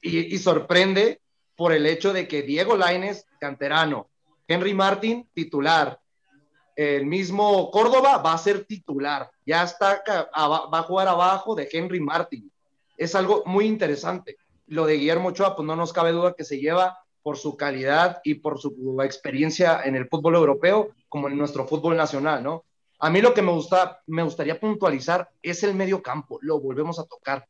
y, 0.04 0.38
sorprende 0.38 1.22
por 1.56 1.72
el 1.72 1.86
hecho 1.86 2.14
de 2.14 2.28
que 2.28 2.42
Diego 2.42 2.76
Laines, 2.76 3.26
canterano, 3.40 4.10
Henry 4.48 4.74
Martin, 4.74 5.28
titular, 5.34 6.00
el 6.76 7.06
mismo 7.06 7.72
Córdoba 7.72 8.18
va 8.18 8.34
a 8.34 8.38
ser 8.38 8.66
titular, 8.66 9.30
ya 9.46 9.64
está, 9.64 10.04
va 10.36 10.80
a 10.80 10.84
jugar 10.84 11.08
abajo 11.08 11.56
de 11.56 11.70
Henry 11.72 12.00
Martin. 12.00 12.52
Es 12.98 13.16
algo 13.16 13.44
muy 13.46 13.66
interesante. 13.66 14.38
Lo 14.68 14.86
de 14.86 14.96
Guillermo 14.96 15.30
Ochoa, 15.30 15.56
pues 15.56 15.66
no 15.66 15.76
nos 15.76 15.94
cabe 15.94 16.12
duda 16.12 16.36
que 16.36 16.44
se 16.44 16.60
lleva 16.60 17.00
por 17.22 17.38
su 17.38 17.56
calidad 17.56 18.20
y 18.24 18.36
por 18.36 18.60
su 18.60 18.98
experiencia 19.04 19.82
en 19.84 19.96
el 19.96 20.08
fútbol 20.10 20.36
europeo 20.36 20.90
como 21.08 21.30
en 21.30 21.38
nuestro 21.38 21.66
fútbol 21.66 21.96
nacional, 21.96 22.44
¿no? 22.44 22.66
A 23.00 23.10
mí 23.10 23.22
lo 23.22 23.34
que 23.34 23.42
me, 23.42 23.52
gusta, 23.52 24.02
me 24.08 24.24
gustaría 24.24 24.60
puntualizar 24.60 25.30
es 25.42 25.64
el 25.64 25.76
medio 25.76 26.02
campo, 26.02 26.40
lo 26.42 26.60
volvemos 26.60 27.00
a 27.00 27.06
tocar. 27.06 27.46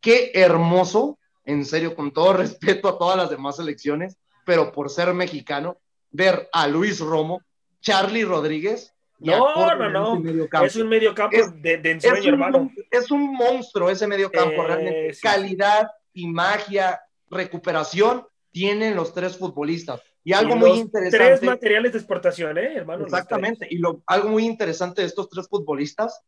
Qué 0.00 0.32
hermoso, 0.34 1.18
en 1.46 1.64
serio, 1.64 1.94
con 1.94 2.12
todo 2.12 2.32
respeto 2.34 2.88
a 2.88 2.98
todas 2.98 3.16
las 3.16 3.30
demás 3.30 3.56
selecciones, 3.56 4.18
pero 4.44 4.72
por 4.72 4.90
ser 4.90 5.14
mexicano, 5.14 5.78
ver 6.10 6.48
a 6.52 6.66
Luis 6.66 7.00
Romo, 7.00 7.40
Charlie 7.80 8.24
Rodríguez. 8.24 8.92
No, 9.18 9.74
no, 9.74 9.88
no. 9.88 10.64
Es 10.64 10.76
un 10.76 10.88
medio 10.88 11.14
campo 11.14 11.36
de, 11.56 11.78
de 11.78 11.90
ensueño, 11.90 12.16
es 12.16 12.26
un, 12.26 12.28
hermano. 12.28 12.70
Es 12.90 13.10
un 13.10 13.32
monstruo 13.32 13.88
ese 13.88 14.06
medio 14.06 14.30
campo, 14.30 14.62
eh, 14.62 14.66
realmente. 14.66 15.18
Calidad 15.22 15.88
y 16.12 16.26
magia, 16.26 17.00
recuperación 17.30 18.26
tienen 18.50 18.94
los 18.94 19.14
tres 19.14 19.36
futbolistas. 19.36 20.02
Y 20.24 20.32
algo 20.32 20.56
muy 20.56 20.70
interesante. 20.70 21.16
Tres 21.18 21.42
materiales 21.42 21.92
de 21.92 21.98
exportación, 21.98 22.58
¿eh, 22.58 22.74
hermano? 22.74 23.04
Exactamente. 23.04 23.68
Y 23.70 23.78
lo, 23.78 24.02
algo 24.06 24.28
muy 24.28 24.44
interesante 24.44 25.02
de 25.02 25.06
estos 25.06 25.28
tres 25.28 25.48
futbolistas 25.48 26.20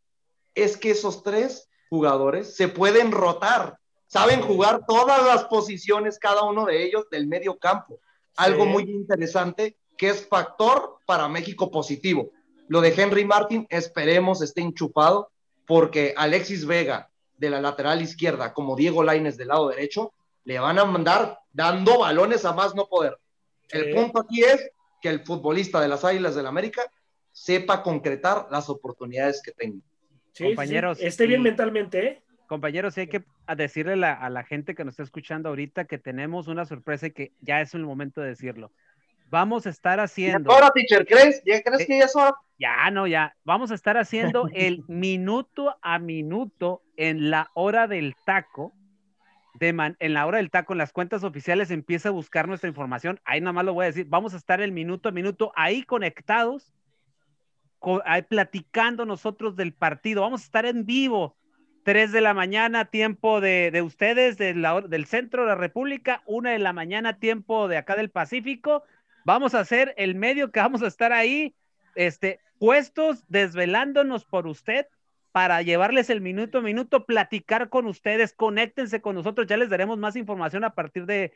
es 0.55 0.77
que 0.77 0.91
esos 0.91 1.23
tres 1.23 1.69
jugadores 1.91 2.55
se 2.55 2.69
pueden 2.69 3.11
rotar. 3.11 3.78
Saben 4.09 4.40
jugar 4.40 4.84
todas 4.86 5.22
las 5.24 5.44
posiciones, 5.44 6.18
cada 6.18 6.42
uno 6.42 6.64
de 6.64 6.82
ellos, 6.82 7.09
del 7.11 7.26
medio 7.26 7.59
campo. 7.59 8.00
Algo 8.36 8.64
muy 8.64 8.84
interesante 8.84 9.76
que 9.98 10.09
es 10.09 10.26
factor 10.26 10.98
para 11.06 11.28
México 11.28 11.70
positivo. 11.70 12.30
Lo 12.68 12.80
de 12.80 12.94
Henry 12.96 13.24
Martin, 13.24 13.66
esperemos 13.68 14.40
esté 14.40 14.62
enchufado, 14.62 15.30
porque 15.66 16.14
Alexis 16.16 16.64
Vega 16.64 17.11
de 17.36 17.50
la 17.50 17.61
lateral 17.61 18.00
izquierda, 18.00 18.54
como 18.54 18.76
Diego 18.76 19.02
Laines 19.02 19.36
del 19.36 19.48
lado 19.48 19.68
derecho, 19.68 20.12
le 20.44 20.59
van 20.59 20.78
a 20.78 20.86
mandar 20.86 21.40
dando 21.52 21.98
balones 21.98 22.44
a 22.46 22.54
más 22.54 22.74
no 22.74 22.86
poder. 22.86 23.18
El 23.68 23.94
punto 23.94 24.20
aquí 24.20 24.42
es 24.42 24.70
que 25.02 25.11
el 25.11 25.20
futbolista 25.20 25.80
de 25.80 25.88
las 25.88 26.04
Águilas 26.04 26.34
del 26.34 26.44
la 26.44 26.48
América 26.48 26.90
sepa 27.30 27.82
concretar 27.82 28.48
las 28.50 28.70
oportunidades 28.70 29.42
que 29.42 29.52
tenga. 29.52 29.84
compañeros, 30.38 30.98
esté 31.00 31.26
bien 31.26 31.42
mentalmente, 31.42 32.06
¿eh? 32.06 32.22
Compañeros, 32.49 32.99
hay 32.99 33.07
que 33.07 33.24
decirle 33.57 34.05
a 34.05 34.28
la 34.28 34.42
gente 34.42 34.74
que 34.74 34.84
nos 34.84 34.94
está 34.94 35.05
escuchando 35.05 35.49
ahorita 35.49 35.84
que 35.84 35.99
tenemos 35.99 36.49
una 36.49 36.64
sorpresa 36.64 37.07
y 37.07 37.11
que 37.12 37.32
ya 37.40 37.61
es 37.61 37.74
el 37.74 37.84
momento 37.84 38.20
de 38.20 38.28
decirlo. 38.28 38.72
Vamos 39.30 39.66
a 39.66 39.70
estar 39.70 40.01
haciendo. 40.01 40.51
Ahora, 40.51 40.70
teacher, 40.74 41.07
¿crees? 41.07 41.40
¿Ya 41.44 41.62
crees 41.62 41.86
que 41.86 41.99
ya 41.99 42.07
es 42.07 42.16
hora? 42.16 42.34
Ya, 42.59 42.90
no, 42.90 43.07
ya. 43.07 43.36
Vamos 43.44 43.70
a 43.70 43.74
estar 43.74 43.96
haciendo 43.96 44.49
el 44.55 44.82
minuto 44.88 45.76
a 45.82 46.01
minuto 46.01 46.82
en 46.96 47.30
la 47.30 47.51
hora 47.55 47.86
del 47.86 48.16
taco 48.24 48.72
en 49.61 50.14
la 50.14 50.26
hora 50.26 50.38
del 50.38 50.51
taco, 50.51 50.72
en 50.72 50.78
las 50.78 50.92
cuentas 50.92 51.24
oficiales, 51.24 51.70
empieza 51.70 52.09
a 52.09 52.12
buscar 52.12 52.49
nuestra 52.49 52.68
información. 52.68 53.20
Ahí 53.24 53.40
nada 53.40 53.53
más 53.53 53.64
lo 53.64 53.74
voy 53.74 53.84
a 53.84 53.86
decir. 53.86 54.07
Vamos 54.09 54.34
a 54.34 54.36
estar 54.36 54.61
el 54.61 54.72
minuto 54.72 55.09
a 55.09 55.12
minuto 55.12 55.53
ahí 55.57 55.82
conectados, 55.82 56.72
ahí 58.05 58.22
platicando 58.22 59.05
nosotros 59.05 59.57
del 59.57 59.72
partido. 59.72 60.22
Vamos 60.22 60.42
a 60.42 60.44
estar 60.44 60.66
en 60.66 60.86
vivo. 60.86 61.36
3 61.89 62.12
de 62.12 62.20
la 62.20 62.34
mañana, 62.34 62.84
tiempo 62.84 63.41
de, 63.41 63.80
ustedes, 63.82 64.36
del 64.36 65.07
centro 65.07 65.45
de 65.45 65.49
la 65.49 65.55
República, 65.55 66.22
una 66.26 66.51
de 66.51 66.59
la 66.59 66.74
mañana, 66.74 67.18
tiempo 67.18 67.66
de 67.66 67.78
acá 67.78 67.97
del 67.97 68.11
Pacífico. 68.11 68.82
Vamos 69.24 69.55
a 69.55 69.61
hacer 69.61 69.95
el 69.97 70.14
medio 70.14 70.53
que 70.53 70.61
vamos 70.61 70.82
a 70.82 70.86
estar 70.86 71.14
ahí, 71.14 71.55
este, 71.95 72.41
puestos, 72.59 73.24
desvelándonos 73.28 74.26
por 74.26 74.47
usted, 74.47 74.86
para 75.32 75.62
llevarles 75.62 76.11
el 76.11 76.20
minuto 76.20 76.59
a 76.59 76.61
minuto, 76.61 77.07
platicar 77.07 77.70
con 77.70 77.86
ustedes, 77.86 78.34
conéctense 78.34 79.01
con 79.01 79.14
nosotros, 79.14 79.47
ya 79.47 79.57
les 79.57 79.70
daremos 79.70 79.97
más 79.97 80.14
información 80.14 80.64
a 80.64 80.74
partir 80.74 81.07
de, 81.07 81.32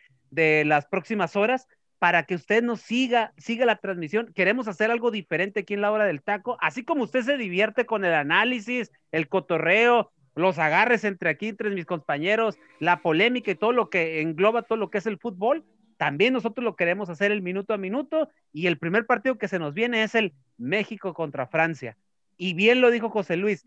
las 0.66 0.84
próximas 0.84 1.34
horas 1.34 1.66
para 1.98 2.24
que 2.24 2.34
usted 2.34 2.62
nos 2.62 2.82
siga, 2.82 3.32
siga 3.38 3.64
la 3.64 3.76
transmisión. 3.76 4.30
Queremos 4.34 4.68
hacer 4.68 4.90
algo 4.90 5.10
diferente 5.10 5.60
aquí 5.60 5.72
en 5.72 5.80
la 5.80 5.92
hora 5.92 6.04
del 6.04 6.20
taco, 6.20 6.58
así 6.60 6.84
como 6.84 7.04
usted 7.04 7.22
se 7.22 7.38
divierte 7.38 7.86
con 7.86 8.04
el 8.04 8.12
análisis, 8.12 8.92
el 9.12 9.28
cotorreo, 9.28 10.12
los 10.34 10.58
agarres 10.58 11.04
entre 11.04 11.30
aquí, 11.30 11.48
entre 11.48 11.70
mis 11.70 11.86
compañeros, 11.86 12.58
la 12.78 13.02
polémica 13.02 13.50
y 13.50 13.54
todo 13.54 13.72
lo 13.72 13.90
que 13.90 14.20
engloba 14.20 14.62
todo 14.62 14.78
lo 14.78 14.90
que 14.90 14.98
es 14.98 15.06
el 15.06 15.18
fútbol. 15.18 15.64
También 15.96 16.32
nosotros 16.32 16.64
lo 16.64 16.74
queremos 16.74 17.08
hacer 17.10 17.30
el 17.30 17.42
minuto 17.42 17.74
a 17.74 17.78
minuto 17.78 18.28
y 18.52 18.66
el 18.66 18.78
primer 18.78 19.06
partido 19.06 19.38
que 19.38 19.48
se 19.48 19.58
nos 19.58 19.74
viene 19.74 20.02
es 20.02 20.14
el 20.14 20.32
México 20.56 21.14
contra 21.14 21.46
Francia. 21.46 21.96
Y 22.36 22.54
bien 22.54 22.80
lo 22.80 22.90
dijo 22.90 23.10
José 23.10 23.36
Luis, 23.36 23.66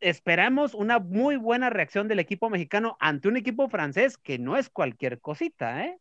esperamos 0.00 0.74
una 0.74 0.98
muy 0.98 1.36
buena 1.36 1.70
reacción 1.70 2.08
del 2.08 2.18
equipo 2.18 2.50
mexicano 2.50 2.96
ante 3.00 3.28
un 3.28 3.36
equipo 3.36 3.68
francés 3.68 4.18
que 4.18 4.38
no 4.38 4.56
es 4.56 4.68
cualquier 4.68 5.20
cosita, 5.20 5.84
¿eh? 5.84 5.98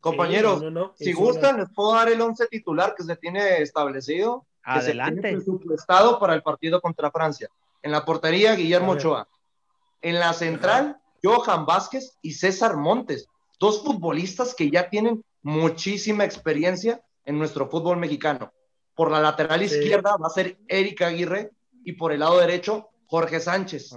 Compañeros, 0.00 0.62
si 0.96 1.12
gustan, 1.12 1.58
les 1.58 1.68
puedo 1.74 1.94
dar 1.94 2.08
el 2.08 2.20
once 2.20 2.46
titular 2.46 2.94
que 2.96 3.02
se 3.02 3.16
tiene 3.16 3.60
establecido. 3.60 4.46
Adelante. 4.62 5.34
Que 5.34 5.40
se 5.40 6.18
para 6.18 6.34
el 6.34 6.42
partido 6.42 6.80
contra 6.80 7.10
Francia. 7.10 7.48
En 7.82 7.92
la 7.92 8.04
portería, 8.04 8.54
Guillermo 8.54 8.92
Ochoa. 8.92 9.28
En 10.02 10.18
la 10.18 10.32
central, 10.32 11.00
Johan 11.22 11.66
Vázquez 11.66 12.18
y 12.22 12.32
César 12.32 12.76
Montes. 12.76 13.26
Dos 13.58 13.82
futbolistas 13.82 14.54
que 14.54 14.70
ya 14.70 14.88
tienen 14.88 15.24
muchísima 15.42 16.24
experiencia 16.24 17.00
en 17.24 17.38
nuestro 17.38 17.68
fútbol 17.68 17.98
mexicano. 17.98 18.52
Por 18.94 19.10
la 19.10 19.20
lateral 19.20 19.62
izquierda 19.62 20.16
va 20.16 20.26
a 20.26 20.30
ser 20.30 20.58
Erika 20.68 21.06
Aguirre 21.06 21.50
y 21.84 21.92
por 21.92 22.12
el 22.12 22.20
lado 22.20 22.38
derecho, 22.38 22.88
Jorge 23.06 23.40
Sánchez, 23.40 23.90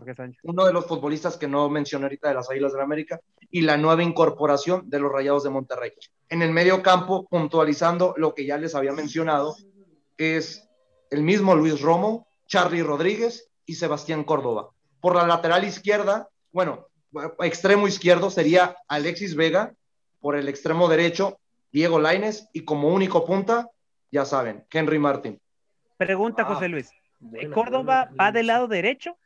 uno 0.44 0.66
de 0.66 0.74
los 0.74 0.88
futbolistas 0.88 1.38
que 1.38 1.48
no 1.48 1.70
mencioné 1.70 2.06
ahorita 2.06 2.30
de 2.30 2.34
las 2.34 2.50
Águilas 2.50 2.72
de 2.72 2.80
la 2.80 2.84
América, 2.84 3.20
y 3.52 3.62
la 3.62 3.78
nueva 3.78 4.02
incorporación 4.02 4.90
de 4.90 5.00
los 5.00 5.12
Rayados 5.12 5.44
de 5.44 5.52
Monterrey. 5.52 5.92
En 6.30 6.42
el 6.42 6.52
medio 6.52 6.82
campo, 6.82 7.28
puntualizando 7.30 8.16
lo 8.18 8.34
que 8.34 8.48
ya 8.48 8.58
les 8.58 8.74
había 8.74 8.94
mencionado, 8.94 9.56
es 10.18 10.68
el 11.12 11.22
mismo 11.22 11.56
Luis 11.56 11.80
Romo, 11.80 12.26
Charlie 12.48 12.82
Rodríguez 12.82 13.52
y 13.66 13.76
Sebastián 13.76 14.24
Córdoba. 14.24 14.70
Por 15.00 15.16
la 15.16 15.28
lateral 15.28 15.64
izquierda, 15.64 16.30
bueno, 16.52 16.88
extremo 17.40 17.88
izquierdo 17.88 18.30
sería 18.30 18.78
Alexis 18.88 19.36
Vega, 19.36 19.74
por 20.20 20.36
el 20.36 20.48
extremo 20.48 20.88
derecho, 20.88 21.40
Diego 21.72 22.00
Laines, 22.00 22.50
y 22.54 22.62
como 22.62 22.90
único 22.90 23.26
punta, 23.26 23.70
ya 24.12 24.26
saben, 24.26 24.66
Henry 24.72 25.00
Martin. 25.00 25.40
Pregunta, 25.98 26.46
José 26.46 26.70
Luis. 26.70 26.92
Córdoba 27.54 28.10
va 28.20 28.32
del 28.32 28.48
lado 28.48 28.68
derecho. 28.68 29.18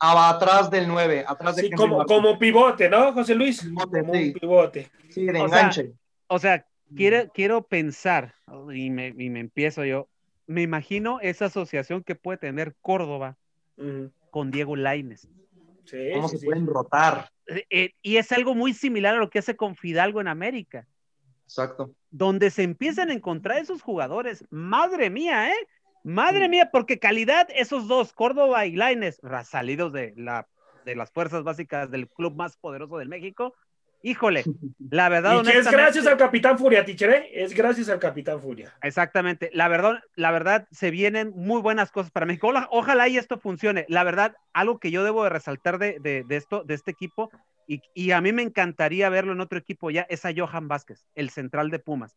Ah, 0.00 0.30
atrás 0.30 0.70
del 0.70 0.86
9, 0.86 1.24
atrás 1.26 1.56
de 1.56 1.62
sí, 1.62 1.70
como, 1.72 2.04
como, 2.04 2.38
pivote, 2.38 2.88
¿no, 2.88 3.12
José 3.12 3.34
Luis? 3.34 3.62
Pivote, 3.62 4.00
como 4.00 4.12
un 4.12 4.32
pivote. 4.32 4.90
Sí, 5.08 5.24
de 5.24 5.38
enganche. 5.38 5.92
O 6.28 6.38
sea, 6.38 6.64
quiero, 6.94 7.28
quiero 7.32 7.62
pensar, 7.62 8.34
y 8.72 8.90
me, 8.90 9.08
y 9.08 9.28
me, 9.30 9.40
empiezo 9.40 9.84
yo, 9.84 10.08
me 10.48 10.62
imagino 10.62 11.20
esa 11.20 11.44
asociación 11.44 12.02
que 12.02 12.16
puede 12.16 12.38
tener 12.38 12.74
Córdoba 12.80 13.36
con 14.30 14.50
Diego 14.50 14.74
Laines. 14.74 15.28
Sí, 15.84 16.10
¿Cómo 16.14 16.28
se 16.28 16.38
pueden 16.38 16.66
rotar? 16.66 17.30
Eh, 17.46 17.64
eh, 17.70 17.94
y 18.02 18.16
es 18.16 18.32
algo 18.32 18.54
muy 18.54 18.74
similar 18.74 19.14
a 19.14 19.18
lo 19.18 19.30
que 19.30 19.38
hace 19.38 19.56
con 19.56 19.76
Fidalgo 19.76 20.20
en 20.20 20.28
América. 20.28 20.86
Exacto. 21.44 21.94
Donde 22.10 22.50
se 22.50 22.62
empiezan 22.62 23.10
a 23.10 23.14
encontrar 23.14 23.58
esos 23.58 23.82
jugadores. 23.82 24.44
Madre 24.50 25.10
mía, 25.10 25.50
¿eh? 25.50 25.68
Madre 26.02 26.48
mía, 26.48 26.70
porque 26.72 26.98
calidad, 26.98 27.48
esos 27.54 27.86
dos, 27.86 28.12
Córdoba 28.12 28.66
y 28.66 28.74
Laines, 28.74 29.20
salidos 29.44 29.92
de, 29.92 30.14
la, 30.16 30.48
de 30.84 30.96
las 30.96 31.10
fuerzas 31.10 31.42
básicas 31.42 31.90
del 31.90 32.08
club 32.08 32.34
más 32.34 32.56
poderoso 32.56 32.98
del 32.98 33.08
México, 33.08 33.54
híjole, 34.02 34.44
la 34.90 35.08
verdad. 35.08 35.40
Y 35.40 35.46
que 35.46 35.58
es 35.58 35.70
gracias 35.70 36.06
al 36.06 36.16
Capitán 36.16 36.58
Furia, 36.58 36.84
Tichere, 36.84 37.30
es 37.32 37.54
gracias 37.54 37.88
al 37.88 37.98
Capitán 37.98 38.40
Furia. 38.40 38.74
Exactamente, 38.82 39.50
la 39.52 39.68
verdad, 39.68 40.00
la 40.14 40.30
verdad, 40.30 40.68
se 40.70 40.90
vienen 40.90 41.32
muy 41.34 41.60
buenas 41.60 41.90
cosas 41.90 42.10
para 42.10 42.26
México. 42.26 42.52
Ojalá 42.70 43.08
y 43.08 43.16
esto 43.16 43.38
funcione. 43.38 43.86
La 43.88 44.04
verdad, 44.04 44.36
algo 44.52 44.78
que 44.78 44.90
yo 44.90 45.04
debo 45.04 45.24
de 45.24 45.30
resaltar 45.30 45.78
de, 45.78 45.98
de, 46.00 46.24
de 46.24 46.36
esto, 46.36 46.64
de 46.64 46.74
este 46.74 46.90
equipo, 46.90 47.30
y, 47.66 47.82
y, 47.92 48.12
a 48.12 48.20
mí 48.22 48.32
me 48.32 48.42
encantaría 48.42 49.10
verlo 49.10 49.32
en 49.32 49.42
otro 49.42 49.58
equipo 49.58 49.90
ya, 49.90 50.06
es 50.08 50.24
a 50.24 50.30
Johan 50.34 50.68
Vázquez, 50.68 51.04
el 51.14 51.28
central 51.28 51.70
de 51.70 51.78
Pumas. 51.78 52.16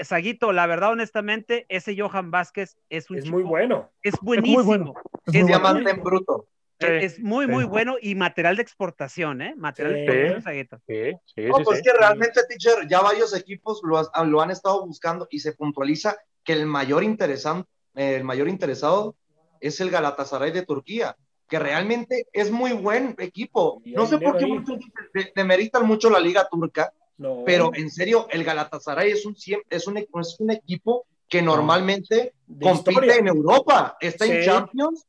Saguito, 0.00 0.52
la 0.52 0.66
verdad, 0.66 0.90
honestamente, 0.90 1.66
ese 1.68 1.98
Johan 1.98 2.30
Vázquez 2.30 2.76
es 2.90 3.10
un 3.10 3.18
es 3.18 3.30
muy 3.30 3.42
bueno. 3.42 3.90
Es 4.02 4.14
buenísimo. 4.20 4.60
Es, 4.60 4.66
muy 4.66 4.78
bueno. 4.78 4.94
es, 5.26 5.46
diamante 5.46 5.90
en 5.90 6.02
bruto. 6.02 6.46
Es, 6.78 7.18
muy, 7.18 7.46
muy 7.46 7.64
bueno 7.64 7.96
y 8.00 8.14
material 8.14 8.56
de 8.56 8.62
exportación, 8.62 9.42
¿eh? 9.42 9.54
Material 9.56 9.94
de 9.94 10.26
exportación. 10.26 10.82
Sí, 10.86 11.18
sí, 11.34 11.46
no, 11.46 11.64
pues 11.64 11.82
que 11.82 11.92
realmente, 11.92 12.40
teacher, 12.48 12.86
ya 12.88 13.00
varios 13.00 13.34
equipos 13.34 13.80
lo, 13.82 14.00
lo, 14.26 14.40
han 14.40 14.50
estado 14.50 14.86
buscando 14.86 15.26
y 15.30 15.40
se 15.40 15.52
puntualiza 15.52 16.16
que 16.44 16.52
el 16.52 16.66
mayor, 16.66 17.02
interesante, 17.02 17.68
el 17.94 18.22
mayor 18.22 18.48
interesado 18.48 19.16
es 19.60 19.80
el 19.80 19.90
Galatasaray 19.90 20.52
de 20.52 20.64
Turquía, 20.64 21.16
que 21.48 21.58
realmente 21.58 22.28
es 22.32 22.50
muy 22.50 22.72
buen 22.72 23.16
equipo. 23.18 23.82
No 23.84 24.06
sé 24.06 24.18
por 24.18 24.38
qué 24.38 24.46
muchos 24.46 24.78
demeritan 25.34 25.84
mucho 25.84 26.10
la 26.10 26.20
liga 26.20 26.48
turca, 26.48 26.92
pero 27.44 27.72
en 27.74 27.90
serio, 27.90 28.28
el 28.30 28.44
Galatasaray 28.44 29.10
es 29.10 29.26
un, 29.26 29.34
es 29.68 29.86
un, 29.88 29.98
es 29.98 30.36
un 30.38 30.50
equipo 30.52 31.06
que 31.28 31.42
normalmente 31.42 32.34
compite 32.62 33.18
en 33.18 33.26
Europa, 33.26 33.96
está 34.00 34.26
en 34.26 34.44
Champions 34.44 35.04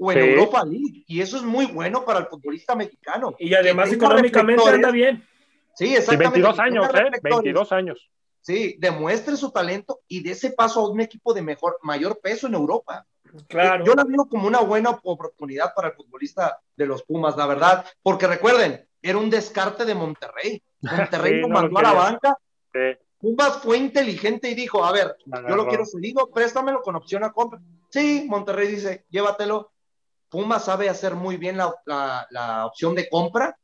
o 0.00 0.12
en 0.12 0.18
Europa 0.18 0.64
League, 0.64 1.04
y 1.06 1.20
eso 1.20 1.36
es 1.36 1.42
muy 1.42 1.66
bueno 1.66 2.04
para 2.04 2.20
el 2.20 2.26
futbolista 2.26 2.74
mexicano. 2.74 3.34
Y 3.38 3.54
además 3.54 3.92
económicamente 3.92 4.68
anda 4.68 4.90
bien. 4.90 5.24
Sí, 5.74 5.94
exactamente. 5.94 6.40
22 6.40 6.58
años, 6.58 6.88
¿eh? 6.94 7.20
22 7.22 7.72
años. 7.72 8.10
Sí, 8.40 8.76
demuestre 8.78 9.36
su 9.36 9.50
talento 9.50 10.00
y 10.08 10.22
dé 10.22 10.30
ese 10.30 10.52
paso 10.52 10.80
a 10.80 10.88
un 10.88 11.00
equipo 11.00 11.34
de 11.34 11.42
mejor, 11.42 11.78
mayor 11.82 12.18
peso 12.20 12.46
en 12.46 12.54
Europa. 12.54 13.06
Claro. 13.46 13.84
Yo 13.84 13.94
la 13.94 14.04
veo 14.04 14.26
como 14.28 14.48
una 14.48 14.60
buena 14.60 14.90
oportunidad 14.90 15.74
para 15.74 15.88
el 15.88 15.94
futbolista 15.94 16.58
de 16.74 16.86
los 16.86 17.02
Pumas, 17.02 17.36
la 17.36 17.46
verdad, 17.46 17.84
porque 18.02 18.26
recuerden, 18.26 18.88
era 19.02 19.18
un 19.18 19.30
descarte 19.30 19.84
de 19.84 19.94
Monterrey. 19.94 20.62
Monterrey 20.80 21.34
lo 21.40 21.48
mandó 21.48 21.78
a 21.78 21.82
la 21.82 21.92
banca. 21.92 22.38
Pumas 23.18 23.58
fue 23.58 23.76
inteligente 23.76 24.48
y 24.48 24.54
dijo, 24.54 24.82
a 24.82 24.92
ver, 24.92 25.14
yo 25.26 25.54
lo 25.54 25.66
quiero 25.68 25.84
digo, 25.98 26.30
préstamelo 26.30 26.80
con 26.80 26.96
opción 26.96 27.22
a 27.22 27.32
compra. 27.32 27.60
Sí, 27.90 28.26
Monterrey 28.28 28.68
dice, 28.68 29.04
llévatelo. 29.10 29.72
Pumas 30.30 30.64
sabe 30.64 30.88
hacer 30.88 31.14
muy 31.14 31.36
bien 31.36 31.56
la, 31.56 31.74
la 32.30 32.66
opción 32.66 32.94
de 32.94 33.08
compra 33.08 33.56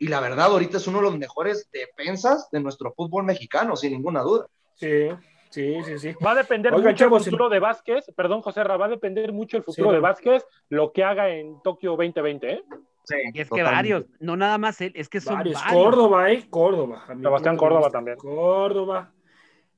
y 0.00 0.08
la 0.08 0.20
verdad 0.20 0.46
ahorita 0.46 0.78
es 0.78 0.86
uno 0.86 0.98
de 0.98 1.04
los 1.04 1.18
mejores 1.18 1.70
defensas 1.70 2.48
de 2.50 2.60
nuestro 2.60 2.92
fútbol 2.94 3.22
mexicano, 3.24 3.76
sin 3.76 3.92
ninguna 3.92 4.22
duda. 4.22 4.46
Sí, 4.74 5.08
sí, 5.50 5.76
sí, 5.84 5.98
sí. 5.98 6.14
Va 6.24 6.30
a 6.30 6.36
depender 6.36 6.72
mucho 6.72 7.04
el 7.04 7.10
futuro 7.10 7.50
de 7.50 7.58
Vázquez, 7.60 8.06
perdón 8.16 8.40
José 8.40 8.64
Ra, 8.64 8.78
va 8.78 8.86
a 8.86 8.88
depender 8.88 9.30
mucho 9.32 9.58
el 9.58 9.62
futuro 9.62 9.92
de 9.92 10.00
Vázquez, 10.00 10.42
lo 10.70 10.92
que 10.92 11.04
haga 11.04 11.28
en 11.28 11.60
Tokio 11.62 11.90
2020, 11.90 12.50
¿eh? 12.50 12.64
Sí, 13.04 13.16
y 13.34 13.40
es 13.40 13.50
que 13.50 13.62
varios, 13.62 14.06
no 14.20 14.36
nada 14.36 14.56
más 14.56 14.80
él, 14.80 14.92
es 14.94 15.10
que 15.10 15.20
son 15.20 15.34
varios. 15.34 15.62
Córdoba, 15.62 16.32
¿eh? 16.32 16.46
Córdoba. 16.48 17.04
Sebastián 17.06 17.58
Córdoba 17.58 17.90
también. 17.90 18.16
Córdoba. 18.16 19.12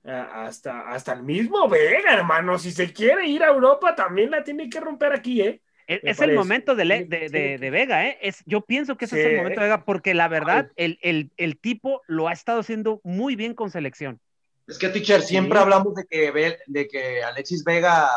Hasta, 0.04 0.88
hasta 0.88 1.12
el 1.14 1.22
mismo 1.22 1.68
Vega, 1.68 2.14
hermano. 2.14 2.58
Si 2.58 2.70
se 2.70 2.92
quiere 2.92 3.26
ir 3.26 3.42
a 3.42 3.48
Europa, 3.48 3.94
también 3.94 4.30
la 4.30 4.42
tiene 4.42 4.68
que 4.68 4.80
romper 4.80 5.12
aquí, 5.12 5.40
¿eh? 5.40 5.62
Es, 5.86 6.20
el 6.20 6.34
momento 6.34 6.74
de, 6.74 6.84
de, 6.84 7.70
Vega, 7.70 8.06
¿eh? 8.06 8.18
Es, 8.22 8.42
yo 8.46 8.60
pienso 8.62 8.96
que 8.96 9.06
ese 9.06 9.20
es 9.20 9.26
el 9.26 9.36
momento 9.38 9.60
de 9.60 9.66
Vega 9.66 9.84
porque 9.84 10.14
la 10.14 10.28
verdad, 10.28 10.70
el, 10.76 10.98
el, 11.36 11.58
tipo 11.58 12.02
lo 12.06 12.28
ha 12.28 12.32
estado 12.32 12.60
haciendo 12.60 13.00
muy 13.04 13.36
bien 13.36 13.54
con 13.54 13.70
selección. 13.70 14.20
Es 14.66 14.78
que, 14.78 14.88
teacher, 14.88 15.22
siempre 15.22 15.58
hablamos 15.58 15.94
de 15.94 16.04
que, 16.04 16.56
de 16.66 16.88
que 16.88 17.22
Alexis 17.22 17.64
Vega 17.64 18.08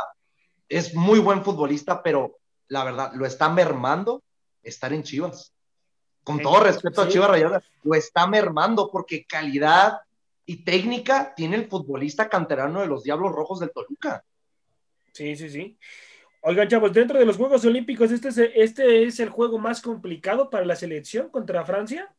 es 0.69 0.93
muy 0.93 1.19
buen 1.19 1.43
futbolista, 1.43 2.01
pero 2.03 2.39
la 2.67 2.83
verdad, 2.83 3.11
lo 3.13 3.25
está 3.25 3.49
mermando 3.49 4.23
estar 4.63 4.93
en 4.93 5.03
Chivas. 5.03 5.53
Con 6.23 6.39
todo 6.39 6.59
respeto 6.59 7.01
a 7.01 7.07
Chivas 7.07 7.29
Rayadas, 7.29 7.63
lo 7.83 7.93
está 7.95 8.25
mermando 8.25 8.89
porque 8.91 9.25
calidad 9.25 9.99
y 10.45 10.63
técnica 10.63 11.33
tiene 11.35 11.55
el 11.55 11.67
futbolista 11.67 12.29
canterano 12.29 12.81
de 12.81 12.87
los 12.87 13.03
Diablos 13.03 13.31
Rojos 13.31 13.59
del 13.59 13.71
Toluca. 13.71 14.23
Sí, 15.11 15.35
sí, 15.35 15.49
sí. 15.49 15.77
Oigan, 16.47 16.67
chavos, 16.67 16.93
dentro 16.93 17.17
de 17.17 17.25
los 17.25 17.37
Juegos 17.37 17.65
Olímpicos, 17.65 18.11
¿este 18.11 18.27
es, 18.27 18.37
este 18.37 19.03
es 19.03 19.19
el 19.19 19.29
juego 19.29 19.57
más 19.57 19.81
complicado 19.81 20.51
para 20.51 20.63
la 20.63 20.75
selección 20.75 21.29
contra 21.29 21.65
Francia? 21.65 22.13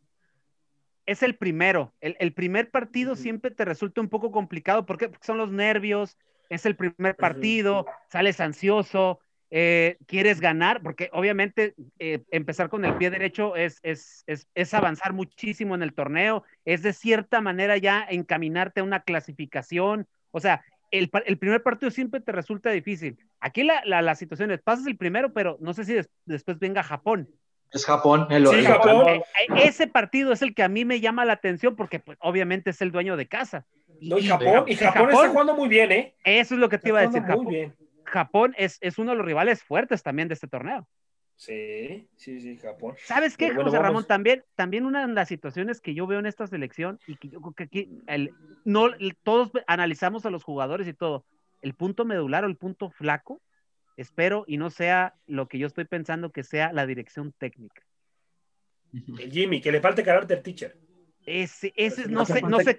Es 1.07 1.23
el 1.23 1.37
primero. 1.37 1.95
El, 2.01 2.33
primer 2.33 2.73
partido 2.73 3.15
siempre 3.15 3.53
te 3.53 3.65
resulta 3.65 4.01
un 4.01 4.09
poco 4.09 4.33
complicado 4.33 4.85
porque 4.85 5.13
son 5.21 5.39
los 5.39 5.53
nervios, 5.53 6.19
es 6.49 6.67
el 6.67 6.75
primer 6.75 7.15
partido, 7.15 7.87
sales 8.11 8.41
ansioso, 8.41 9.21
eh, 9.53 9.97
quieres 10.07 10.41
ganar, 10.41 10.83
porque 10.83 11.09
obviamente 11.13 11.77
eh, 12.01 12.25
empezar 12.33 12.69
con 12.69 12.85
el 12.85 12.97
pie 12.97 13.11
derecho 13.11 13.55
es, 13.55 13.79
es, 13.85 14.25
es, 14.27 14.75
avanzar 14.75 15.13
muchísimo 15.13 15.77
en 15.77 15.85
el 15.85 15.95
torneo, 15.95 16.43
es 16.65 16.83
de 16.83 16.93
cierta 16.93 17.41
manera 17.41 17.77
ya 17.77 18.05
encaminarte 18.11 18.81
a 18.81 18.85
una 18.85 19.05
clasificación. 19.05 20.09
O 20.33 20.41
sea, 20.41 20.65
el, 20.91 21.11
el 21.25 21.39
primer 21.39 21.63
partido 21.63 21.91
siempre 21.91 22.21
te 22.21 22.33
resulta 22.33 22.71
difícil. 22.71 23.19
Aquí 23.41 23.63
la, 23.63 23.83
la, 23.85 24.15
situación 24.15 24.51
es, 24.51 24.61
pasas 24.63 24.87
el 24.87 24.97
primero, 24.97 25.33
pero 25.33 25.57
no 25.61 25.75
sé 25.75 25.85
si 25.85 25.95
después 26.25 26.59
venga 26.59 26.83
Japón. 26.83 27.29
Es 27.73 27.85
Japón, 27.85 28.27
el, 28.31 28.47
sí, 28.47 28.65
Japón. 28.65 29.09
Eh, 29.09 29.23
eh, 29.41 29.63
ese 29.65 29.87
partido 29.87 30.33
es 30.33 30.43
el 30.43 30.55
que 30.55 30.63
a 30.63 30.69
mí 30.69 30.85
me 30.85 31.01
llama 31.01 31.25
la 31.25 31.35
atención 31.35 31.75
porque 31.77 31.99
pues, 31.99 32.17
obviamente 32.21 32.71
es 32.71 32.81
el 32.81 32.93
dueño 32.93 33.17
de 33.17 33.27
casa. 33.27 33.67
No, 34.01 34.19
y, 34.19 34.27
Japón, 34.27 34.65
y 34.67 34.77
Japón, 34.77 35.11
está 35.11 35.29
jugando 35.29 35.55
muy 35.55 35.69
bien, 35.69 35.91
¿eh? 35.91 36.15
Eso 36.25 36.55
es 36.55 36.61
lo 36.61 36.69
que 36.69 36.79
te 36.79 36.91
iba 36.91 37.01
a 37.01 37.07
decir. 37.07 37.23
Japón, 37.23 37.75
Japón 38.05 38.55
es, 38.57 38.79
es 38.81 38.99
uno 38.99 39.13
de 39.13 39.19
los 39.19 39.27
rivales 39.27 39.63
fuertes 39.63 40.03
también 40.03 40.29
de 40.29 40.35
este 40.35 40.47
torneo. 40.47 40.87
Sí, 41.37 42.09
sí, 42.17 42.41
sí, 42.41 42.57
Japón. 42.57 42.95
¿Sabes 43.05 43.37
qué, 43.37 43.55
José 43.55 43.79
Ramón? 43.79 44.05
También, 44.07 44.43
también 44.55 44.87
una 44.87 45.07
de 45.07 45.13
las 45.13 45.29
situaciones 45.29 45.81
que 45.83 45.95
yo 45.95 46.07
veo 46.07 46.19
en 46.19 46.27
esta 46.27 46.47
selección 46.47 46.99
y 47.07 47.17
que 47.17 47.29
yo 47.29 47.41
creo 47.41 47.53
que 47.53 47.63
aquí 47.65 47.91
el, 48.07 48.33
no, 48.65 48.89
todos 49.23 49.51
analizamos 49.67 50.25
a 50.25 50.31
los 50.31 50.43
jugadores 50.43 50.89
y 50.89 50.95
todo, 50.95 51.27
el 51.61 51.75
punto 51.75 52.07
medular 52.07 52.45
o 52.45 52.49
el 52.49 52.57
punto 52.57 52.91
flaco, 52.91 53.43
espero 53.99 54.45
y 54.47 54.57
no 54.57 54.71
sea 54.71 55.15
lo 55.27 55.47
que 55.47 55.59
yo 55.59 55.67
estoy 55.67 55.85
pensando 55.85 56.33
que 56.33 56.43
sea 56.43 56.73
la 56.73 56.87
dirección 56.87 57.33
técnica. 57.33 57.83
El 58.93 59.31
Jimmy, 59.31 59.61
que 59.61 59.73
le 59.73 59.81
falte 59.81 60.03
carácter 60.03 60.43
teacher. 60.43 60.79
Ese, 61.27 61.73
ese 61.77 62.09
no 62.09 62.25
sé, 62.25 62.41
no 62.41 62.61
sé, 62.61 62.79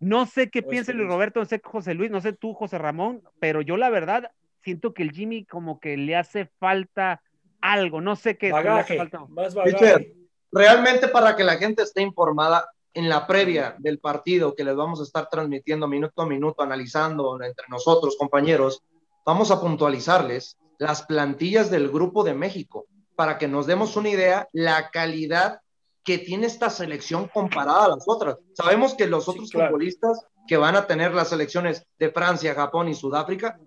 no 0.00 0.26
sé 0.26 0.50
qué 0.50 0.62
piensa 0.62 0.92
Luis 0.92 1.08
Roberto, 1.08 1.40
no 1.40 1.46
sé 1.46 1.60
José 1.62 1.94
Luis, 1.94 2.10
no 2.10 2.20
sé 2.20 2.32
tú, 2.32 2.52
José 2.52 2.78
Ramón, 2.78 3.22
pero 3.38 3.62
yo 3.62 3.76
la 3.76 3.88
verdad 3.88 4.32
siento 4.60 4.92
que 4.92 5.04
el 5.04 5.12
Jimmy 5.12 5.44
como 5.44 5.78
que 5.78 5.96
le 5.96 6.16
hace 6.16 6.46
falta 6.58 7.22
algo, 7.60 8.00
no 8.00 8.16
sé 8.16 8.36
qué. 8.36 8.52
Bagaje, 8.52 8.98
más 9.28 9.54
bagaje. 9.54 10.14
realmente 10.52 11.08
para 11.08 11.36
que 11.36 11.44
la 11.44 11.56
gente 11.56 11.82
esté 11.82 12.02
informada, 12.02 12.68
en 12.96 13.10
la 13.10 13.26
previa 13.26 13.76
del 13.78 13.98
partido 13.98 14.54
que 14.54 14.64
les 14.64 14.74
vamos 14.74 15.00
a 15.00 15.02
estar 15.02 15.28
transmitiendo 15.28 15.86
minuto 15.86 16.22
a 16.22 16.26
minuto, 16.26 16.62
analizando 16.62 17.38
entre 17.42 17.66
nosotros, 17.68 18.16
compañeros, 18.18 18.82
vamos 19.26 19.50
a 19.50 19.60
puntualizarles 19.60 20.56
las 20.78 21.02
plantillas 21.02 21.70
del 21.70 21.90
Grupo 21.90 22.24
de 22.24 22.32
México 22.32 22.86
para 23.14 23.36
que 23.36 23.48
nos 23.48 23.66
demos 23.66 23.96
una 23.96 24.08
idea 24.08 24.48
la 24.52 24.90
calidad 24.90 25.60
que 26.04 26.16
tiene 26.16 26.46
esta 26.46 26.70
selección 26.70 27.28
comparada 27.28 27.84
a 27.84 27.88
las 27.88 28.04
otras. 28.06 28.38
Sabemos 28.54 28.94
que 28.94 29.06
los 29.06 29.28
otros 29.28 29.52
futbolistas 29.52 30.24
que 30.48 30.56
van 30.56 30.74
a 30.74 30.86
tener 30.86 31.12
las 31.12 31.28
selecciones 31.28 31.84
de 31.98 32.10
Francia, 32.10 32.54
Japón 32.54 32.88
y 32.88 32.94
Sudáfrica, 32.94 33.58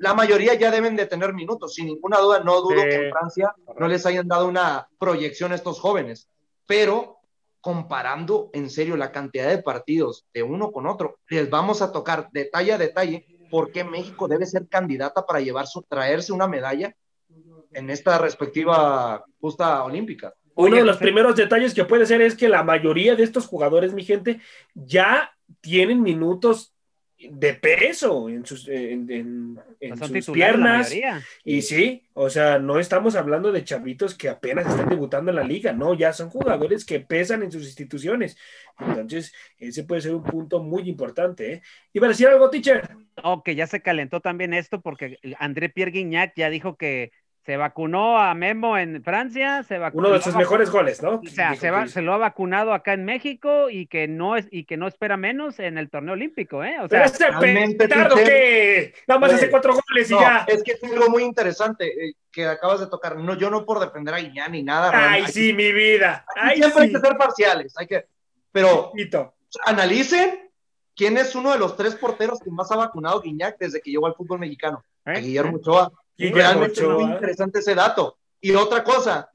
la 0.00 0.14
mayoría 0.14 0.54
ya 0.54 0.70
deben 0.70 0.96
de 0.96 1.06
tener 1.06 1.34
minutos. 1.34 1.74
Sin 1.74 1.86
ninguna 1.86 2.18
duda, 2.18 2.40
no 2.40 2.60
dudo 2.62 2.82
que 2.82 2.94
en 2.94 3.12
Francia 3.12 3.54
no 3.78 3.86
les 3.86 4.06
hayan 4.06 4.26
dado 4.26 4.48
una 4.48 4.88
proyección 4.98 5.52
a 5.52 5.54
estos 5.54 5.78
jóvenes. 5.78 6.28
Pero 6.66 7.18
comparando 7.60 8.48
en 8.54 8.70
serio 8.70 8.96
la 8.96 9.12
cantidad 9.12 9.48
de 9.48 9.62
partidos 9.62 10.24
de 10.32 10.42
uno 10.42 10.72
con 10.72 10.86
otro, 10.86 11.18
les 11.28 11.50
vamos 11.50 11.82
a 11.82 11.92
tocar 11.92 12.30
detalle 12.32 12.72
a 12.72 12.78
detalle 12.78 13.26
por 13.50 13.72
qué 13.72 13.84
México 13.84 14.26
debe 14.26 14.46
ser 14.46 14.68
candidata 14.68 15.26
para 15.26 15.40
llevar 15.40 15.66
su, 15.66 15.82
traerse 15.82 16.32
una 16.32 16.48
medalla 16.48 16.94
en 17.72 17.90
esta 17.90 18.16
respectiva 18.16 19.22
justa 19.38 19.84
olímpica. 19.84 20.32
Uno 20.54 20.76
de 20.76 20.84
los 20.84 20.96
primeros 20.96 21.36
detalles 21.36 21.74
que 21.74 21.84
puede 21.84 22.06
ser 22.06 22.22
es 22.22 22.34
que 22.34 22.48
la 22.48 22.62
mayoría 22.62 23.16
de 23.16 23.22
estos 23.24 23.46
jugadores, 23.46 23.92
mi 23.92 24.04
gente, 24.04 24.40
ya 24.74 25.30
tienen 25.60 26.00
minutos 26.00 26.69
de 27.28 27.54
peso 27.54 28.28
en 28.28 28.46
sus, 28.46 28.66
en, 28.68 29.58
sus 29.98 30.30
piernas. 30.30 30.94
Y 31.44 31.62
sí, 31.62 32.02
o 32.14 32.30
sea, 32.30 32.58
no 32.58 32.78
estamos 32.78 33.14
hablando 33.14 33.52
de 33.52 33.64
chavitos 33.64 34.14
que 34.14 34.28
apenas 34.28 34.66
están 34.66 34.88
debutando 34.88 35.30
en 35.30 35.36
la 35.36 35.44
liga, 35.44 35.72
no, 35.72 35.94
ya 35.94 36.12
son 36.12 36.30
jugadores 36.30 36.84
que 36.84 37.00
pesan 37.00 37.42
en 37.42 37.52
sus 37.52 37.64
instituciones. 37.64 38.36
Entonces, 38.78 39.34
ese 39.58 39.84
puede 39.84 40.00
ser 40.00 40.14
un 40.14 40.22
punto 40.22 40.62
muy 40.62 40.88
importante. 40.88 41.52
¿eh? 41.52 41.62
¿Iba 41.92 42.06
a 42.06 42.10
decir 42.10 42.28
algo, 42.28 42.48
teacher? 42.48 42.88
Que 43.44 43.54
ya 43.54 43.66
se 43.66 43.82
calentó 43.82 44.20
también 44.20 44.54
esto 44.54 44.80
porque 44.80 45.18
André 45.38 45.68
Pierre 45.68 45.90
Guignac 45.90 46.32
ya 46.36 46.48
dijo 46.48 46.76
que 46.76 47.12
se 47.50 47.56
vacunó 47.56 48.16
a 48.16 48.32
Memo 48.32 48.78
en 48.78 49.02
Francia, 49.02 49.64
se 49.64 49.76
vacunó. 49.76 50.06
Uno 50.06 50.16
de 50.16 50.22
sus 50.22 50.36
mejores 50.36 50.70
goles, 50.70 51.02
¿no? 51.02 51.16
O 51.16 51.26
sea, 51.26 51.56
se, 51.56 52.00
lo 52.00 52.14
ha 52.14 52.16
vacunado 52.16 52.72
acá 52.72 52.92
en 52.92 53.04
México 53.04 53.68
y 53.68 53.88
que 53.88 54.06
no 54.06 54.36
es 54.36 54.46
y 54.52 54.66
que 54.66 54.76
no 54.76 54.86
espera 54.86 55.16
menos 55.16 55.58
en 55.58 55.76
el 55.76 55.90
torneo 55.90 56.12
olímpico, 56.14 56.62
¿eh? 56.62 56.76
O 56.80 56.86
sea, 56.86 57.10
Pero 57.40 58.14
que 58.14 58.94
nada 59.08 59.18
más 59.18 59.32
hace 59.32 59.50
cuatro 59.50 59.72
goles 59.72 60.08
y 60.12 60.14
ya. 60.14 60.44
Es 60.46 60.62
que 60.62 60.74
es 60.74 60.84
algo 60.84 61.10
muy 61.10 61.24
interesante 61.24 61.88
eh, 61.88 62.14
que 62.30 62.46
acabas 62.46 62.78
de 62.78 62.86
tocar. 62.86 63.16
No, 63.16 63.34
yo 63.34 63.50
no 63.50 63.66
por 63.66 63.80
defender 63.80 64.14
a 64.14 64.18
Guiñán 64.18 64.52
ni 64.52 64.62
nada. 64.62 64.92
Ay, 64.94 65.26
sí, 65.26 65.52
mi 65.52 65.72
vida. 65.72 66.24
siempre 66.54 66.84
hay 66.84 66.92
que 66.92 67.00
ser 67.00 67.16
parciales, 67.16 67.74
hay 67.76 67.88
que, 67.88 68.06
pero 68.52 68.92
analicen 69.66 70.52
quién 70.94 71.16
es 71.16 71.34
uno 71.34 71.50
de 71.50 71.58
los 71.58 71.76
tres 71.76 71.96
porteros 71.96 72.38
que 72.38 72.50
más 72.52 72.70
ha 72.70 72.76
vacunado 72.76 73.20
Guiñac 73.20 73.58
desde 73.58 73.80
que 73.80 73.90
llegó 73.90 74.06
al 74.06 74.14
fútbol 74.14 74.38
mexicano. 74.38 74.84
A 75.04 75.14
¿Eh? 75.14 75.20
Guillermo 75.20 75.56
Ochoa. 75.56 75.90
Y 76.20 76.32
realmente 76.32 76.80
es 76.80 76.88
muy 76.88 77.04
interesante 77.04 77.60
ese 77.60 77.74
dato. 77.74 78.18
Y 78.40 78.52
otra 78.54 78.84
cosa, 78.84 79.30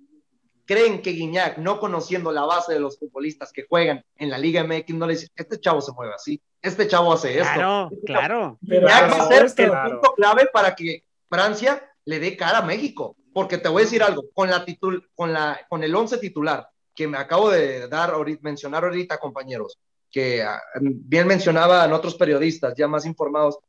creen 0.66 1.02
que 1.02 1.12
Guiñac, 1.12 1.58
no 1.58 1.80
conociendo 1.80 2.32
la 2.32 2.46
base 2.46 2.74
de 2.74 2.80
los 2.80 3.00
futbolistas 3.00 3.52
que 3.52 3.66
juegan 3.68 4.04
en 4.18 4.30
la 4.30 4.38
Liga 4.38 4.64
MX, 4.64 4.96
no 4.96 5.08
le 5.08 5.14
dice, 5.14 5.28
este 5.36 5.60
chavo 5.60 5.82
se 5.82 5.92
mueve 5.94 6.14
así, 6.14 6.42
este 6.62 6.88
chavo 6.88 7.14
hace 7.14 7.40
esto. 7.40 7.54
Claro, 7.54 7.90
claro. 8.06 8.58
Guiñac 8.62 9.12
va 9.12 9.24
a 9.24 9.28
ser 9.28 9.44
el 9.58 9.72
punto 9.72 10.14
clave 10.16 10.48
para 10.54 10.76
que 10.76 11.04
Francia 11.30 11.82
le 12.06 12.20
dé 12.20 12.38
cara 12.38 12.60
a 12.60 12.66
México. 12.66 13.16
Porque 13.34 13.58
te 13.58 13.68
voy 13.68 13.82
a 13.82 13.86
decir 13.86 14.02
algo, 14.02 14.24
con, 14.34 14.50
la 14.50 14.64
titul 14.64 15.10
con, 15.14 15.34
la, 15.34 15.60
con 15.68 15.84
el 15.84 15.94
11 15.94 16.20
titular 16.20 16.70
que 16.96 17.08
me 17.08 17.18
acabo 17.18 17.52
de 17.52 17.90
dar, 17.90 18.14
mencionar 18.42 18.86
ahorita, 18.86 19.18
compañeros, 19.18 19.78
que 20.10 20.42
ah, 20.42 20.62
bien 20.80 21.28
mencionaban 21.28 21.92
otros 21.92 22.16
periodistas 22.16 22.74
ya 22.78 22.88
más 22.88 23.06
informados, 23.06 23.60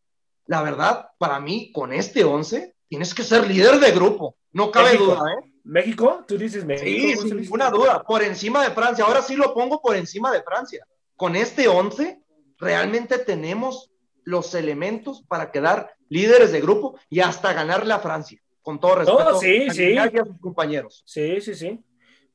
la 0.47 0.63
verdad, 0.63 1.09
para 1.19 1.41
mí, 1.41 1.73
con 1.73 1.93
este 1.93 2.23
11, 2.23 2.76
tienes 2.89 3.15
que 3.15 3.23
ser 3.23 3.47
líder 3.47 3.79
de 3.81 3.93
grupo, 3.93 4.37
no 4.53 4.71
cabe 4.71 4.97
duda, 4.97 5.21
¿eh? 5.33 5.53
¿México? 5.65 6.25
¿Tú 6.27 6.39
dices 6.39 6.65
México? 6.65 6.87
Sí, 6.87 7.17
sin 7.17 7.37
ninguna 7.37 7.71
duda, 7.71 8.03
por 8.05 8.23
encima 8.23 8.63
de 8.63 8.71
Francia. 8.71 9.05
Ahora 9.05 9.21
sí 9.21 9.35
lo 9.35 9.53
pongo 9.53 9.83
por 9.83 9.97
encima 9.97 10.31
de 10.33 10.43
Francia. 10.43 10.87
Con 11.17 11.35
este 11.35 11.67
11, 11.67 12.21
realmente 12.59 13.19
tenemos 13.19 13.91
los 14.23 14.55
elementos 14.55 15.23
para 15.27 15.51
quedar 15.51 15.95
líderes 16.09 16.53
de 16.53 16.61
grupo 16.61 16.99
y 17.11 17.21
hasta 17.21 17.53
ganarle 17.53 17.93
a 17.95 17.99
Francia, 17.99 18.41
con 18.63 18.79
todo 18.79 18.97
respeto 18.97 19.39
sí, 19.41 19.71
sí. 19.71 19.97
a 19.97 20.09
sus 20.11 20.41
compañeros. 20.41 21.03
Sí, 21.05 21.41
sí, 21.41 21.55
sí. 21.55 21.85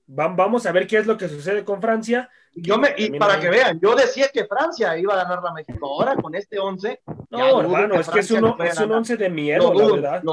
Vamos 0.07 0.65
a 0.65 0.71
ver 0.73 0.87
qué 0.87 0.97
es 0.97 1.07
lo 1.07 1.17
que 1.17 1.29
sucede 1.29 1.63
con 1.63 1.81
Francia. 1.81 2.29
Yo 2.53 2.77
me, 2.77 2.93
y 2.97 3.17
para 3.17 3.39
que 3.39 3.49
vean, 3.49 3.79
yo 3.79 3.95
decía 3.95 4.27
que 4.27 4.45
Francia 4.45 4.97
iba 4.97 5.13
a 5.13 5.23
ganar 5.23 5.41
la 5.41 5.53
México. 5.53 5.87
Ahora 5.87 6.15
con 6.15 6.35
este 6.35 6.59
11. 6.59 7.01
No, 7.29 7.61
hermano, 7.61 7.95
es 7.95 8.09
que 8.09 8.19
es 8.19 8.31
un, 8.31 8.55
es 8.61 8.77
un 8.79 8.91
11 8.91 9.17
de 9.17 9.29
miedo, 9.29 9.73
la 9.73 9.91
verdad. 9.91 10.23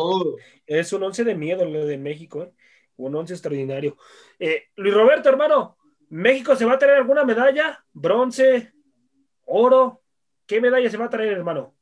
Es 0.67 0.93
un 0.93 1.03
11 1.05 1.25
de 1.25 1.35
miedo 1.35 1.65
lo 1.65 1.87
de 1.87 1.97
México. 1.97 2.43
¿eh? 2.43 2.53
Un 2.97 3.15
11 3.15 3.35
extraordinario. 3.35 3.97
Eh, 4.39 4.65
Luis 4.77 4.95
Roberto, 4.95 5.29
hermano, 5.29 5.79
¿México 6.11 6.57
se 6.57 6.65
va 6.65 6.75
a 6.75 6.79
traer 6.79 6.99
alguna 6.99 7.25
medalla? 7.25 7.85
¿Bronce? 7.93 8.73
¿Oro? 9.45 10.03
¿Qué 10.47 10.61
medalla 10.61 10.91
se 10.91 10.97
va 10.97 11.05
a 11.05 11.11
traer, 11.11 11.33
hermano? 11.33 11.75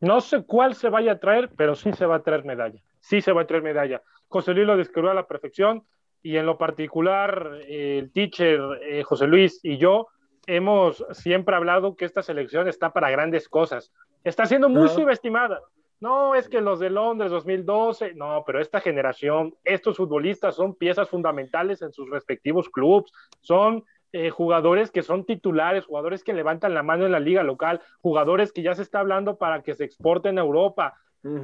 No 0.00 0.20
sé 0.20 0.44
cuál 0.44 0.74
se 0.74 0.88
vaya 0.88 1.12
a 1.12 1.20
traer, 1.20 1.50
pero 1.56 1.74
sí 1.74 1.92
se 1.92 2.04
va 2.04 2.16
a 2.16 2.22
traer 2.22 2.44
medalla. 2.44 2.82
Sí 3.00 3.22
se 3.22 3.32
va 3.32 3.42
a 3.42 3.46
traer 3.46 3.62
medalla. 3.62 4.02
José 4.26 4.52
Luis 4.52 4.66
lo 4.66 4.76
describió 4.76 5.10
a 5.10 5.14
la 5.14 5.26
perfección 5.26 5.86
y 6.22 6.36
en 6.36 6.46
lo 6.46 6.58
particular 6.58 7.60
el 7.66 8.12
teacher 8.12 8.60
eh, 8.82 9.02
José 9.02 9.26
Luis 9.26 9.60
y 9.62 9.78
yo 9.78 10.08
hemos 10.46 11.04
siempre 11.12 11.54
hablado 11.54 11.96
que 11.96 12.04
esta 12.04 12.22
selección 12.22 12.68
está 12.68 12.92
para 12.92 13.10
grandes 13.10 13.48
cosas. 13.48 13.92
Está 14.24 14.46
siendo 14.46 14.68
muy 14.68 14.88
subestimada. 14.88 15.60
No, 16.00 16.34
es 16.34 16.48
que 16.48 16.60
los 16.60 16.80
de 16.80 16.90
Londres 16.90 17.30
2012, 17.30 18.14
no, 18.14 18.42
pero 18.44 18.60
esta 18.60 18.80
generación, 18.80 19.54
estos 19.62 19.96
futbolistas 19.96 20.56
son 20.56 20.74
piezas 20.74 21.08
fundamentales 21.08 21.80
en 21.80 21.92
sus 21.92 22.10
respectivos 22.10 22.68
clubes, 22.68 23.12
son 23.40 23.84
eh, 24.12 24.30
jugadores 24.30 24.90
que 24.90 25.02
son 25.02 25.24
titulares, 25.24 25.86
jugadores 25.86 26.24
que 26.24 26.34
levantan 26.34 26.74
la 26.74 26.82
mano 26.82 27.06
en 27.06 27.12
la 27.12 27.20
liga 27.20 27.44
local, 27.44 27.80
jugadores 28.00 28.52
que 28.52 28.62
ya 28.62 28.74
se 28.74 28.82
está 28.82 28.98
hablando 28.98 29.38
para 29.38 29.62
que 29.62 29.76
se 29.76 29.84
exporten 29.84 30.38
a 30.38 30.42
Europa. 30.42 30.98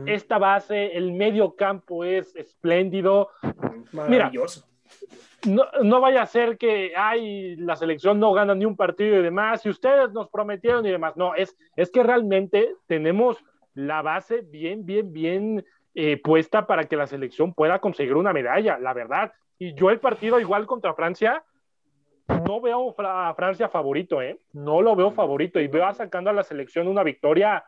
Esta 0.06 0.38
base, 0.38 0.96
el 0.96 1.12
medio 1.12 1.54
campo 1.54 2.04
es 2.04 2.34
espléndido. 2.34 3.30
Maravilloso. 3.92 4.66
no, 5.46 5.66
no, 5.82 6.00
vaya 6.00 6.22
a 6.22 6.26
ser 6.26 6.58
que 6.58 6.92
ay, 6.96 7.54
la 7.56 7.76
selección 7.76 8.18
no 8.18 8.32
gana 8.32 8.54
ni 8.54 8.64
un 8.64 8.76
partido 8.76 9.16
y 9.18 9.22
demás, 9.22 9.64
y 9.64 9.68
ustedes 9.68 10.12
nos 10.12 10.28
prometieron 10.30 10.84
y 10.84 10.90
demás. 10.90 11.16
No, 11.16 11.34
es, 11.34 11.56
es 11.76 11.90
que 11.90 12.02
realmente 12.02 12.74
tenemos 12.86 13.36
la 13.74 14.02
base 14.02 14.40
bien, 14.40 14.84
bien, 14.84 15.12
bien 15.12 15.64
eh, 15.94 16.20
puesta 16.22 16.66
para 16.66 16.84
que 16.84 16.96
la 16.96 17.06
selección 17.06 17.54
pueda 17.54 17.80
conseguir 17.80 18.14
una 18.14 18.32
medalla, 18.32 18.78
la 18.78 18.92
verdad. 18.92 19.32
Y 19.58 19.74
yo 19.74 19.90
el 19.90 20.00
partido 20.00 20.40
igual 20.40 20.66
contra 20.66 20.94
Francia, 20.94 21.44
no 22.46 22.60
veo 22.60 22.94
a 22.98 23.34
Francia 23.34 23.68
favorito, 23.68 24.20
¿eh? 24.20 24.38
No 24.52 24.82
lo 24.82 24.94
veo 24.94 25.10
favorito 25.10 25.58
y 25.60 25.66
veo 25.66 25.92
sacando 25.94 26.30
a 26.30 26.32
la 26.32 26.42
selección 26.42 26.86
una 26.86 27.02
victoria, 27.02 27.64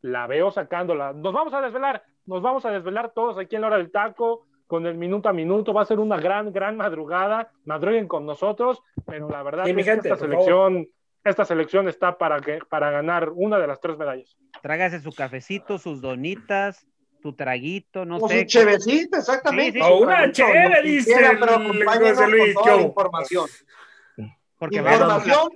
la 0.00 0.26
veo 0.26 0.50
sacándola. 0.50 1.12
Nos 1.12 1.32
vamos 1.32 1.52
a 1.54 1.60
desvelar, 1.60 2.02
nos 2.26 2.42
vamos 2.42 2.64
a 2.64 2.70
desvelar 2.70 3.12
todos 3.14 3.38
aquí 3.38 3.56
en 3.56 3.62
la 3.62 3.68
hora 3.68 3.78
del 3.78 3.90
taco, 3.90 4.46
con 4.66 4.86
el 4.86 4.96
minuto 4.96 5.28
a 5.28 5.32
minuto, 5.32 5.72
va 5.72 5.82
a 5.82 5.86
ser 5.86 5.98
una 5.98 6.18
gran, 6.18 6.52
gran 6.52 6.76
madrugada, 6.76 7.50
madruguen 7.64 8.06
con 8.06 8.26
nosotros, 8.26 8.82
pero 9.06 9.28
la 9.28 9.42
verdad 9.42 9.66
es 9.66 9.74
que 9.74 9.92
esta 9.92 10.16
selección 10.16 10.88
esta 11.24 11.44
selección 11.44 11.88
está 11.88 12.16
para, 12.16 12.40
que, 12.40 12.58
para 12.68 12.90
ganar 12.90 13.30
una 13.34 13.58
de 13.58 13.66
las 13.66 13.80
tres 13.80 13.98
medallas. 13.98 14.36
Trágase 14.62 15.00
su 15.00 15.12
cafecito, 15.12 15.78
sus 15.78 16.00
donitas, 16.00 16.86
su 17.22 17.34
traguito, 17.34 18.04
no 18.04 18.18
o 18.18 18.28
sé. 18.28 18.40
Su 18.40 18.46
chevecito, 18.46 19.18
exactamente. 19.18 19.82
O 19.82 19.98
una 19.98 20.30
cheve, 20.32 20.82
dice 20.82 21.14
el, 21.14 22.82
información. 22.82 23.46
Porque 24.58 24.76
información 24.76 25.50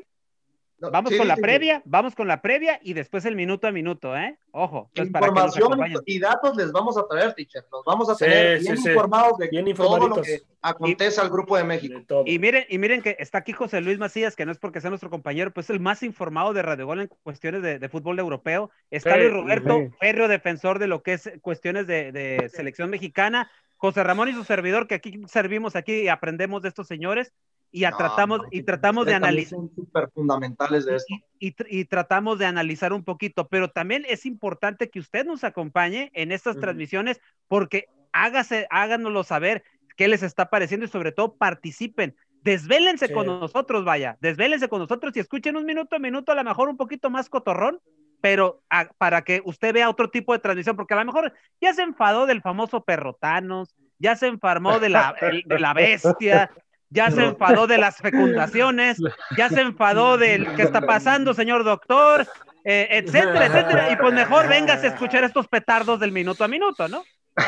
vamos 0.90 1.14
con 1.16 1.28
la 1.28 1.36
previa, 1.36 1.82
vamos 1.84 2.14
con 2.14 2.26
la 2.26 2.42
previa 2.42 2.80
y 2.82 2.94
después 2.94 3.24
el 3.24 3.36
minuto 3.36 3.66
a 3.66 3.72
minuto, 3.72 4.16
¿eh? 4.16 4.38
Ojo. 4.52 4.90
Información 4.94 5.78
y 6.06 6.18
datos 6.18 6.56
les 6.56 6.72
vamos 6.72 6.96
a 6.96 7.06
traer, 7.06 7.34
teacher. 7.34 7.64
Los 7.70 7.84
vamos 7.84 8.08
a 8.10 8.16
tener 8.16 8.60
bien 8.60 8.74
informados 8.74 9.38
de 9.38 9.48
bien 9.48 9.74
todo 9.74 10.08
lo 10.08 10.22
que 10.22 10.40
acontece 10.60 11.20
al 11.20 11.30
Grupo 11.30 11.56
de 11.56 11.64
México. 11.64 12.24
y 12.26 12.38
miren, 12.38 12.64
y 12.68 12.78
miren 12.78 13.02
que 13.02 13.16
está 13.18 13.38
aquí 13.38 13.52
José 13.52 13.80
Luis 13.80 13.98
Macías, 13.98 14.36
que 14.36 14.46
no 14.46 14.52
es 14.52 14.58
porque 14.58 14.80
sea 14.80 14.90
nuestro 14.90 15.10
compañero, 15.10 15.52
pues 15.52 15.66
es 15.66 15.70
el 15.70 15.80
más 15.80 16.02
informado 16.02 16.52
de 16.52 16.62
Radio 16.62 16.86
Gol 16.86 17.00
en 17.00 17.08
cuestiones 17.22 17.62
de, 17.62 17.88
fútbol 17.88 18.18
europeo. 18.18 18.70
Está 18.90 19.16
Luis 19.16 19.32
Roberto, 19.32 19.78
férreo 20.00 20.28
defensor 20.28 20.78
de 20.78 20.86
lo 20.86 21.02
que 21.02 21.14
es 21.14 21.30
cuestiones 21.40 21.86
de, 21.86 22.12
de 22.12 22.48
selección 22.48 22.90
mexicana. 22.90 23.50
José 23.76 24.04
Ramón 24.04 24.28
y 24.28 24.32
su 24.32 24.44
servidor, 24.44 24.86
que 24.86 24.94
aquí 24.94 25.20
servimos 25.26 25.74
aquí 25.74 26.02
y 26.02 26.08
aprendemos 26.08 26.62
de 26.62 26.68
estos 26.68 26.86
señores 26.86 27.32
y 27.72 27.80
tratamos, 27.80 28.40
y 28.50 28.62
tratamos 28.62 29.06
de 29.06 29.14
analizar. 29.14 29.58
Son 29.58 29.74
súper 29.74 30.10
fundamentales 30.10 30.84
de 30.84 30.96
esto. 30.96 31.14
Y, 31.38 31.84
tratamos 31.86 32.38
de 32.38 32.44
analizar 32.44 32.92
un 32.92 33.02
poquito, 33.02 33.48
pero 33.48 33.70
también 33.70 34.04
es 34.08 34.26
importante 34.26 34.90
que 34.90 35.00
usted 35.00 35.24
nos 35.24 35.42
acompañe 35.42 36.10
en 36.14 36.30
estas 36.32 36.58
transmisiones 36.58 37.20
porque 37.48 37.86
hágase, 38.12 38.66
háganoslo 38.70 39.24
saber 39.24 39.64
qué 39.96 40.06
les 40.06 40.22
está 40.22 40.50
pareciendo 40.50 40.84
y 40.86 40.90
sobre 40.90 41.12
todo 41.12 41.34
participen. 41.36 42.14
Desvélense 42.42 43.12
con 43.12 43.26
nosotros, 43.26 43.84
vaya, 43.84 44.18
desvélense 44.20 44.68
con 44.68 44.80
nosotros 44.80 45.16
y 45.16 45.20
escuchen 45.20 45.56
un 45.56 45.64
minuto 45.64 45.96
a 45.96 45.98
minuto, 45.98 46.32
a 46.32 46.34
lo 46.34 46.44
mejor 46.44 46.68
un 46.68 46.76
poquito 46.76 47.08
más 47.08 47.28
cotorrón, 47.28 47.80
pero 48.20 48.62
para 48.98 49.22
que 49.22 49.40
usted 49.44 49.72
vea 49.72 49.88
otro 49.88 50.10
tipo 50.10 50.32
de 50.32 50.40
transmisión, 50.40 50.76
porque 50.76 50.94
a 50.94 50.98
lo 50.98 51.04
mejor 51.04 51.32
ya 51.60 51.72
se 51.72 51.82
enfadó 51.82 52.26
del 52.26 52.42
famoso 52.42 52.84
perrotanos, 52.84 53.74
ya 53.98 54.16
se 54.16 54.26
enfermó 54.26 54.78
de 54.78 54.88
la, 54.88 55.14
de 55.20 55.58
la 55.58 55.72
bestia, 55.72 56.50
ya 56.92 57.10
se 57.10 57.24
enfadó 57.24 57.66
de 57.66 57.78
las 57.78 57.96
fecundaciones, 57.96 58.98
ya 59.36 59.48
se 59.48 59.62
enfadó 59.62 60.18
del 60.18 60.54
qué 60.54 60.62
está 60.62 60.82
pasando, 60.82 61.34
señor 61.34 61.64
doctor, 61.64 62.26
eh, 62.64 62.88
etcétera, 62.90 63.46
etcétera. 63.46 63.90
Y 63.92 63.96
pues 63.96 64.12
mejor 64.12 64.48
vengas 64.48 64.84
a 64.84 64.88
escuchar 64.88 65.24
estos 65.24 65.48
petardos 65.48 65.98
del 65.98 66.12
minuto 66.12 66.44
a 66.44 66.48
minuto, 66.48 66.86
¿no? 66.88 67.02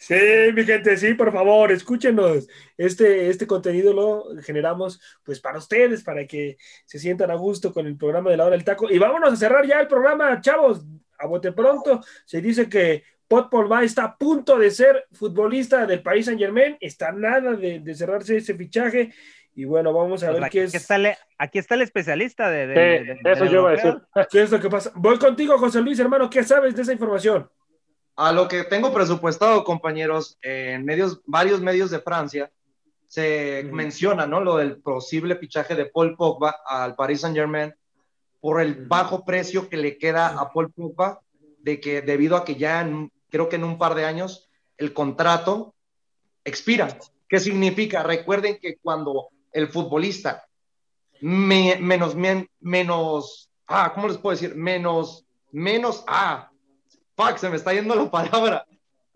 sí, 0.00 0.16
mi 0.52 0.64
gente, 0.64 0.96
sí, 0.96 1.14
por 1.14 1.32
favor, 1.32 1.70
escúchenos. 1.70 2.48
Este, 2.76 3.30
este 3.30 3.46
contenido 3.46 3.92
lo 3.92 4.24
generamos 4.42 5.00
pues 5.22 5.38
para 5.40 5.58
ustedes, 5.58 6.02
para 6.02 6.26
que 6.26 6.56
se 6.84 6.98
sientan 6.98 7.30
a 7.30 7.36
gusto 7.36 7.72
con 7.72 7.86
el 7.86 7.96
programa 7.96 8.30
de 8.30 8.36
la 8.38 8.46
hora 8.46 8.56
del 8.56 8.64
taco. 8.64 8.90
Y 8.90 8.98
vámonos 8.98 9.34
a 9.34 9.36
cerrar 9.36 9.64
ya 9.66 9.78
el 9.80 9.86
programa, 9.86 10.40
chavos. 10.40 10.84
A 11.20 11.26
bote 11.26 11.50
pronto, 11.50 12.00
se 12.24 12.40
dice 12.40 12.68
que 12.68 13.02
Pot 13.28 13.52
va 13.52 13.84
está 13.84 14.04
a 14.04 14.16
punto 14.16 14.58
de 14.58 14.70
ser 14.70 15.06
futbolista 15.12 15.86
del 15.86 16.02
Paris 16.02 16.26
Saint 16.26 16.40
Germain, 16.40 16.78
está 16.80 17.12
nada 17.12 17.52
de, 17.52 17.94
cerrarse 17.94 18.38
ese 18.38 18.54
fichaje. 18.54 19.12
Y 19.54 19.64
bueno, 19.64 19.92
vamos 19.92 20.22
a 20.22 20.28
pues 20.28 20.40
ver 20.40 20.50
qué 20.50 20.62
es. 20.64 20.74
Está 20.74 20.96
aquí 21.36 21.58
está 21.58 21.74
el 21.74 21.82
especialista 21.82 22.48
de. 22.48 22.66
de, 22.68 23.18
eso 23.24 23.44
yo 23.44 23.62
voy 23.62 23.72
a 23.72 23.76
decir. 23.76 24.00
¿Qué 24.30 24.42
es 24.42 24.50
lo 24.50 24.60
que 24.60 24.70
pasa? 24.70 24.92
Voy 24.94 25.18
contigo, 25.18 25.58
José 25.58 25.80
Luis, 25.80 25.98
hermano. 25.98 26.30
¿Qué 26.30 26.42
sabes 26.42 26.74
de 26.74 26.82
esa 26.82 26.92
información? 26.92 27.50
A 28.16 28.32
lo 28.32 28.48
que 28.48 28.64
tengo 28.64 28.92
presupuestado, 28.92 29.62
compañeros, 29.62 30.38
en 30.42 30.84
medios, 30.84 31.20
varios 31.26 31.60
medios 31.60 31.90
de 31.90 32.00
Francia, 32.00 32.50
se 33.08 33.68
menciona, 33.72 34.26
¿no? 34.26 34.40
Lo 34.40 34.56
del 34.56 34.78
posible 34.78 35.36
fichaje 35.36 35.74
de 35.74 35.86
Paul 35.86 36.16
Pogba 36.16 36.56
al 36.66 36.94
Paris 36.94 37.20
Saint 37.22 37.36
Germain 37.36 37.74
por 38.40 38.60
el 38.60 38.86
bajo 38.86 39.24
precio 39.24 39.68
que 39.68 39.76
le 39.76 39.98
queda 39.98 40.28
a 40.28 40.52
Paul 40.52 40.72
Pogba, 40.72 41.20
de 41.58 41.80
que 41.80 42.02
debido 42.02 42.36
a 42.36 42.44
que 42.44 42.54
ya 42.54 42.88
creo 43.30 43.48
que 43.48 43.56
en 43.56 43.64
un 43.64 43.78
par 43.78 43.94
de 43.94 44.04
años 44.04 44.48
el 44.76 44.92
contrato 44.92 45.74
expira. 46.44 46.88
¿Qué 47.28 47.40
significa? 47.40 48.02
Recuerden 48.02 48.58
que 48.60 48.76
cuando 48.78 49.28
el 49.52 49.68
futbolista 49.68 50.46
menos, 51.20 52.14
menos, 52.60 53.50
ah, 53.66 53.92
¿cómo 53.94 54.08
les 54.08 54.18
puedo 54.18 54.36
decir? 54.36 54.54
Menos, 54.54 55.26
menos, 55.50 56.04
ah, 56.06 56.50
fuck, 57.16 57.36
se 57.36 57.50
me 57.50 57.56
está 57.56 57.72
yendo 57.72 57.94
la 57.94 58.10
palabra. 58.10 58.66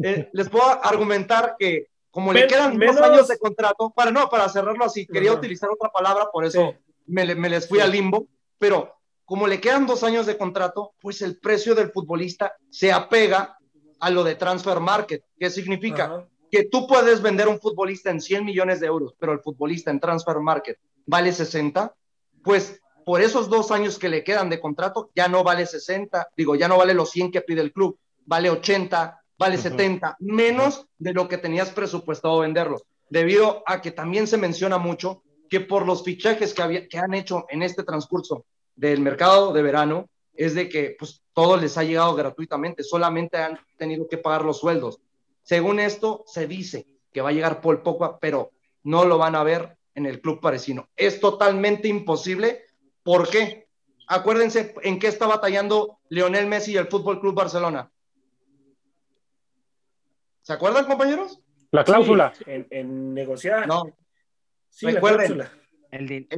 Eh, 0.02 0.28
les 0.32 0.48
puedo 0.48 0.64
argumentar 0.84 1.54
que 1.58 1.86
como 2.10 2.32
le 2.32 2.46
quedan 2.46 2.76
menos... 2.76 2.96
dos 2.96 3.04
años 3.04 3.28
de 3.28 3.38
contrato, 3.38 3.90
para 3.90 4.10
no, 4.10 4.28
para 4.28 4.48
cerrarlo 4.48 4.84
así, 4.84 5.06
quería 5.06 5.32
utilizar 5.32 5.70
otra 5.70 5.90
palabra, 5.90 6.28
por 6.30 6.44
eso 6.44 6.74
me, 7.06 7.34
me, 7.34 7.48
les 7.48 7.66
fui 7.66 7.80
al 7.80 7.92
limbo, 7.92 8.26
pero 8.58 8.94
como 9.24 9.46
le 9.46 9.60
quedan 9.60 9.86
dos 9.86 10.02
años 10.02 10.26
de 10.26 10.36
contrato, 10.36 10.92
pues 11.00 11.22
el 11.22 11.38
precio 11.38 11.74
del 11.74 11.90
futbolista 11.90 12.54
se 12.68 12.92
apega 12.92 13.56
a 14.02 14.10
lo 14.10 14.24
de 14.24 14.34
transfer 14.34 14.80
market. 14.80 15.24
¿Qué 15.38 15.48
significa? 15.48 16.26
Que 16.50 16.64
tú 16.64 16.88
puedes 16.88 17.22
vender 17.22 17.46
un 17.46 17.60
futbolista 17.60 18.10
en 18.10 18.20
100 18.20 18.44
millones 18.44 18.80
de 18.80 18.88
euros, 18.88 19.14
pero 19.16 19.32
el 19.32 19.38
futbolista 19.38 19.92
en 19.92 20.00
transfer 20.00 20.40
market 20.40 20.76
vale 21.06 21.32
60, 21.32 21.94
pues 22.42 22.80
por 23.06 23.20
esos 23.20 23.48
dos 23.48 23.70
años 23.70 24.00
que 24.00 24.08
le 24.08 24.24
quedan 24.24 24.50
de 24.50 24.58
contrato 24.58 25.10
ya 25.14 25.28
no 25.28 25.44
vale 25.44 25.66
60, 25.66 26.30
digo, 26.36 26.56
ya 26.56 26.66
no 26.66 26.78
vale 26.78 26.94
los 26.94 27.10
100 27.10 27.30
que 27.30 27.42
pide 27.42 27.60
el 27.60 27.72
club, 27.72 27.96
vale 28.26 28.50
80, 28.50 29.22
vale 29.38 29.56
70, 29.56 30.16
menos 30.18 30.88
de 30.98 31.12
lo 31.12 31.28
que 31.28 31.38
tenías 31.38 31.70
presupuestado 31.70 32.40
venderlo, 32.40 32.82
debido 33.08 33.62
a 33.66 33.80
que 33.80 33.92
también 33.92 34.26
se 34.26 34.36
menciona 34.36 34.78
mucho 34.78 35.22
que 35.48 35.60
por 35.60 35.86
los 35.86 36.02
fichajes 36.02 36.54
que, 36.54 36.62
había, 36.62 36.88
que 36.88 36.98
han 36.98 37.14
hecho 37.14 37.46
en 37.50 37.62
este 37.62 37.84
transcurso 37.84 38.46
del 38.74 39.00
mercado 39.00 39.52
de 39.52 39.62
verano, 39.62 40.08
es 40.34 40.54
de 40.54 40.68
que 40.68 40.96
pues 40.98 41.22
todo 41.32 41.56
les 41.56 41.76
ha 41.78 41.84
llegado 41.84 42.14
gratuitamente, 42.14 42.82
solamente 42.82 43.38
han 43.38 43.58
tenido 43.76 44.08
que 44.08 44.18
pagar 44.18 44.44
los 44.44 44.58
sueldos. 44.58 45.00
Según 45.42 45.80
esto, 45.80 46.24
se 46.26 46.46
dice 46.46 46.86
que 47.12 47.20
va 47.20 47.30
a 47.30 47.32
llegar 47.32 47.60
Paul 47.60 47.82
Pogba, 47.82 48.18
pero 48.18 48.52
no 48.84 49.04
lo 49.04 49.18
van 49.18 49.34
a 49.34 49.42
ver 49.42 49.76
en 49.94 50.06
el 50.06 50.20
club 50.20 50.40
parisino. 50.40 50.88
Es 50.96 51.20
totalmente 51.20 51.88
imposible. 51.88 52.64
¿Por 53.02 53.28
qué? 53.28 53.66
Acuérdense 54.06 54.74
en 54.82 54.98
qué 54.98 55.08
está 55.08 55.26
batallando 55.26 55.98
Lionel 56.08 56.46
Messi 56.46 56.72
y 56.72 56.76
el 56.76 56.88
Fútbol 56.88 57.20
Club 57.20 57.34
Barcelona. 57.34 57.90
¿Se 60.42 60.52
acuerdan, 60.52 60.86
compañeros? 60.86 61.40
La 61.70 61.84
cláusula. 61.84 62.32
en, 62.46 63.14
negociar. 63.14 63.66
No. 63.66 63.84
Sí, 64.68 64.86
Recuerden, 64.86 65.38
la 65.38 65.50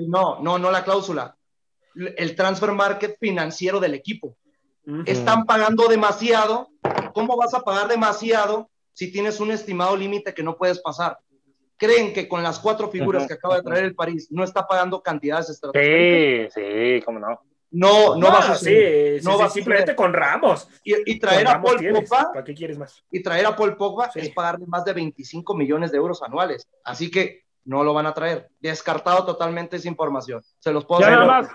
no, 0.07 0.41
no, 0.41 0.59
no 0.59 0.71
la 0.71 0.85
cláusula. 0.85 1.37
El 1.95 2.35
transfer 2.35 2.73
market 2.73 3.17
financiero 3.19 3.81
del 3.81 3.95
equipo. 3.95 4.37
Están 5.07 5.47
pagando 5.47 5.89
demasiado. 5.89 6.69
¿Cómo 7.15 7.37
vas 7.37 7.55
a 7.55 7.61
pagar 7.61 7.89
demasiado 7.89 8.71
si 8.93 9.11
tienes 9.11 9.41
un 9.41 9.51
estimado 9.51 9.97
límite 9.97 10.35
que 10.35 10.43
no 10.43 10.57
puedes 10.57 10.81
pasar? 10.81 11.19
¿Creen 11.77 12.13
que 12.13 12.29
con 12.29 12.43
las 12.43 12.59
cuatro 12.59 12.89
figuras 12.91 13.27
que 13.27 13.35
acaba 13.35 13.57
de 13.57 13.63
traer 13.63 13.85
el 13.85 13.95
París 13.95 14.29
no 14.31 14.45
está 14.45 14.67
pagando 14.67 15.03
cantidades 15.03 15.51
estratégicas? 15.51 16.55
Sí, 16.55 16.61
sí, 16.61 17.03
cómo 17.05 17.19
no. 17.19 17.41
No, 17.71 18.15
no, 18.15 18.29
va 18.29 18.39
a 18.39 18.55
ser. 18.55 19.21
Sí, 19.21 19.27
no 19.27 19.51
simplemente 19.51 19.97
con 19.97 20.13
Ramos. 20.13 20.69
Y, 20.85 21.19
traer 21.19 21.49
a 21.49 21.61
Paul 21.61 21.79
Pogba. 21.79 22.33
¿Para 22.33 22.45
qué 22.45 22.55
quieres 22.55 22.79
más? 22.79 23.03
Y 23.11 23.21
traer 23.21 23.47
a 23.47 23.57
Paul 23.57 23.77
Pogba 23.77 24.11
es 24.15 24.31
pagarle 24.31 24.65
más 24.67 24.85
de 24.85 24.93
25 24.93 25.57
millones 25.57 25.91
de 25.91 25.99
euros 25.99 26.23
anuales. 26.23 26.69
Así 26.85 27.11
que 27.11 27.43
no 27.65 27.83
lo 27.83 27.93
van 27.93 28.07
a 28.07 28.15
traer. 28.15 28.49
Descartado 28.61 29.25
totalmente 29.25 29.77
esa 29.77 29.89
información. 29.89 30.41
Se 30.61 30.73
los 30.73 30.85
puedo 30.85 31.01
ya 31.01 31.11
nada 31.11 31.25
más, 31.27 31.49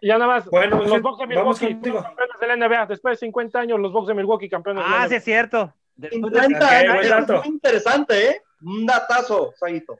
ya 0.00 0.18
nada 0.18 0.26
más. 0.26 0.46
Bueno, 0.46 0.82
los 0.82 1.02
Bucks 1.02 1.18
de 1.18 1.26
Milwaukee, 1.26 1.76
campeones 1.80 2.40
de 2.40 2.46
la 2.46 2.56
NBA. 2.56 2.86
Después 2.86 3.18
de 3.18 3.26
50 3.26 3.58
años, 3.58 3.80
los 3.80 3.92
Bucks 3.92 4.08
de 4.08 4.14
Milwaukee, 4.14 4.48
campeones 4.48 4.84
ah, 4.86 4.88
de 4.88 4.92
la 4.92 5.00
NBA. 5.00 5.08
sí, 5.08 5.14
es 5.14 5.24
cierto. 5.24 5.74
50 6.10 6.68
años, 6.68 7.28
muy 7.28 7.48
interesante, 7.48 8.28
¿eh? 8.28 8.42
Un 8.62 8.86
datazo, 8.86 9.52
Saguito. 9.56 9.98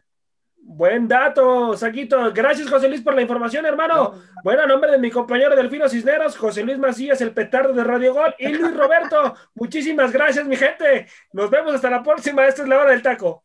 Buen 0.69 1.07
dato, 1.07 1.77
Saquito. 1.77 2.33
Gracias, 2.35 2.69
José 2.69 2.89
Luis, 2.89 3.01
por 3.01 3.15
la 3.15 3.23
información, 3.23 3.65
hermano. 3.65 4.15
Bueno, 4.43 4.63
a 4.63 4.67
nombre 4.67 4.91
de 4.91 4.99
mi 4.99 5.13
compañero 5.13 5.55
Delfino 5.55 5.89
Cisneros, 5.89 6.37
José 6.37 6.65
Luis 6.65 6.77
Macías, 6.77 7.21
el 7.21 7.31
petardo 7.31 7.73
de 7.73 7.85
Radio 7.85 8.13
Gol, 8.13 8.35
y 8.37 8.49
Luis 8.49 8.77
Roberto. 8.77 9.35
muchísimas 9.55 10.11
gracias, 10.11 10.45
mi 10.45 10.57
gente. 10.57 11.07
Nos 11.33 11.51
vemos 11.51 11.73
hasta 11.73 11.89
la 11.89 12.03
próxima. 12.03 12.45
Esta 12.49 12.63
es 12.63 12.69
la 12.69 12.79
hora 12.79 12.91
del 12.91 13.01
taco. 13.01 13.45